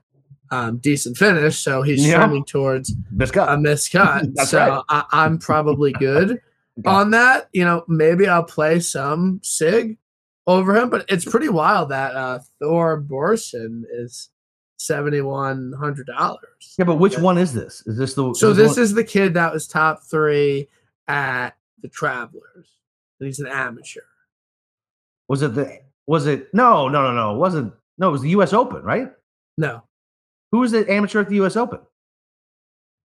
um, 0.52 0.78
decent 0.78 1.18
finish. 1.18 1.58
So 1.58 1.82
he's 1.82 2.06
Yeah. 2.06 2.18
trending 2.18 2.46
towards 2.46 2.92
Biscuit. 2.92 3.44
a 3.44 3.56
miscut. 3.58 4.34
So 4.46 4.58
right. 4.60 4.84
I, 4.90 5.04
I'm 5.12 5.38
probably 5.40 5.92
good 5.94 6.40
on 6.86 7.12
that. 7.12 7.50
You 7.54 7.66
know, 7.66 7.84
maybe 7.88 8.28
I'll 8.28 8.44
play 8.44 8.80
some 8.80 9.40
Sigg 9.44 9.98
over 10.46 10.76
him, 10.76 10.90
but 10.90 11.06
it's 11.10 11.26
pretty 11.26 11.50
wild 11.50 11.90
that 11.90 12.16
uh, 12.16 12.40
Thorbjornsen 12.62 13.84
is 13.92 14.30
seventy 14.78 15.22
one 15.22 15.74
hundred 15.80 16.08
dollars. 16.08 16.76
yeah, 16.78 16.86
but 16.86 16.96
which 16.96 17.18
one 17.18 17.38
is 17.38 17.54
this? 17.54 17.86
Is 17.88 17.98
this 17.98 18.14
the 18.14 18.34
So 18.36 18.54
this 18.54 18.76
one- 18.76 18.84
is 18.84 18.94
the 18.94 19.04
kid 19.04 19.34
that 19.36 19.54
was 19.54 19.68
top 19.68 20.04
three 20.04 20.68
at 21.08 21.52
the 21.82 21.88
Travelers. 21.90 22.70
And 23.20 23.26
he's 23.28 23.40
an 23.40 23.48
amateur. 23.48 24.02
was 25.28 25.42
it 25.42 25.56
the 25.56 25.80
was 26.06 26.28
it 26.28 26.54
no 26.54 26.88
no 26.88 27.02
no 27.02 27.14
no 27.14 27.36
it 27.36 27.38
wasn't 27.38 27.74
no 27.98 28.10
it 28.10 28.12
was 28.12 28.22
the 28.22 28.30
U.S. 28.30 28.54
Open 28.54 28.84
right? 28.84 29.12
No, 29.58 29.82
Who 30.52 30.60
was 30.60 30.72
the 30.72 30.90
amateur 30.92 31.20
at 31.22 31.30
the 31.30 31.36
U.S. 31.38 31.56
Open? 31.56 31.80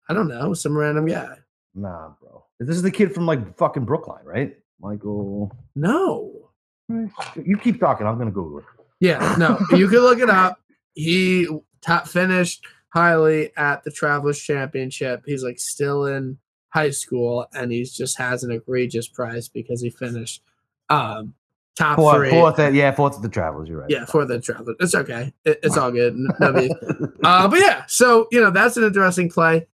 I 0.09 0.13
don't 0.13 0.27
know, 0.27 0.53
some 0.53 0.77
random 0.77 1.05
guy. 1.05 1.37
Nah, 1.73 2.09
bro. 2.19 2.43
This 2.59 2.75
is 2.75 2.81
the 2.81 2.91
kid 2.91 3.13
from 3.15 3.25
like 3.25 3.57
fucking 3.57 3.85
Brookline, 3.85 4.25
right? 4.25 4.57
Michael. 4.81 5.55
No. 5.75 6.49
You 6.89 7.57
keep 7.57 7.79
talking. 7.79 8.05
I'm 8.05 8.17
gonna 8.17 8.31
Google 8.31 8.59
it. 8.59 8.65
Yeah, 8.99 9.35
no, 9.39 9.57
you 9.77 9.87
can 9.87 9.99
look 9.99 10.19
it 10.19 10.29
up. 10.29 10.59
He 10.93 11.47
top 11.81 12.07
finished 12.07 12.65
highly 12.89 13.51
at 13.57 13.83
the 13.83 13.91
Travelers 13.91 14.39
Championship. 14.41 15.23
He's 15.25 15.43
like 15.43 15.59
still 15.59 16.05
in 16.05 16.37
high 16.69 16.91
school, 16.91 17.45
and 17.53 17.71
he 17.71 17.83
just 17.83 18.17
has 18.17 18.43
an 18.43 18.51
egregious 18.51 19.07
price 19.07 19.47
because 19.47 19.81
he 19.81 19.89
finished 19.89 20.41
um 20.89 21.33
top 21.77 21.95
Fourth, 21.97 22.17
three. 22.17 22.29
fourth, 22.29 22.59
at, 22.59 22.73
yeah, 22.73 22.91
fourth 22.91 23.15
at 23.15 23.21
the 23.21 23.29
Travelers. 23.29 23.69
You're 23.69 23.79
right. 23.81 23.89
yeah, 23.89 24.05
for 24.05 24.25
the 24.25 24.39
Travelers. 24.39 24.75
It's 24.81 24.93
okay. 24.95 25.33
It, 25.45 25.59
it's 25.63 25.77
all 25.77 25.91
good. 25.91 26.15
No. 26.15 26.29
Uh, 27.23 27.47
but 27.47 27.59
yeah, 27.59 27.83
so 27.87 28.27
you 28.31 28.41
know 28.41 28.49
that's 28.49 28.77
an 28.77 28.83
interesting 28.83 29.29
play. 29.29 29.67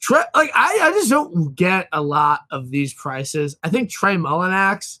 Tre- 0.00 0.22
like 0.36 0.50
I, 0.54 0.78
I 0.82 0.90
just 0.92 1.10
don't 1.10 1.52
get 1.56 1.88
a 1.92 2.00
lot 2.00 2.42
of 2.52 2.70
these 2.70 2.94
prices. 2.94 3.56
I 3.64 3.70
think 3.70 3.90
Trey 3.90 4.14
Mullinax 4.16 5.00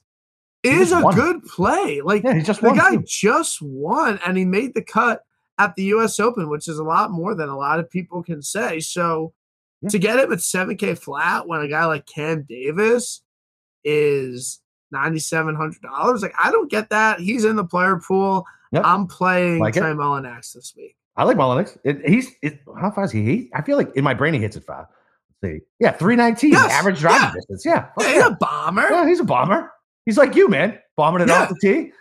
is 0.64 0.90
a 0.92 1.00
won. 1.00 1.14
good 1.14 1.44
play. 1.44 2.00
Like 2.00 2.24
yeah, 2.24 2.34
he 2.34 2.42
just 2.42 2.60
the 2.60 2.68
won. 2.68 2.76
guy 2.76 2.96
just 3.06 3.62
won 3.62 4.18
and 4.26 4.36
he 4.36 4.44
made 4.44 4.74
the 4.74 4.82
cut 4.82 5.24
at 5.58 5.74
the 5.76 5.84
U.S. 5.84 6.18
Open, 6.20 6.48
which 6.48 6.68
is 6.68 6.78
a 6.78 6.84
lot 6.84 7.10
more 7.10 7.34
than 7.34 7.48
a 7.48 7.56
lot 7.56 7.78
of 7.78 7.90
people 7.90 8.22
can 8.22 8.42
say. 8.42 8.80
So 8.80 9.32
Yeah. 9.82 9.90
to 9.90 9.98
get 9.98 10.18
him 10.18 10.32
at 10.32 10.38
7K 10.38 10.96
flat 10.98 11.46
when 11.46 11.60
a 11.60 11.68
guy 11.68 11.84
like 11.86 12.06
Cam 12.06 12.42
Davis 12.48 13.22
is 13.84 14.60
$9,700, 14.94 16.22
like 16.22 16.34
I 16.42 16.50
don't 16.50 16.70
get 16.70 16.90
that. 16.90 17.20
He's 17.20 17.44
in 17.44 17.56
the 17.56 17.64
player 17.64 17.96
pool. 17.98 18.44
Yep. 18.72 18.82
I'm 18.84 19.06
playing 19.06 19.58
Like. 19.60 19.74
Trey 19.74 19.90
Mullinax 19.92 20.52
this 20.54 20.72
week. 20.76 20.96
I 21.16 21.24
like 21.24 21.36
Mullinax. 21.36 21.76
It, 21.84 22.00
he's 22.08 22.30
it, 22.42 22.60
how 22.80 22.90
far 22.90 23.04
is 23.04 23.12
he? 23.12 23.22
he? 23.22 23.50
I 23.54 23.60
feel 23.62 23.76
like 23.76 23.94
in 23.96 24.02
my 24.04 24.14
brain 24.14 24.32
he 24.34 24.40
hits 24.40 24.56
it 24.56 24.64
fast. 24.64 24.90
Let's 25.42 25.54
see. 25.54 25.60
Yeah, 25.78 25.92
319 25.92 26.52
Yes, 26.52 26.72
average 26.72 27.00
driving 27.00 27.20
yeah. 27.28 27.32
distance. 27.34 27.64
Yeah. 27.66 27.88
Yeah, 27.98 28.06
yeah. 28.06 28.14
he's 28.14 28.22
a 28.24 28.36
bomber. 28.40 28.88
Yeah, 28.90 29.06
he's 29.08 29.20
a 29.20 29.24
bomber. 29.24 29.70
He's 30.06 30.16
like 30.16 30.34
you, 30.34 30.48
man. 30.48 30.78
Bombing 30.96 31.22
it 31.22 31.30
off 31.30 31.48
the 31.50 31.56
tee. 31.60 31.92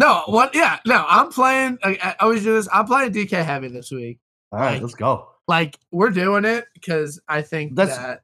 No, 0.00 0.22
what? 0.26 0.54
Yeah, 0.54 0.78
no, 0.86 1.04
I'm 1.08 1.30
playing. 1.30 1.78
I, 1.82 1.98
I 2.02 2.16
always 2.24 2.42
do 2.42 2.54
this. 2.54 2.68
I'm 2.72 2.86
playing 2.86 3.12
DK 3.12 3.44
heavy 3.44 3.68
this 3.68 3.90
week. 3.90 4.18
All 4.50 4.58
right, 4.58 4.72
Like- 4.74 4.82
let's 4.82 4.94
go. 4.94 5.28
Like 5.46 5.76
we're 5.90 6.10
doing 6.10 6.44
it 6.44 6.66
because 6.74 7.20
I 7.28 7.42
think 7.42 7.74
That's- 7.74 7.96
that 7.98 8.22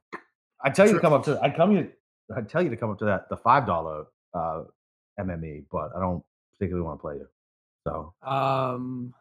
I 0.63 0.69
tell 0.69 0.87
you 0.87 0.93
to 0.93 0.99
come 0.99 1.13
up 1.13 1.23
to. 1.25 1.39
I 1.41 1.49
come 1.49 1.71
you. 1.73 1.91
I 2.35 2.41
tell 2.41 2.61
you 2.63 2.69
to 2.69 2.77
come 2.77 2.89
up 2.89 2.99
to 2.99 3.05
that 3.05 3.29
the 3.29 3.37
five 3.37 3.65
dollar 3.67 4.05
uh, 4.33 4.63
MME, 5.19 5.65
but 5.71 5.91
I 5.95 5.99
don't 5.99 6.23
particularly 6.53 6.85
want 6.85 6.99
to 6.99 7.01
play 7.01 7.15
you. 7.15 7.27
So 7.85 8.13
Um, 8.21 9.13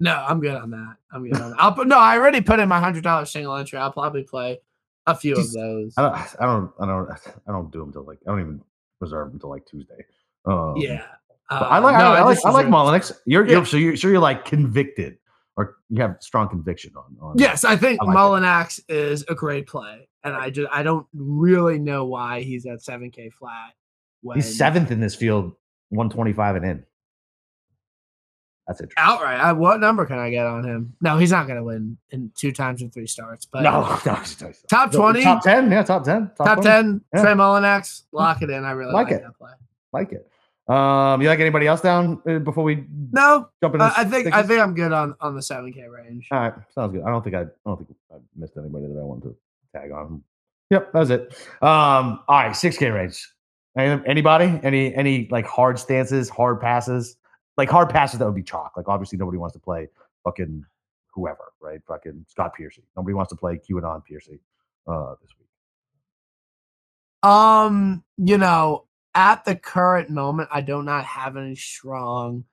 no, 0.00 0.14
I'm 0.14 0.40
good 0.40 0.54
on 0.54 0.70
that. 0.70 0.96
I'm 1.12 1.24
good 1.28 1.40
on 1.40 1.50
that. 1.50 1.60
I'll 1.60 1.72
put 1.72 1.88
no. 1.88 1.98
I 1.98 2.16
already 2.16 2.40
put 2.40 2.60
in 2.60 2.68
my 2.68 2.78
hundred 2.80 3.02
dollar 3.04 3.24
single 3.26 3.54
entry. 3.56 3.78
I'll 3.78 3.92
probably 3.92 4.22
play 4.22 4.60
a 5.06 5.14
few 5.14 5.34
of 5.36 5.52
those. 5.52 5.94
I 5.96 6.02
don't. 6.02 6.14
I 6.40 6.46
don't. 6.46 6.72
I 6.80 6.86
don't. 6.86 7.10
I 7.48 7.52
don't 7.52 7.70
do 7.72 7.80
them 7.80 7.92
till 7.92 8.04
like. 8.04 8.18
I 8.26 8.30
don't 8.30 8.40
even 8.40 8.60
reserve 9.00 9.30
them 9.30 9.40
till 9.40 9.50
like 9.50 9.66
Tuesday. 9.66 10.04
Um, 10.44 10.74
yeah, 10.76 11.04
but 11.48 11.62
I 11.62 11.78
like. 11.78 11.94
Uh, 11.94 11.98
no, 11.98 12.12
I, 12.12 12.18
I 12.18 12.22
like. 12.22 12.38
I 12.44 12.50
like 12.50 12.66
Mullinax. 12.66 13.12
You're. 13.26 13.46
Yeah. 13.46 13.52
You're. 13.52 13.64
So 13.66 13.76
you're. 13.76 13.96
Sure. 13.96 14.10
You're 14.10 14.20
like 14.20 14.44
convicted, 14.44 15.18
or 15.56 15.76
you 15.88 16.00
have 16.02 16.16
strong 16.20 16.48
conviction 16.48 16.92
on. 16.96 17.16
on 17.20 17.38
Yes, 17.38 17.64
I 17.64 17.76
think 17.76 18.00
I 18.02 18.06
like. 18.06 18.16
Mullinax 18.16 18.80
is 18.88 19.24
a 19.28 19.34
great 19.34 19.66
play, 19.66 20.08
and 20.24 20.34
I 20.34 20.50
just 20.50 20.68
I 20.72 20.82
don't 20.82 21.06
really 21.14 21.78
know 21.78 22.04
why 22.04 22.40
he's 22.42 22.66
at 22.66 22.82
seven 22.82 23.10
K 23.10 23.30
flat. 23.30 23.74
When 24.22 24.36
He's 24.38 24.56
seventh 24.58 24.90
in 24.90 25.00
this 25.00 25.14
field, 25.14 25.52
one 25.90 26.10
twenty 26.10 26.32
five 26.32 26.56
and 26.56 26.64
in. 26.64 26.84
That's 28.66 28.80
interesting. 28.80 29.00
outright. 29.04 29.38
I, 29.38 29.52
what 29.52 29.78
number 29.78 30.04
can 30.06 30.18
I 30.18 30.30
get 30.30 30.44
on 30.44 30.64
him? 30.64 30.94
No, 31.00 31.18
he's 31.18 31.30
not 31.30 31.46
going 31.46 31.56
to 31.58 31.62
win 31.62 31.96
in 32.10 32.32
two 32.34 32.50
times 32.50 32.82
in 32.82 32.90
three 32.90 33.06
starts. 33.06 33.46
But 33.46 33.62
No, 33.62 33.82
no, 34.06 34.12
it's- 34.14 34.64
Top 34.68 34.90
20? 34.90 35.22
top 35.22 35.44
ten, 35.44 35.70
yeah, 35.70 35.84
top 35.84 36.02
ten, 36.02 36.32
top 36.36 36.56
20. 36.60 36.62
ten, 36.62 37.00
Yeah. 37.14 37.22
Trey 37.22 37.32
Mullinax, 37.34 38.02
lock 38.10 38.42
it 38.42 38.50
in. 38.50 38.64
I 38.64 38.72
really 38.72 38.92
Like 38.92 39.06
like, 39.06 39.14
it. 39.14 39.22
that 39.22 39.38
play. 39.38 39.52
like 39.92 40.10
it. 40.10 40.28
Um, 40.68 41.22
you 41.22 41.28
like 41.28 41.38
anybody 41.38 41.66
else 41.68 41.80
down 41.80 42.20
uh, 42.28 42.40
before 42.40 42.64
we 42.64 42.84
No, 43.12 43.48
jump 43.62 43.76
in? 43.76 43.80
I 43.80 43.92
I 43.98 44.04
think 44.04 44.34
I 44.34 44.42
think 44.42 44.60
I'm 44.60 44.74
good 44.74 44.92
on 44.92 45.14
on 45.20 45.36
the 45.36 45.42
seven 45.42 45.72
K 45.72 45.86
range. 45.86 46.26
All 46.32 46.40
right, 46.40 46.54
sounds 46.74 46.92
good. 46.92 47.02
I 47.04 47.10
don't 47.10 47.22
think 47.22 47.36
I, 47.36 47.42
I 47.42 47.46
don't 47.64 47.76
think 47.76 47.96
I 48.12 48.16
missed 48.34 48.56
anybody 48.56 48.86
that 48.86 48.98
I 48.98 49.04
wanted 49.04 49.22
to 49.28 49.36
tag 49.72 49.92
on. 49.92 50.24
Yep, 50.70 50.92
that 50.92 50.98
was 50.98 51.10
it. 51.10 51.32
Um, 51.62 52.20
all 52.26 52.42
right, 52.42 52.56
six 52.56 52.76
K 52.76 52.90
range. 52.90 53.32
Any- 53.76 54.02
Anybody? 54.06 54.58
Any 54.64 54.92
any 54.94 55.28
like 55.30 55.46
hard 55.46 55.78
stances, 55.78 56.28
hard 56.28 56.60
passes, 56.60 57.16
like 57.56 57.70
hard 57.70 57.88
passes 57.90 58.18
that 58.18 58.26
would 58.26 58.34
be 58.34 58.42
chalk. 58.42 58.72
Like 58.76 58.88
obviously 58.88 59.18
nobody 59.18 59.38
wants 59.38 59.52
to 59.52 59.60
play 59.60 59.88
fucking 60.24 60.64
whoever, 61.14 61.52
right? 61.60 61.80
Fucking 61.86 62.24
Scott 62.28 62.54
Piercy. 62.56 62.82
Nobody 62.96 63.14
wants 63.14 63.30
to 63.30 63.36
play 63.36 63.56
QAnon 63.58 64.04
Piercy 64.04 64.40
uh, 64.88 65.14
this 65.22 65.30
week. 65.38 65.46
Um, 67.30 68.02
you 68.18 68.38
know, 68.38 68.85
at 69.16 69.44
the 69.44 69.56
current 69.56 70.10
moment, 70.10 70.48
I 70.52 70.60
do 70.60 70.82
not 70.82 71.04
have 71.04 71.36
any 71.36 71.56
strong 71.56 72.44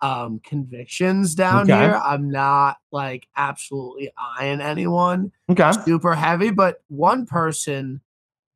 um 0.00 0.40
convictions 0.44 1.34
down 1.34 1.62
Okay. 1.62 1.76
here. 1.76 2.00
I'm 2.04 2.30
not 2.30 2.76
like 2.92 3.26
absolutely 3.36 4.10
eyeing 4.16 4.60
anyone 4.60 5.32
Okay. 5.50 5.72
super 5.84 6.14
heavy, 6.14 6.50
but 6.50 6.82
one 6.88 7.24
person 7.26 8.00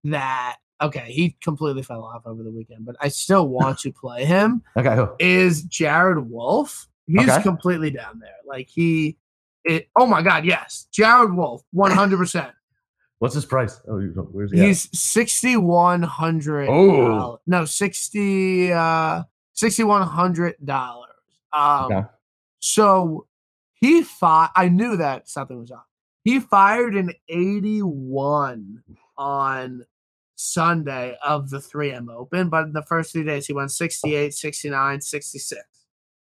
that 0.05 0.57
okay, 0.81 1.11
he 1.13 1.37
completely 1.41 1.83
fell 1.83 2.05
off 2.05 2.27
over 2.27 2.43
the 2.43 2.51
weekend, 2.51 2.85
but 2.85 2.97
I 3.01 3.09
still 3.09 3.49
want 3.59 3.79
to 3.81 3.93
play 3.93 4.25
him 4.25 4.63
Okay. 4.77 4.95
who? 4.97 5.09
is 5.19 5.63
Jared 5.65 6.29
Wolfe. 6.29 6.87
He's 7.07 7.29
Okay. 7.29 7.43
completely 7.43 7.91
down 7.91 8.19
there. 8.21 8.37
Like 8.47 8.69
he 8.69 9.17
it 9.65 9.89
oh 9.97 10.07
my 10.07 10.23
god, 10.23 10.45
yes. 10.45 10.87
Jared 10.93 11.33
Wolfe, 11.35 11.63
100%. 11.75 12.53
What's 13.23 13.37
his 13.37 13.47
price? 13.47 13.81
Oh, 13.89 14.01
where's 14.33 14.51
he? 14.51 14.59
at? 14.59 14.66
He's 14.66 14.89
sixty 14.99 15.57
one 15.57 16.03
hundred. 16.03 16.68
Oh. 16.68 17.39
no, 17.47 17.64
sixty 17.64 18.73
uh 18.73 19.23
sixty 19.53 19.85
one 19.85 20.03
hundred 20.03 20.57
dollars. 20.64 21.14
Um, 21.53 21.85
Okay. 21.85 22.03
so 22.59 23.29
he 23.75 24.03
fought. 24.03 24.51
I 24.57 24.68
knew 24.70 24.97
that 24.97 25.29
something 25.29 25.57
was 25.57 25.70
up. 25.70 25.87
He 26.25 26.41
fired 26.41 26.97
an 26.97 27.12
eighty 27.29 27.79
one 27.79 28.83
on 29.16 29.87
Sunday 30.35 31.16
of 31.25 31.49
the 31.49 31.59
3M 31.59 32.12
Open, 32.12 32.49
but 32.49 32.64
in 32.64 32.73
the 32.73 32.83
first 32.83 33.12
three 33.12 33.23
days 33.23 33.47
he 33.47 33.53
went 33.53 33.70
68, 33.70 34.35
69, 34.35 35.01
66. 35.01 35.61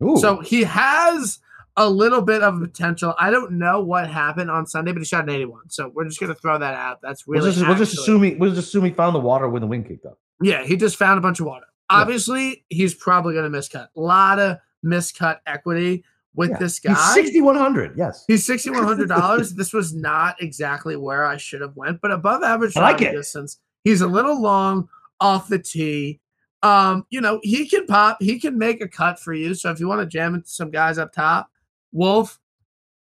Ooh. 0.05 0.15
So 0.15 0.39
he 0.39 0.63
has 0.63 1.39
a 1.77 1.89
little 1.89 2.21
bit 2.21 2.41
of 2.43 2.59
potential. 2.59 3.13
I 3.19 3.29
don't 3.29 3.53
know 3.53 3.81
what 3.81 4.09
happened 4.09 4.49
on 4.51 4.65
Sunday, 4.65 4.91
but 4.91 4.99
he 4.99 5.05
shot 5.05 5.23
an 5.23 5.29
81. 5.29 5.69
So 5.69 5.89
we're 5.93 6.05
just 6.05 6.19
gonna 6.19 6.35
throw 6.35 6.57
that 6.57 6.73
out. 6.73 6.99
That's 7.01 7.27
really 7.27 7.43
we'll 7.43 7.51
just, 7.53 7.67
we'll 7.67 7.77
just 7.77 7.93
assume 7.93 8.23
he 8.23 8.35
we'll 8.35 8.53
just 8.53 8.67
assume 8.69 8.83
he 8.85 8.91
found 8.91 9.15
the 9.15 9.19
water 9.19 9.47
when 9.47 9.61
the 9.61 9.67
wind 9.67 9.87
kicked 9.87 10.05
up. 10.05 10.17
yeah, 10.41 10.63
he 10.65 10.75
just 10.75 10.97
found 10.97 11.17
a 11.17 11.21
bunch 11.21 11.39
of 11.39 11.45
water. 11.45 11.65
Yeah. 11.89 11.97
Obviously, 11.99 12.65
he's 12.69 12.93
probably 12.93 13.33
going 13.33 13.49
to 13.49 13.57
miscut. 13.57 13.87
A 13.95 13.99
lot 14.01 14.39
of 14.39 14.57
miscut 14.83 15.39
equity 15.45 16.03
with 16.35 16.49
Yeah. 16.49 16.57
this 16.57 16.79
guy. 16.79 16.93
He's 16.93 17.13
sixty 17.13 17.41
one 17.41 17.55
hundred. 17.55 17.97
Yes. 17.97 18.25
He's 18.27 18.45
sixty 18.45 18.69
one 18.71 18.83
hundred 18.83 19.07
dollars. 19.09 19.53
this 19.53 19.71
was 19.71 19.93
not 19.93 20.35
exactly 20.41 20.95
where 20.97 21.25
I 21.25 21.37
should 21.37 21.61
have 21.61 21.75
went, 21.77 22.01
but 22.01 22.11
above 22.11 22.43
average 22.43 22.75
I 22.75 22.81
like 22.81 23.01
it. 23.01 23.11
distance. 23.13 23.59
He's 23.83 24.01
a 24.01 24.07
little 24.07 24.41
long 24.41 24.89
off 25.21 25.47
the 25.47 25.59
tee. 25.59 26.19
Um, 26.63 27.05
you 27.11 27.21
know, 27.21 27.39
he 27.43 27.67
can 27.69 27.85
pop. 27.85 28.17
He 28.19 28.39
can 28.39 28.57
make 28.57 28.81
a 28.81 28.87
cut 28.87 29.19
for 29.19 29.33
you. 29.33 29.53
So 29.53 29.69
if 29.71 29.79
you 29.79 29.87
want 29.87 30.01
to 30.01 30.07
jam 30.07 30.33
into 30.35 30.49
some 30.49 30.71
guys 30.71 30.97
up 30.97 31.13
top, 31.13 31.49
Wolfe, 31.91 32.39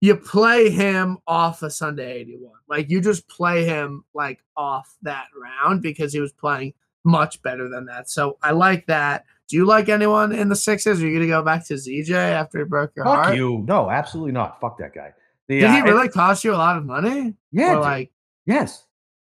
you 0.01 0.16
play 0.16 0.71
him 0.71 1.19
off 1.27 1.62
a 1.62 1.71
Sunday 1.71 2.12
eighty 2.19 2.37
one. 2.37 2.59
Like 2.69 2.89
you 2.91 3.01
just 3.01 3.29
play 3.29 3.64
him 3.64 4.05
like 4.14 4.41
off 4.57 4.97
that 5.03 5.27
round 5.41 5.83
because 5.83 6.12
he 6.12 6.21
was 6.21 6.33
playing 6.33 6.75
much 7.05 7.41
better 7.43 7.69
than 7.69 7.87
that. 7.87 8.09
So 8.09 8.39
I 8.43 8.53
like 8.53 8.87
that. 8.87 9.25
Do 9.49 9.57
you 9.57 9.64
like 9.64 9.89
anyone 9.89 10.33
in 10.33 10.49
the 10.51 10.57
sixes? 10.57 11.03
Are 11.03 11.07
you 11.07 11.14
gonna 11.14 11.27
go 11.27 11.43
back 11.43 11.66
to 11.69 11.75
ZJ 11.75 12.11
after 12.12 12.59
he 12.59 12.64
broke 12.64 12.93
your 12.95 13.07
Fuck 13.07 13.25
heart? 13.25 13.37
you. 13.37 13.64
No, 13.66 13.91
absolutely 13.91 14.33
not. 14.33 14.61
Fuck 14.61 14.79
that 14.79 14.95
guy. 14.95 15.12
The, 15.49 15.61
Did 15.61 15.64
uh, 15.64 15.73
he 15.73 15.79
and- 15.79 15.89
really 15.89 16.09
cost 16.11 16.45
you 16.45 16.53
a 16.55 16.57
lot 16.57 16.77
of 16.77 16.85
money? 16.85 17.35
yeah. 17.51 17.75
dude. 17.75 17.83
like 17.83 18.11
yes. 18.47 18.85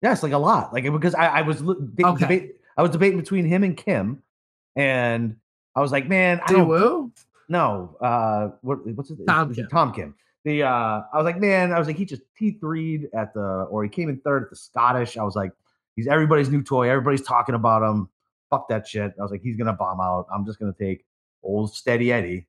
Yes, 0.02 0.24
like 0.24 0.32
a 0.34 0.38
lot. 0.38 0.72
Like 0.74 0.84
because 0.84 1.16
I, 1.16 1.28
I 1.28 1.42
was 1.42 1.62
de- 1.62 2.06
Okay. 2.06 2.52
I 2.78 2.82
was 2.82 2.92
debating 2.92 3.20
between 3.20 3.46
him 3.46 3.64
and 3.64 3.76
Kim, 3.76 4.22
and 4.76 5.38
I 5.76 5.82
was 5.82 5.92
like, 5.92 6.08
man, 6.08 6.42
I 6.46 6.52
don't 6.52 6.68
Woo? 6.68 7.12
No. 7.50 7.96
Uh, 8.02 8.50
what 8.62 8.86
what's 8.96 9.10
his 9.10 9.20
Kim. 9.56 9.68
Tom 9.68 9.94
Kim. 9.94 10.16
The 10.44 10.64
uh, 10.64 11.02
I 11.12 11.18
was 11.18 11.26
like, 11.26 11.40
man, 11.40 11.72
I 11.72 11.80
was 11.80 11.88
like, 11.88 11.98
he 11.98 12.06
just 12.06 12.22
T 12.38 12.52
threed 12.60 13.10
at 13.16 13.34
the, 13.34 13.68
or 13.70 13.84
he 13.84 13.90
came 13.90 14.10
in 14.10 14.20
third 14.20 14.44
at 14.44 14.50
the 14.52 14.56
Scottish. 14.56 15.18
I 15.18 15.24
was 15.24 15.36
like, 15.36 15.52
he's 15.96 16.08
everybody's 16.08 16.50
new 16.50 16.62
toy. 16.62 16.90
Everybody's 16.90 17.24
talking 17.24 17.56
about 17.56 17.82
him. 17.82 18.10
Fuck 18.50 18.70
that 18.70 18.88
shit. 18.88 19.14
I 19.18 19.22
was 19.22 19.32
like, 19.32 19.42
he's 19.42 19.58
gonna 19.58 19.74
bomb 19.74 20.00
out. 20.00 20.28
I'm 20.34 20.46
just 20.46 20.60
gonna 20.60 20.76
take 20.80 21.04
old 21.42 21.74
steady 21.74 22.12
Eddie, 22.12 22.48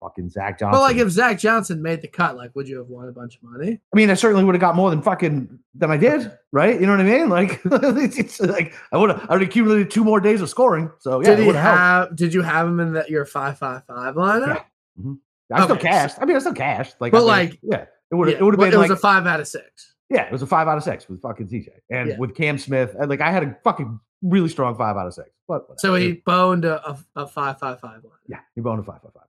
fucking 0.00 0.30
Zach 0.30 0.58
Johnson. 0.58 0.78
But 0.78 0.82
like 0.82 0.96
if 0.96 1.08
Zach 1.10 1.38
Johnson 1.38 1.82
made 1.82 2.02
the 2.02 2.08
cut, 2.08 2.36
like 2.36 2.54
would 2.56 2.68
you 2.68 2.78
have 2.78 2.88
won 2.88 3.08
a 3.08 3.12
bunch 3.12 3.36
of 3.36 3.42
money? 3.42 3.80
I 3.92 3.96
mean, 3.96 4.10
I 4.10 4.14
certainly 4.14 4.44
would 4.44 4.54
have 4.54 4.60
got 4.60 4.74
more 4.76 4.90
than 4.90 5.02
fucking 5.02 5.58
than 5.74 5.90
I 5.90 5.96
did, 5.96 6.30
right? 6.52 6.80
You 6.80 6.86
know 6.86 6.92
what 6.92 7.00
I 7.00 7.04
mean? 7.04 7.28
Like, 7.28 7.60
it's, 7.64 8.18
it's 8.18 8.40
like 8.40 8.74
I 8.92 8.96
would 8.96 9.10
have, 9.10 9.20
I 9.28 9.32
would 9.34 9.40
have 9.42 9.48
accumulated 9.48 9.90
two 9.90 10.04
more 10.04 10.20
days 10.20 10.40
of 10.40 10.48
scoring. 10.48 10.90
So 11.00 11.20
yeah, 11.20 11.30
did 11.30 11.38
it 11.38 11.42
he 11.42 11.46
would 11.48 11.56
have 11.56 11.78
helped. 11.78 12.16
did 12.16 12.34
you 12.34 12.42
have 12.42 12.66
him 12.66 12.80
in 12.80 12.92
that 12.94 13.10
your 13.10 13.24
five 13.24 13.58
five 13.58 13.84
five 13.86 14.14
lineup? 14.14 14.64
Mm-hmm. 15.00 15.14
Yeah. 15.50 15.56
I 15.56 15.62
still 15.64 15.76
okay, 15.76 15.82
so- 15.86 15.88
cashed. 15.92 16.16
I 16.20 16.24
mean, 16.26 16.36
I 16.36 16.38
still 16.40 16.54
cashed. 16.54 16.94
Like, 17.00 17.12
But, 17.12 17.18
I 17.18 17.20
mean, 17.20 17.26
like, 17.28 17.58
yeah, 17.62 17.84
it 18.10 18.14
would 18.14 18.28
have, 18.28 18.36
Yeah, 18.36 18.40
it 18.40 18.44
would 18.44 18.54
have 18.54 18.60
been 18.60 18.74
it 18.74 18.76
like, 18.76 18.90
was 18.90 18.98
a 18.98 19.00
five 19.00 19.26
out 19.26 19.40
of 19.40 19.48
six. 19.48 19.94
yeah, 20.10 20.24
it 20.26 20.32
was 20.32 20.42
a 20.42 20.46
five 20.46 20.68
out 20.68 20.76
of 20.76 20.84
six 20.84 21.08
with 21.08 21.22
fucking 21.22 21.48
TJ 21.48 21.68
and 21.90 22.10
Yeah. 22.10 22.18
with 22.18 22.34
Cam 22.34 22.58
Smith. 22.58 22.94
and, 23.00 23.08
Like, 23.08 23.20
I 23.22 23.30
had 23.30 23.42
a 23.44 23.56
fucking 23.64 23.98
really 24.22 24.48
strong 24.50 24.76
five 24.76 24.96
out 24.96 25.06
of 25.06 25.14
six. 25.14 25.30
But 25.48 25.80
So 25.80 25.94
he 25.94 26.12
boned 26.26 26.66
a, 26.66 26.86
a, 26.90 26.98
a 27.16 27.26
five 27.26 27.58
five 27.58 27.80
five 27.80 28.04
line. 28.04 28.12
yeah, 28.28 28.40
he 28.54 28.60
boned 28.60 28.80
a 28.80 28.82
five, 28.82 29.00
five, 29.02 29.12
five. 29.14 29.22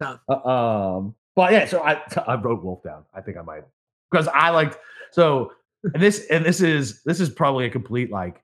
Tough. 0.00 0.20
Uh, 0.28 0.48
um, 0.48 1.14
but 1.34 1.52
yeah, 1.52 1.66
so 1.66 1.82
I 1.82 2.00
I 2.26 2.34
wrote 2.34 2.62
Wolfe 2.62 2.82
down. 2.82 3.04
I 3.14 3.20
think 3.20 3.36
I 3.36 3.42
might 3.42 3.64
because 4.10 4.28
I 4.28 4.50
liked 4.50 4.78
so 5.10 5.52
and 5.94 6.02
this 6.02 6.26
and 6.30 6.44
this 6.44 6.60
is 6.60 7.02
this 7.02 7.20
is 7.20 7.30
probably 7.30 7.66
a 7.66 7.70
complete 7.70 8.10
like 8.10 8.42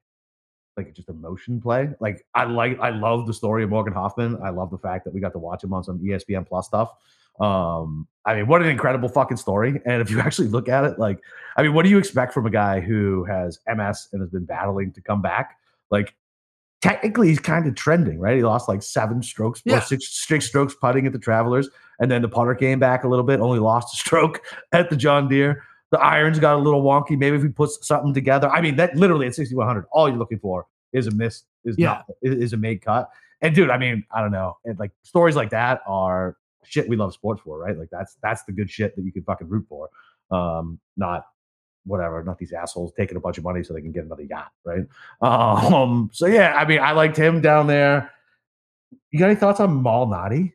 like 0.76 0.94
just 0.94 1.08
emotion 1.08 1.60
play. 1.60 1.90
Like 2.00 2.24
I 2.34 2.44
like 2.44 2.78
I 2.80 2.90
love 2.90 3.26
the 3.26 3.34
story 3.34 3.64
of 3.64 3.70
Morgan 3.70 3.92
Hoffman. 3.92 4.38
I 4.42 4.50
love 4.50 4.70
the 4.70 4.78
fact 4.78 5.04
that 5.04 5.14
we 5.14 5.20
got 5.20 5.32
to 5.32 5.38
watch 5.38 5.62
him 5.62 5.72
on 5.72 5.84
some 5.84 5.98
ESPN 5.98 6.46
Plus 6.46 6.66
stuff. 6.66 6.92
Um, 7.40 8.06
I 8.24 8.36
mean, 8.36 8.46
what 8.46 8.62
an 8.62 8.68
incredible 8.68 9.08
fucking 9.08 9.36
story. 9.36 9.80
And 9.84 10.00
if 10.02 10.10
you 10.10 10.20
actually 10.26 10.48
look 10.48 10.68
at 10.68 10.84
it, 10.84 10.98
like, 10.98 11.18
I 11.56 11.62
mean, 11.62 11.74
what 11.74 11.82
do 11.82 11.88
you 11.88 11.98
expect 11.98 12.32
from 12.32 12.46
a 12.46 12.50
guy 12.50 12.80
who 12.80 13.24
has 13.24 13.58
MS 13.66 14.08
and 14.12 14.20
has 14.20 14.30
been 14.30 14.44
battling 14.44 14.92
to 14.92 15.00
come 15.00 15.22
back? 15.22 15.58
Like, 15.90 16.14
technically 16.82 17.28
he's 17.28 17.38
kind 17.38 17.66
of 17.66 17.74
trending, 17.74 18.18
right? 18.18 18.36
He 18.36 18.42
lost 18.42 18.68
like 18.68 18.82
seven 18.82 19.22
strokes, 19.22 19.60
or 19.60 19.70
Yeah. 19.70 19.80
six 19.80 20.06
straight 20.08 20.42
strokes 20.42 20.74
putting 20.74 21.06
at 21.06 21.12
the 21.12 21.18
Travelers, 21.18 21.70
and 22.00 22.10
then 22.10 22.20
the 22.22 22.28
putter 22.28 22.54
came 22.54 22.78
back 22.78 23.04
a 23.04 23.08
little 23.08 23.24
bit, 23.24 23.40
only 23.40 23.58
lost 23.60 23.94
a 23.94 23.96
stroke 24.04 24.42
at 24.72 24.90
the 24.90 24.96
John 24.96 25.28
Deere. 25.28 25.62
The 25.92 26.00
irons 26.00 26.38
got 26.38 26.54
a 26.56 26.58
little 26.58 26.82
wonky. 26.82 27.18
Maybe 27.18 27.36
if 27.36 27.42
he 27.42 27.48
puts 27.48 27.86
something 27.86 28.12
together, 28.14 28.48
I 28.50 28.60
mean, 28.60 28.76
that 28.76 28.96
literally 28.96 29.26
at 29.26 29.34
6100, 29.34 29.84
all 29.92 30.08
you're 30.08 30.18
looking 30.18 30.38
for 30.38 30.66
is 30.92 31.06
a 31.06 31.10
miss, 31.12 31.44
is 31.64 31.76
Yeah. 31.78 31.86
not 31.86 32.04
is, 32.22 32.34
is 32.44 32.52
a 32.52 32.56
made 32.56 32.82
cut. 32.82 33.08
And 33.42 33.54
dude, 33.54 33.70
I 33.70 33.78
mean, 33.78 34.04
I 34.14 34.20
don't 34.20 34.32
know, 34.32 34.56
and 34.64 34.78
like 34.78 34.90
stories 35.02 35.36
like 35.36 35.50
that 35.50 35.80
are 35.86 36.36
shit 36.64 36.88
we 36.88 36.96
love 36.96 37.12
sports 37.12 37.42
for, 37.44 37.58
right? 37.58 37.76
Like 37.78 37.90
that's 37.90 38.16
that's 38.22 38.42
the 38.44 38.52
good 38.52 38.70
shit 38.70 38.94
that 38.96 39.02
you 39.04 39.12
can 39.12 39.22
fucking 39.24 39.48
root 39.48 39.66
for, 39.68 39.88
um, 40.30 40.78
not 40.96 41.26
whatever, 41.84 42.22
not 42.22 42.38
these 42.38 42.52
assholes 42.52 42.92
taking 42.96 43.16
a 43.16 43.20
bunch 43.20 43.38
of 43.38 43.44
money 43.44 43.62
so 43.62 43.74
they 43.74 43.80
can 43.80 43.92
get 43.92 44.04
another 44.04 44.22
yacht, 44.24 44.50
right? 44.64 44.84
Um, 45.22 46.10
so 46.12 46.26
yeah, 46.26 46.54
I 46.54 46.64
mean, 46.66 46.80
I 46.80 46.92
liked 46.92 47.16
him 47.16 47.40
down 47.40 47.66
there. 47.66 48.10
You 49.10 49.18
got 49.18 49.26
any 49.26 49.34
thoughts 49.36 49.60
on 49.60 49.82
Malnati? 49.82 50.52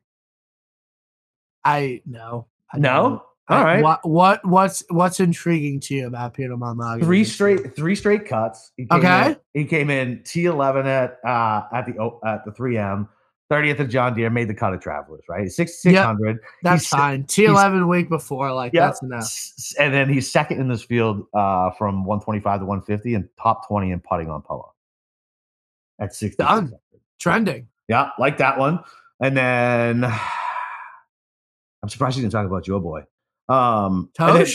I 1.63 2.01
no. 2.05 2.47
I 2.73 2.77
No? 2.79 3.23
All 3.49 3.57
I- 3.57 3.63
right. 3.63 3.83
What 3.83 4.05
what 4.07 4.45
what's 4.45 4.83
what's 4.89 5.19
intriguing 5.19 5.79
to 5.81 5.95
you 5.95 6.07
about 6.07 6.33
Peter 6.33 6.55
Malnati? 6.57 7.01
Three 7.03 7.23
straight, 7.23 7.75
three 7.75 7.95
straight 7.95 8.25
cuts. 8.25 8.71
He 8.77 8.85
came 8.85 8.99
Okay. 8.99 9.29
in, 9.31 9.37
he 9.53 9.65
came 9.65 9.89
in 9.89 10.21
T 10.23 10.45
eleven 10.45 10.85
at 10.85 11.17
uh 11.25 11.63
at 11.73 11.85
the 11.85 12.19
at 12.25 12.43
the 12.45 12.51
three 12.51 12.77
M. 12.77 13.07
30th 13.51 13.79
of 13.79 13.89
John 13.89 14.13
Deere 14.13 14.29
made 14.29 14.49
the 14.49 14.53
cut 14.53 14.73
of 14.73 14.81
Travelers, 14.81 15.23
right? 15.29 15.49
Six 15.49 15.81
six 15.81 15.97
hundred. 15.97 16.39
That's 16.63 16.83
he's- 16.83 16.89
fine. 16.99 17.23
T 17.23 17.45
eleven 17.45 17.87
week 17.87 18.09
before, 18.09 18.51
like 18.53 18.73
Yeah. 18.73 18.87
that's 18.87 19.01
enough. 19.01 19.31
And 19.79 19.93
then 19.93 20.09
he's 20.11 20.29
second 20.31 20.59
in 20.59 20.67
this 20.67 20.83
field 20.83 21.25
uh, 21.33 21.71
from 21.77 22.03
125 22.05 22.59
to 22.61 22.65
150 22.65 23.13
and 23.13 23.29
top 23.41 23.67
20 23.67 23.91
in 23.91 23.99
putting 24.01 24.29
on 24.29 24.41
Pella 24.41 24.63
at 25.99 26.13
60. 26.13 26.43
Done. 26.43 26.73
Trending. 27.19 27.67
Yeah, 27.87 28.09
like 28.19 28.37
that 28.39 28.57
one. 28.59 28.79
And 29.21 29.35
then 29.37 30.03
I'm 31.83 31.89
surprised 31.89 32.17
you 32.17 32.23
didn't 32.23 32.33
talk 32.33 32.45
about 32.45 32.67
your 32.67 32.79
boy. 32.79 33.03
Um, 33.49 34.09
and 34.19 34.37
then- 34.39 34.47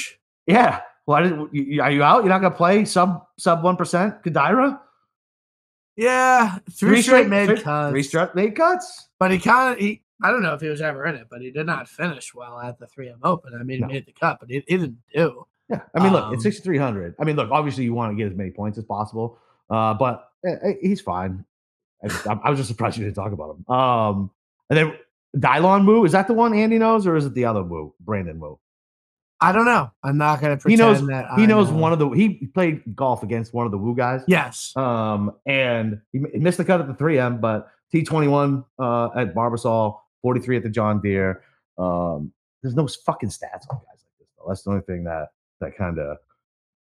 yeah. 0.47 0.81
Why 1.05 1.23
did 1.23 1.33
are 1.33 1.91
you 1.91 2.03
out? 2.05 2.23
You're 2.23 2.29
not 2.29 2.41
going 2.41 2.53
to 2.53 2.57
play 2.57 2.85
sub 2.85 3.27
sub 3.37 3.65
one 3.65 3.77
percent 3.77 4.23
Kadira? 4.23 4.79
Yeah, 5.97 6.59
three, 6.71 7.03
straight 7.03 7.29
made 7.29 7.63
cuts. 7.63 7.91
Three 7.93 8.03
straight 8.03 8.35
made 8.35 8.57
cuts. 8.57 9.09
but 9.19 9.31
he 9.31 9.39
kind 9.39 9.75
of 9.75 9.79
he. 9.79 10.03
I 10.23 10.31
don't 10.31 10.43
know 10.43 10.55
if 10.55 10.61
he 10.61 10.69
was 10.69 10.81
ever 10.81 11.05
in 11.07 11.17
it, 11.17 11.27
but 11.31 11.41
he 11.41 11.51
did 11.51 11.67
not 11.67 11.89
finish 11.89 12.33
well 12.33 12.59
at 12.61 12.79
the 12.79 12.87
3M 12.87 13.19
Open. 13.25 13.55
I 13.59 13.65
mean, 13.65 13.81
No. 13.81 13.89
he 13.89 13.95
made 13.95 14.07
the 14.07 14.13
cut, 14.13 14.39
but 14.41 14.49
he, 14.49 14.63
he 14.69 14.77
didn't 14.77 14.99
do. 15.13 15.45
Yeah, 15.69 15.81
I 15.97 16.03
mean, 16.03 16.13
look, 16.13 16.25
Um, 16.27 16.35
it's 16.35 16.45
6,300. 16.45 17.17
I 17.21 17.25
mean, 17.25 17.35
look, 17.35 17.51
obviously 17.51 17.83
you 17.85 17.93
want 17.93 18.13
to 18.13 18.17
get 18.17 18.31
as 18.31 18.37
many 18.39 18.51
points 18.53 18.79
as 18.79 18.85
possible, 18.85 19.37
uh, 19.69 19.95
but 19.95 20.29
eh, 20.47 20.75
he's 20.81 21.01
fine. 21.01 21.45
I, 22.05 22.09
just- 22.09 22.27
I 22.27 22.51
was 22.51 22.59
just 22.59 22.69
surprised 22.69 22.99
you 22.99 23.05
didn't 23.05 23.17
talk 23.17 23.33
about 23.33 23.57
him. 23.57 23.75
Um, 23.75 24.31
and 24.71 24.79
then 24.79 24.95
Dylan 25.37 25.87
Wu, 25.87 26.05
is 26.05 26.13
that 26.13 26.29
the 26.29 26.35
one 26.35 26.55
Andy 26.55 26.79
knows, 26.79 27.05
or 27.07 27.17
is 27.17 27.27
it 27.27 27.35
the 27.35 27.45
other 27.47 27.63
Wu, 27.65 27.93
Brandon 28.01 28.39
Wu? 28.39 28.59
I 29.43 29.53
don't 29.53 29.65
know. 29.65 29.91
I'm 30.05 30.17
not 30.19 30.41
going 30.41 30.57
to 30.57 30.69
He 30.69 30.77
pretend 30.77 31.01
knows. 31.01 31.07
that 31.09 31.27
He 31.37 31.43
I 31.43 31.47
knows 31.47 31.71
know. 31.71 31.77
one 31.79 31.93
of 31.93 31.99
the. 31.99 32.09
He 32.11 32.47
played 32.55 32.83
golf 32.95 33.23
against 33.23 33.53
one 33.53 33.67
of 33.67 33.73
the 33.73 33.79
Wu 33.79 33.95
guys. 33.95 34.23
Yes. 34.27 34.73
Um, 34.77 35.33
and 35.47 36.01
he, 36.13 36.19
missed 36.19 36.59
the 36.59 36.65
cut 36.65 36.81
at 36.81 36.87
the 36.87 36.95
3M, 36.95 37.41
but 37.41 37.69
T21 37.93 38.65
uh, 38.79 39.09
at 39.19 39.35
Barbasol, 39.35 39.99
43 40.23 40.59
at 40.59 40.63
the 40.63 40.69
John 40.71 41.01
Deere. 41.01 41.43
Um, 41.79 42.33
there's 42.63 42.75
no 42.75 42.87
fucking 42.87 43.29
stats 43.31 43.67
on 43.71 43.77
guys 43.79 43.85
like 43.89 44.19
this. 44.19 44.29
Though. 44.39 44.45
That's 44.49 44.63
the 44.63 44.71
only 44.71 44.83
thing 44.83 45.05
that 45.05 45.29
that 45.61 45.77
kind 45.77 45.99
of 45.99 46.19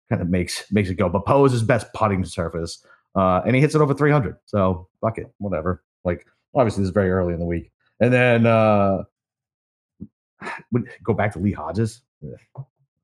kind 0.08 0.22
of 0.22 0.28
makes 0.28 0.70
makes 0.70 0.88
it 0.90 0.94
go. 0.94 1.08
But 1.08 1.26
Poa 1.26 1.44
is 1.46 1.52
his 1.52 1.62
best 1.62 1.92
putting 1.92 2.24
surface, 2.24 2.84
uh, 3.16 3.42
and 3.44 3.54
he 3.56 3.60
hits 3.60 3.74
it 3.74 3.80
over 3.80 3.94
300. 3.94 4.36
So 4.46 4.88
fuck 5.00 5.18
it, 5.18 5.32
whatever. 5.38 5.82
Like 6.04 6.26
obviously 6.54 6.82
this 6.82 6.88
is 6.88 6.94
very 6.94 7.10
early 7.10 7.32
in 7.34 7.40
the 7.40 7.46
week, 7.46 7.72
and 8.00 8.12
then 8.12 8.46
uh, 8.46 9.02
go 11.02 11.14
back 11.14 11.32
to 11.32 11.38
Lee 11.38 11.52
Hodges. 11.52 12.00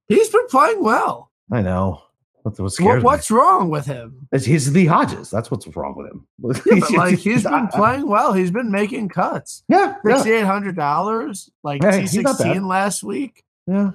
He's 0.09 0.29
been 0.31 0.47
playing 0.49 0.83
well. 0.83 1.31
I 1.53 1.63
know. 1.63 2.03
What's 2.43 2.59
what 2.61 2.73
What, 2.81 2.97
me? 2.99 3.03
what's 3.03 3.31
wrong 3.31 3.69
with 3.69 3.85
him? 3.85 4.27
It's, 4.33 4.45
he's 4.47 4.73
Lee 4.73 4.87
Hodges. 4.87 5.29
That's 5.31 5.51
what's 5.51 5.67
wrong 5.77 5.95
with 5.97 6.07
him. 6.07 6.27
Yeah, 6.67 6.81
but 6.81 6.91
like 6.93 7.19
he's 7.19 7.43
been 7.43 7.69
playing 7.69 8.09
well. 8.09 8.33
He's 8.33 8.51
been 8.51 8.71
making 8.71 9.09
cuts. 9.11 9.65
Yeah, 9.69 9.97
Sixty 10.07 10.33
eight 10.33 10.47
hundred 10.47 10.77
dollars, 10.77 11.51
like 11.63 11.83
Hey, 11.83 11.91
T 11.93 12.01
he's 12.03 12.15
not 12.17 12.39
bad. 12.39 12.45
sixteen 12.45 12.67
last 12.69 13.03
week. 13.03 13.43
yeah, 13.67 13.91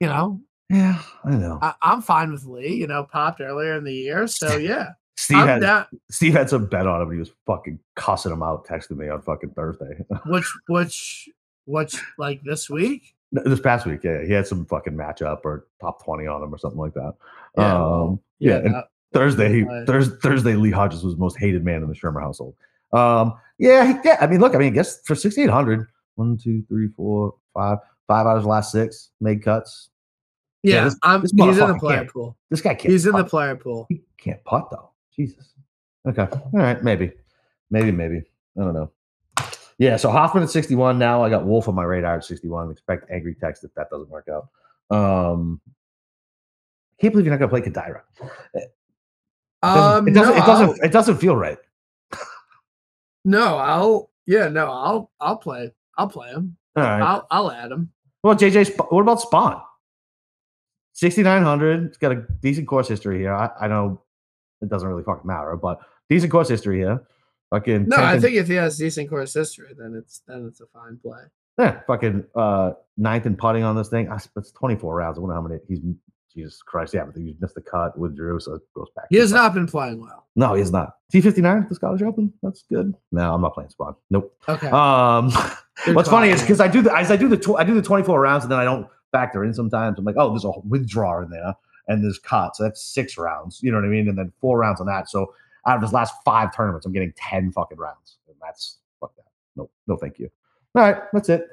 You 0.00 0.08
know, 0.08 0.40
yeah. 0.68 1.00
I 1.24 1.30
know. 1.30 1.58
I, 1.62 1.74
I'm 1.80 2.02
fine 2.02 2.32
with 2.32 2.44
Lee. 2.44 2.74
You 2.74 2.86
know, 2.86 3.04
popped 3.04 3.40
earlier 3.40 3.76
in 3.76 3.84
the 3.84 3.94
year, 3.94 4.26
so 4.26 4.56
yeah, 4.58 4.90
Steve 5.16 5.38
I'm 5.38 5.46
had 5.46 5.60
down. 5.62 5.86
Steve 6.10 6.34
had 6.34 6.50
some 6.50 6.66
bet 6.66 6.86
on 6.86 6.96
him. 7.00 7.08
and 7.08 7.12
He 7.14 7.18
was 7.20 7.30
fucking 7.46 7.78
cussing 7.94 8.32
him 8.32 8.42
out, 8.42 8.66
texting 8.66 8.96
me 8.98 9.08
on 9.08 9.22
fucking 9.22 9.50
Thursday. 9.50 10.04
Which 10.26 10.52
which 10.68 11.28
which 11.64 11.96
like 12.18 12.42
this 12.42 12.68
week? 12.68 13.14
This 13.32 13.60
past 13.60 13.86
week, 13.86 14.00
yeah, 14.04 14.22
he 14.24 14.32
had 14.32 14.46
some 14.46 14.64
fucking 14.66 14.94
matchup 14.94 15.40
or 15.44 15.66
top 15.80 16.04
twenty 16.04 16.26
on 16.26 16.42
him 16.42 16.54
or 16.54 16.58
something 16.58 16.78
like 16.78 16.94
that. 16.94 17.14
Yeah, 17.58 17.74
um, 17.84 18.20
yeah. 18.38 18.56
and 18.56 18.74
that- 18.74 18.88
Thursday, 19.12 19.50
he, 19.50 19.62
Right. 19.62 19.86
Thurs 19.86 20.10
Thursday, 20.22 20.54
Lee 20.54 20.70
Hodges 20.70 21.02
was 21.02 21.14
the 21.14 21.20
most 21.20 21.38
hated 21.38 21.64
man 21.64 21.82
in 21.82 21.88
the 21.88 21.94
Shermer 21.94 22.20
household. 22.20 22.54
Um, 22.92 23.34
yeah, 23.58 23.86
he, 23.86 23.98
yeah. 24.04 24.18
I 24.20 24.26
mean, 24.26 24.40
look, 24.40 24.54
I 24.54 24.58
mean, 24.58 24.72
I 24.72 24.74
guess 24.74 25.00
for 25.02 25.14
sixty 25.14 25.42
eight 25.42 25.50
hundred, 25.50 25.86
one, 26.16 26.36
two, 26.36 26.62
three, 26.68 26.88
four, 26.88 27.34
five, 27.54 27.78
five 28.08 28.26
out 28.26 28.32
of 28.32 28.38
his 28.38 28.46
last 28.46 28.72
six 28.72 29.10
made 29.20 29.42
cuts. 29.42 29.88
Yeah, 30.62 30.74
yeah, 30.74 30.84
this- 30.84 30.98
I'm, 31.02 31.22
this 31.22 31.32
he's 31.34 31.58
in 31.58 31.68
the 31.68 31.78
player 31.78 32.04
pool. 32.04 32.36
This 32.50 32.60
guy 32.60 32.74
can't. 32.74 32.92
He's 32.92 33.06
in 33.06 33.12
the 33.12 33.22
putt. 33.22 33.30
player 33.30 33.56
pool. 33.56 33.86
He 33.88 34.02
can't 34.18 34.42
putt 34.44 34.68
though. 34.70 34.90
Jesus. 35.14 35.54
Okay. 36.06 36.26
All 36.32 36.50
right. 36.52 36.82
Maybe. 36.82 37.12
Maybe. 37.70 37.92
Maybe. 37.92 38.22
I 38.58 38.62
don't 38.62 38.74
know. 38.74 38.90
Yeah. 39.78 39.96
So 39.96 40.10
Hoffman 40.10 40.42
at 40.42 40.50
61 40.50 40.98
now. 40.98 41.22
I 41.22 41.30
got 41.30 41.44
Wolfe 41.46 41.68
on 41.68 41.74
my 41.74 41.84
radar 41.84 42.16
at 42.16 42.24
61. 42.24 42.70
Expect 42.70 43.10
angry 43.10 43.34
text 43.34 43.64
if 43.64 43.74
that 43.74 43.90
doesn't 43.90 44.08
work 44.08 44.28
out. 44.28 44.48
Um, 44.96 45.60
I 45.66 47.02
can't 47.02 47.12
believe 47.12 47.26
you're 47.26 47.36
not 47.36 47.38
gonna 47.38 47.50
play 47.50 47.60
Kadira. 47.60 48.00
It 48.54 48.72
doesn't. 49.62 49.98
Um, 49.98 50.08
it 50.08 50.12
doesn't. 50.12 50.34
no, 50.34 50.42
it, 50.42 50.46
doesn't 50.46 50.84
it 50.84 50.92
doesn't 50.92 51.16
feel 51.18 51.36
right. 51.36 51.58
No, 53.24 53.56
I'll 53.56 54.10
yeah, 54.26 54.48
no, 54.48 54.66
I'll 54.70 55.10
I'll 55.20 55.36
play. 55.36 55.72
I'll 55.98 56.08
play 56.08 56.28
him. 56.28 56.56
All 56.76 56.82
right. 56.84 57.02
I'll 57.02 57.26
I'll 57.30 57.50
add 57.50 57.72
him. 57.72 57.90
Well, 58.22 58.36
JJ. 58.36 58.66
Sp- 58.70 58.86
What 58.90 59.00
about 59.02 59.18
Spaun? 59.18 59.60
6900. 60.92 61.84
It's 61.86 61.98
got 61.98 62.12
a 62.12 62.24
decent 62.40 62.68
course 62.68 62.88
history 62.88 63.18
here. 63.18 63.34
I, 63.34 63.50
I 63.60 63.68
know 63.68 64.00
it 64.62 64.68
doesn't 64.68 64.88
really 64.88 65.02
fucking 65.02 65.26
matter, 65.26 65.56
but 65.56 65.80
decent 66.08 66.32
course 66.32 66.48
history 66.48 66.78
here. 66.78 67.02
Fucking 67.50 67.88
No, 67.88 67.96
I 67.96 68.14
in- 68.14 68.20
think 68.20 68.36
if 68.36 68.48
he 68.48 68.54
has 68.54 68.76
decent 68.76 69.08
course 69.08 69.32
history, 69.34 69.72
then 69.78 69.94
it's 69.94 70.22
then 70.26 70.46
it's 70.48 70.60
a 70.60 70.66
fine 70.66 70.98
play. 71.02 71.20
Yeah, 71.58 71.80
fucking 71.86 72.24
uh 72.34 72.72
ninth 72.96 73.26
and 73.26 73.38
putting 73.38 73.62
on 73.62 73.76
this 73.76 73.88
thing. 73.88 74.10
I, 74.10 74.18
that's 74.34 74.50
24 74.52 74.94
rounds. 74.94 75.18
I 75.18 75.20
wonder 75.20 75.34
how 75.36 75.40
many 75.42 75.60
he's 75.68 75.80
Jesus 76.34 76.60
Christ. 76.62 76.92
Yeah, 76.92 77.04
but 77.04 77.16
he 77.16 77.34
missed 77.40 77.54
the 77.54 77.62
cut, 77.62 77.96
withdrew, 77.98 78.38
so 78.40 78.54
it 78.54 78.62
goes 78.74 78.88
back. 78.94 79.06
He 79.08 79.16
has 79.16 79.32
not 79.32 79.54
been 79.54 79.66
playing 79.66 80.00
well. 80.02 80.26
No, 80.36 80.52
he's 80.54 80.70
not. 80.70 80.96
T59 81.12 81.62
at 81.62 81.68
the 81.70 81.74
Scottish 81.76 82.02
Open. 82.02 82.30
That's 82.42 82.64
good. 82.70 82.94
No, 83.12 83.32
I'm 83.32 83.40
not 83.40 83.54
playing 83.54 83.70
Spaun. 83.70 83.94
Nope. 84.10 84.36
Okay. 84.48 84.68
Um 84.68 85.32
what's 85.94 86.08
funny 86.10 86.28
is 86.30 86.40
because 86.42 86.60
I 86.60 86.68
do 86.68 86.82
the 86.82 86.94
as 86.94 87.10
I 87.10 87.16
do 87.16 87.28
the 87.28 87.36
tw- 87.38 87.56
I 87.56 87.64
do 87.64 87.74
the 87.74 87.82
24 87.82 88.20
rounds 88.20 88.44
and 88.44 88.50
then 88.52 88.58
I 88.58 88.64
don't 88.64 88.86
factor 89.12 89.44
in 89.44 89.54
sometimes. 89.54 89.98
I'm 89.98 90.04
like, 90.04 90.16
oh, 90.18 90.30
there's 90.30 90.44
a 90.44 90.50
withdraw 90.68 91.22
in 91.22 91.30
there 91.30 91.54
and 91.88 92.02
there's 92.04 92.18
cut. 92.18 92.56
So 92.56 92.64
that's 92.64 92.82
six 92.82 93.16
rounds. 93.16 93.60
You 93.62 93.70
know 93.70 93.78
what 93.78 93.86
I 93.86 93.88
mean? 93.88 94.08
And 94.08 94.18
then 94.18 94.32
four 94.40 94.58
rounds 94.58 94.80
on 94.80 94.86
that. 94.88 95.08
So 95.08 95.32
out 95.66 95.76
of 95.76 95.82
his 95.82 95.92
last 95.92 96.14
five 96.24 96.54
tournaments, 96.54 96.86
I'm 96.86 96.92
getting 96.92 97.12
10 97.16 97.52
fucking 97.52 97.78
rounds. 97.78 98.18
And 98.28 98.36
that's 98.42 98.78
fuck 99.00 99.14
that. 99.16 99.24
No, 99.56 99.68
no, 99.86 99.96
thank 99.96 100.18
you. 100.18 100.30
All 100.74 100.82
right, 100.82 100.96
that's 101.12 101.28
it. 101.28 101.46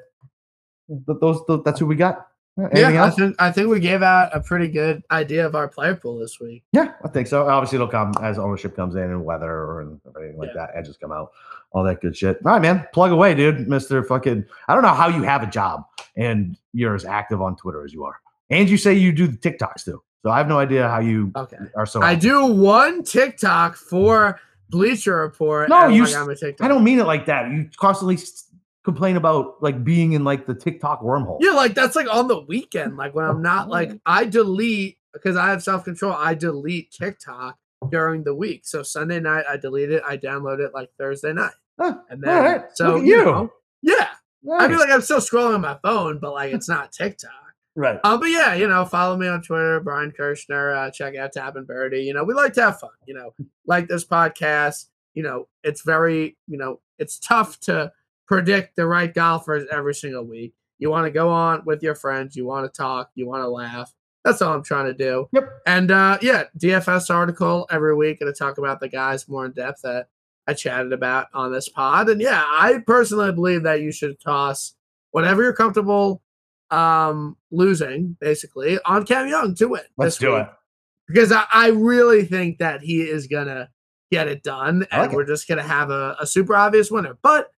Th- 0.88 1.18
Those, 1.20 1.40
th- 1.46 1.60
that's 1.64 1.80
who 1.80 1.86
we 1.86 1.96
got. 1.96 2.28
Uh, 2.56 2.66
Anything 2.70 2.94
yeah, 2.94 3.04
I 3.04 3.10
think 3.10 3.34
I 3.40 3.50
think 3.50 3.68
we 3.68 3.80
gave 3.80 4.02
out 4.02 4.30
a 4.32 4.38
pretty 4.40 4.68
good 4.68 5.02
idea 5.10 5.44
of 5.44 5.56
our 5.56 5.66
player 5.66 5.96
pool 5.96 6.18
this 6.20 6.38
week. 6.38 6.62
Yeah, 6.72 6.92
I 7.04 7.08
think 7.08 7.26
so. 7.26 7.48
Obviously, 7.48 7.76
it'll 7.76 7.88
come 7.88 8.12
as 8.22 8.38
ownership 8.38 8.76
comes 8.76 8.94
in 8.94 9.02
and 9.02 9.24
weather 9.24 9.80
and 9.80 10.00
everything 10.06 10.38
like 10.38 10.50
Yeah. 10.54 10.66
that. 10.66 10.76
Edges 10.76 10.96
come 10.96 11.10
out, 11.10 11.32
all 11.72 11.82
that 11.82 12.00
good 12.00 12.16
shit. 12.16 12.36
All 12.46 12.52
right, 12.52 12.62
man, 12.62 12.86
plug 12.92 13.10
away, 13.10 13.34
dude. 13.34 13.66
Mister 13.66 14.04
fucking. 14.04 14.44
I 14.68 14.74
don't 14.74 14.84
know 14.84 14.94
how 14.94 15.08
you 15.08 15.22
have 15.24 15.42
a 15.42 15.48
job 15.48 15.82
and 16.16 16.56
you're 16.72 16.94
as 16.94 17.04
active 17.04 17.42
on 17.42 17.56
Twitter 17.56 17.84
as 17.84 17.92
you 17.92 18.04
are, 18.04 18.20
and 18.50 18.70
you 18.70 18.76
say 18.76 18.94
you 18.94 19.10
do 19.10 19.26
the 19.26 19.36
TikToks 19.36 19.84
too. 19.84 20.00
So 20.24 20.30
I 20.30 20.38
have 20.38 20.48
no 20.48 20.58
idea 20.58 20.88
how 20.88 21.00
you 21.00 21.30
Okay. 21.36 21.58
are 21.76 21.84
so. 21.84 22.00
I 22.00 22.14
do 22.14 22.46
one 22.46 23.02
TikTok 23.04 23.76
for 23.76 24.40
Bleacher 24.70 25.16
Report. 25.16 25.68
No, 25.68 25.84
oh 25.84 25.88
you 25.88 26.04
like, 26.04 26.14
I'm 26.16 26.30
a 26.30 26.34
TikTok. 26.34 26.64
I 26.64 26.68
don't 26.68 26.82
mean 26.82 26.98
it 26.98 27.04
like 27.06 27.26
that. 27.26 27.50
You 27.52 27.68
constantly 27.76 28.18
complain 28.84 29.16
about 29.16 29.62
like 29.62 29.84
being 29.84 30.12
in 30.12 30.24
like 30.24 30.46
the 30.46 30.54
TikTok 30.54 31.02
wormhole. 31.02 31.38
Yeah, 31.40 31.50
like 31.50 31.74
that's 31.74 31.94
like 31.94 32.12
on 32.12 32.28
the 32.28 32.40
weekend. 32.40 32.96
Like 32.96 33.14
when 33.14 33.26
I'm 33.26 33.42
not 33.42 33.68
like 33.76 33.92
I 34.06 34.24
delete 34.24 34.96
because 35.12 35.36
I 35.36 35.48
have 35.50 35.62
self 35.62 35.84
control. 35.84 36.14
I 36.14 36.32
delete 36.32 36.90
TikTok 36.90 37.58
during 37.90 38.24
the 38.24 38.34
week. 38.34 38.62
So 38.66 38.82
Sunday 38.82 39.20
night 39.20 39.44
I 39.46 39.58
delete 39.58 39.90
it. 39.90 40.02
I 40.08 40.16
download 40.16 40.58
it 40.58 40.72
like 40.72 40.88
Thursday 40.98 41.34
night, 41.34 41.52
Huh, 41.78 41.98
and 42.08 42.22
then 42.22 42.42
right, 42.44 42.62
so 42.72 42.96
you 42.96 43.04
you. 43.18 43.24
know, 43.26 43.52
yeah. 43.82 44.08
I 44.58 44.68
mean, 44.68 44.78
like 44.78 44.88
I'm 44.90 45.02
still 45.02 45.18
scrolling 45.20 45.54
on 45.54 45.60
my 45.60 45.76
phone, 45.82 46.18
but 46.18 46.32
like 46.32 46.54
it's 46.54 46.68
not 46.68 46.92
TikTok. 46.92 47.30
Right. 47.76 47.98
Um, 48.04 48.20
but 48.20 48.30
yeah, 48.30 48.54
you 48.54 48.68
know, 48.68 48.84
follow 48.84 49.16
me 49.16 49.26
on 49.26 49.42
Twitter, 49.42 49.80
Brian 49.80 50.12
Kirschner. 50.12 50.72
Uh, 50.72 50.90
check 50.90 51.16
out 51.16 51.32
Tap 51.32 51.56
and 51.56 51.66
Birdie. 51.66 52.02
You 52.02 52.14
know, 52.14 52.22
we 52.22 52.34
like 52.34 52.52
to 52.54 52.62
have 52.62 52.78
fun. 52.78 52.90
You 53.06 53.14
know, 53.14 53.34
like 53.66 53.88
this 53.88 54.04
podcast. 54.04 54.86
you 55.14 55.22
know, 55.22 55.48
it's 55.62 55.82
very, 55.82 56.36
you 56.46 56.58
know, 56.58 56.80
it's 56.98 57.18
tough 57.18 57.58
to 57.60 57.92
predict 58.26 58.76
the 58.76 58.86
right 58.86 59.12
golfers 59.12 59.66
every 59.70 59.94
single 59.94 60.24
week. 60.24 60.54
You 60.78 60.90
want 60.90 61.06
to 61.06 61.10
go 61.10 61.30
on 61.30 61.62
with 61.64 61.82
your 61.82 61.94
friends, 61.94 62.36
you 62.36 62.44
want 62.44 62.70
to 62.70 62.76
talk, 62.76 63.10
you 63.14 63.26
want 63.26 63.42
to 63.42 63.48
laugh. 63.48 63.92
That's 64.24 64.42
all 64.42 64.54
I'm 64.54 64.64
trying 64.64 64.86
to 64.86 64.94
do. 64.94 65.28
Yep. 65.32 65.50
And 65.66 65.90
uh, 65.90 66.18
yeah, 66.20 66.44
DFS 66.58 67.14
article 67.14 67.66
every 67.70 67.94
week, 67.94 68.20
going 68.20 68.32
to 68.32 68.38
talk 68.38 68.58
about 68.58 68.80
the 68.80 68.88
guys 68.88 69.28
more 69.28 69.46
in 69.46 69.52
depth 69.52 69.82
that 69.82 70.08
I 70.46 70.54
chatted 70.54 70.92
about 70.92 71.28
on 71.32 71.52
this 71.52 71.68
pod. 71.68 72.08
And 72.08 72.20
yeah, 72.20 72.42
I 72.44 72.78
personally 72.86 73.32
believe 73.32 73.62
that 73.64 73.82
you 73.82 73.92
should 73.92 74.20
toss 74.20 74.74
whatever 75.10 75.42
you're 75.42 75.52
comfortable 75.52 76.22
um, 76.70 77.36
losing, 77.50 78.16
basically, 78.20 78.78
on 78.84 79.04
Cam 79.06 79.28
Young 79.28 79.54
to 79.56 79.68
win. 79.68 79.82
Let's 79.96 80.18
do 80.18 80.32
week. 80.34 80.42
it. 80.42 80.48
Because 81.08 81.32
I, 81.32 81.44
I 81.52 81.68
really 81.68 82.24
think 82.24 82.58
that 82.58 82.80
he 82.80 83.02
is 83.02 83.26
to 83.46 83.68
get 84.10 84.26
it 84.28 84.42
done. 84.42 84.86
And 84.90 85.02
like 85.02 85.12
we're 85.12 85.26
just 85.26 85.46
going 85.46 85.58
to 85.58 85.64
have 85.64 85.90
a, 85.90 86.16
a 86.20 86.26
super 86.26 86.56
obvious 86.56 86.90
winner. 86.90 87.18
But 87.22 87.50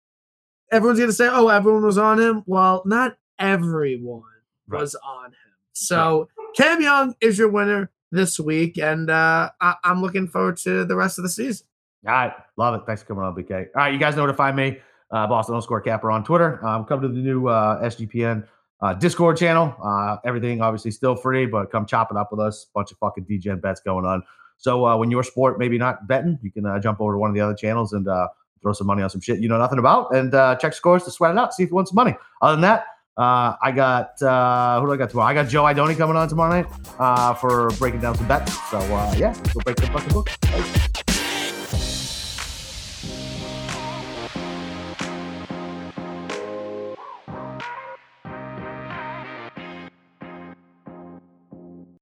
everyone's 0.72 0.98
to 1.08 1.14
say, 1.14 1.28
oh, 1.30 1.48
everyone 1.48 1.84
was 1.84 1.98
on 1.98 2.18
him. 2.20 2.42
Well, 2.46 2.82
not 2.86 3.16
everyone 3.38 4.22
Right. 4.68 4.80
was 4.80 4.96
on 4.96 5.26
him. 5.26 5.32
So 5.74 6.28
Cam 6.56 6.80
Young 6.82 7.14
is 7.20 7.38
your 7.38 7.48
winner 7.48 7.90
this 8.10 8.40
week. 8.40 8.78
And 8.78 9.08
uh, 9.10 9.50
I, 9.60 9.74
I'm 9.84 10.02
looking 10.02 10.26
forward 10.26 10.56
to 10.58 10.84
the 10.84 10.96
rest 10.96 11.18
of 11.18 11.22
the 11.22 11.28
season. 11.28 11.66
All 12.06 12.12
right. 12.12 12.32
Love 12.56 12.74
it. 12.74 12.86
Thanks 12.86 13.02
for 13.02 13.08
coming 13.08 13.24
on, 13.24 13.34
BK. 13.36 13.52
All 13.52 13.66
right. 13.76 13.92
You 13.92 13.98
guys 14.00 14.16
know 14.16 14.22
where 14.22 14.32
to 14.32 14.36
find 14.36 14.56
me. 14.56 14.78
Uh, 15.12 15.24
Boston 15.28 15.54
underscore 15.54 15.80
capper 15.82 16.10
on 16.10 16.24
Twitter. 16.24 16.64
Um, 16.66 16.84
come 16.84 17.00
to 17.00 17.06
the 17.08 17.14
new 17.14 17.46
uh, 17.46 17.80
SGPN 17.84 18.44
uh, 18.80 18.94
Discord 18.94 19.36
channel. 19.36 19.74
Uh, 19.82 20.16
everything 20.24 20.60
obviously 20.60 20.90
still 20.90 21.16
free, 21.16 21.46
but 21.46 21.70
come 21.70 21.86
chop 21.86 22.10
it 22.10 22.16
up 22.16 22.30
with 22.30 22.40
us. 22.40 22.66
Bunch 22.74 22.92
of 22.92 22.98
fucking 22.98 23.24
DGen 23.24 23.60
bets 23.60 23.80
going 23.80 24.04
on. 24.04 24.22
So 24.58 24.86
uh, 24.86 24.96
when 24.96 25.10
your 25.10 25.22
sport 25.22 25.58
maybe 25.58 25.78
not 25.78 26.06
betting, 26.06 26.38
you 26.42 26.50
can 26.50 26.66
uh, 26.66 26.78
jump 26.78 27.00
over 27.00 27.12
to 27.14 27.18
one 27.18 27.30
of 27.30 27.34
the 27.34 27.40
other 27.40 27.54
channels 27.54 27.92
and 27.92 28.08
uh, 28.08 28.28
throw 28.62 28.72
some 28.72 28.86
money 28.86 29.02
on 29.02 29.10
some 29.10 29.20
shit 29.20 29.38
you 29.38 29.48
know 29.48 29.58
nothing 29.58 29.78
about 29.78 30.14
and 30.14 30.34
uh, 30.34 30.56
check 30.56 30.72
scores 30.72 31.04
to 31.04 31.10
sweat 31.10 31.30
it 31.30 31.38
out, 31.38 31.54
see 31.54 31.62
if 31.62 31.70
you 31.70 31.74
want 31.74 31.88
some 31.88 31.94
money. 31.94 32.14
Other 32.42 32.54
than 32.54 32.62
that, 32.62 32.86
uh, 33.16 33.56
I 33.62 33.72
got 33.72 34.20
uh, 34.22 34.80
who 34.80 34.86
do 34.86 34.92
I 34.92 34.96
got 34.96 35.10
tomorrow? 35.10 35.28
I 35.28 35.34
got 35.34 35.48
Joe 35.48 35.62
Idoni 35.64 35.96
coming 35.96 36.16
on 36.16 36.28
tomorrow 36.28 36.50
night 36.50 36.66
uh, 36.98 37.34
for 37.34 37.68
breaking 37.78 38.00
down 38.00 38.14
some 38.16 38.28
bets. 38.28 38.52
So 38.70 38.78
uh, 38.78 39.14
yeah, 39.16 39.34
go 39.54 39.60
break 39.60 39.76
the 39.76 39.86
fucking 39.86 40.12
book. 40.12 40.85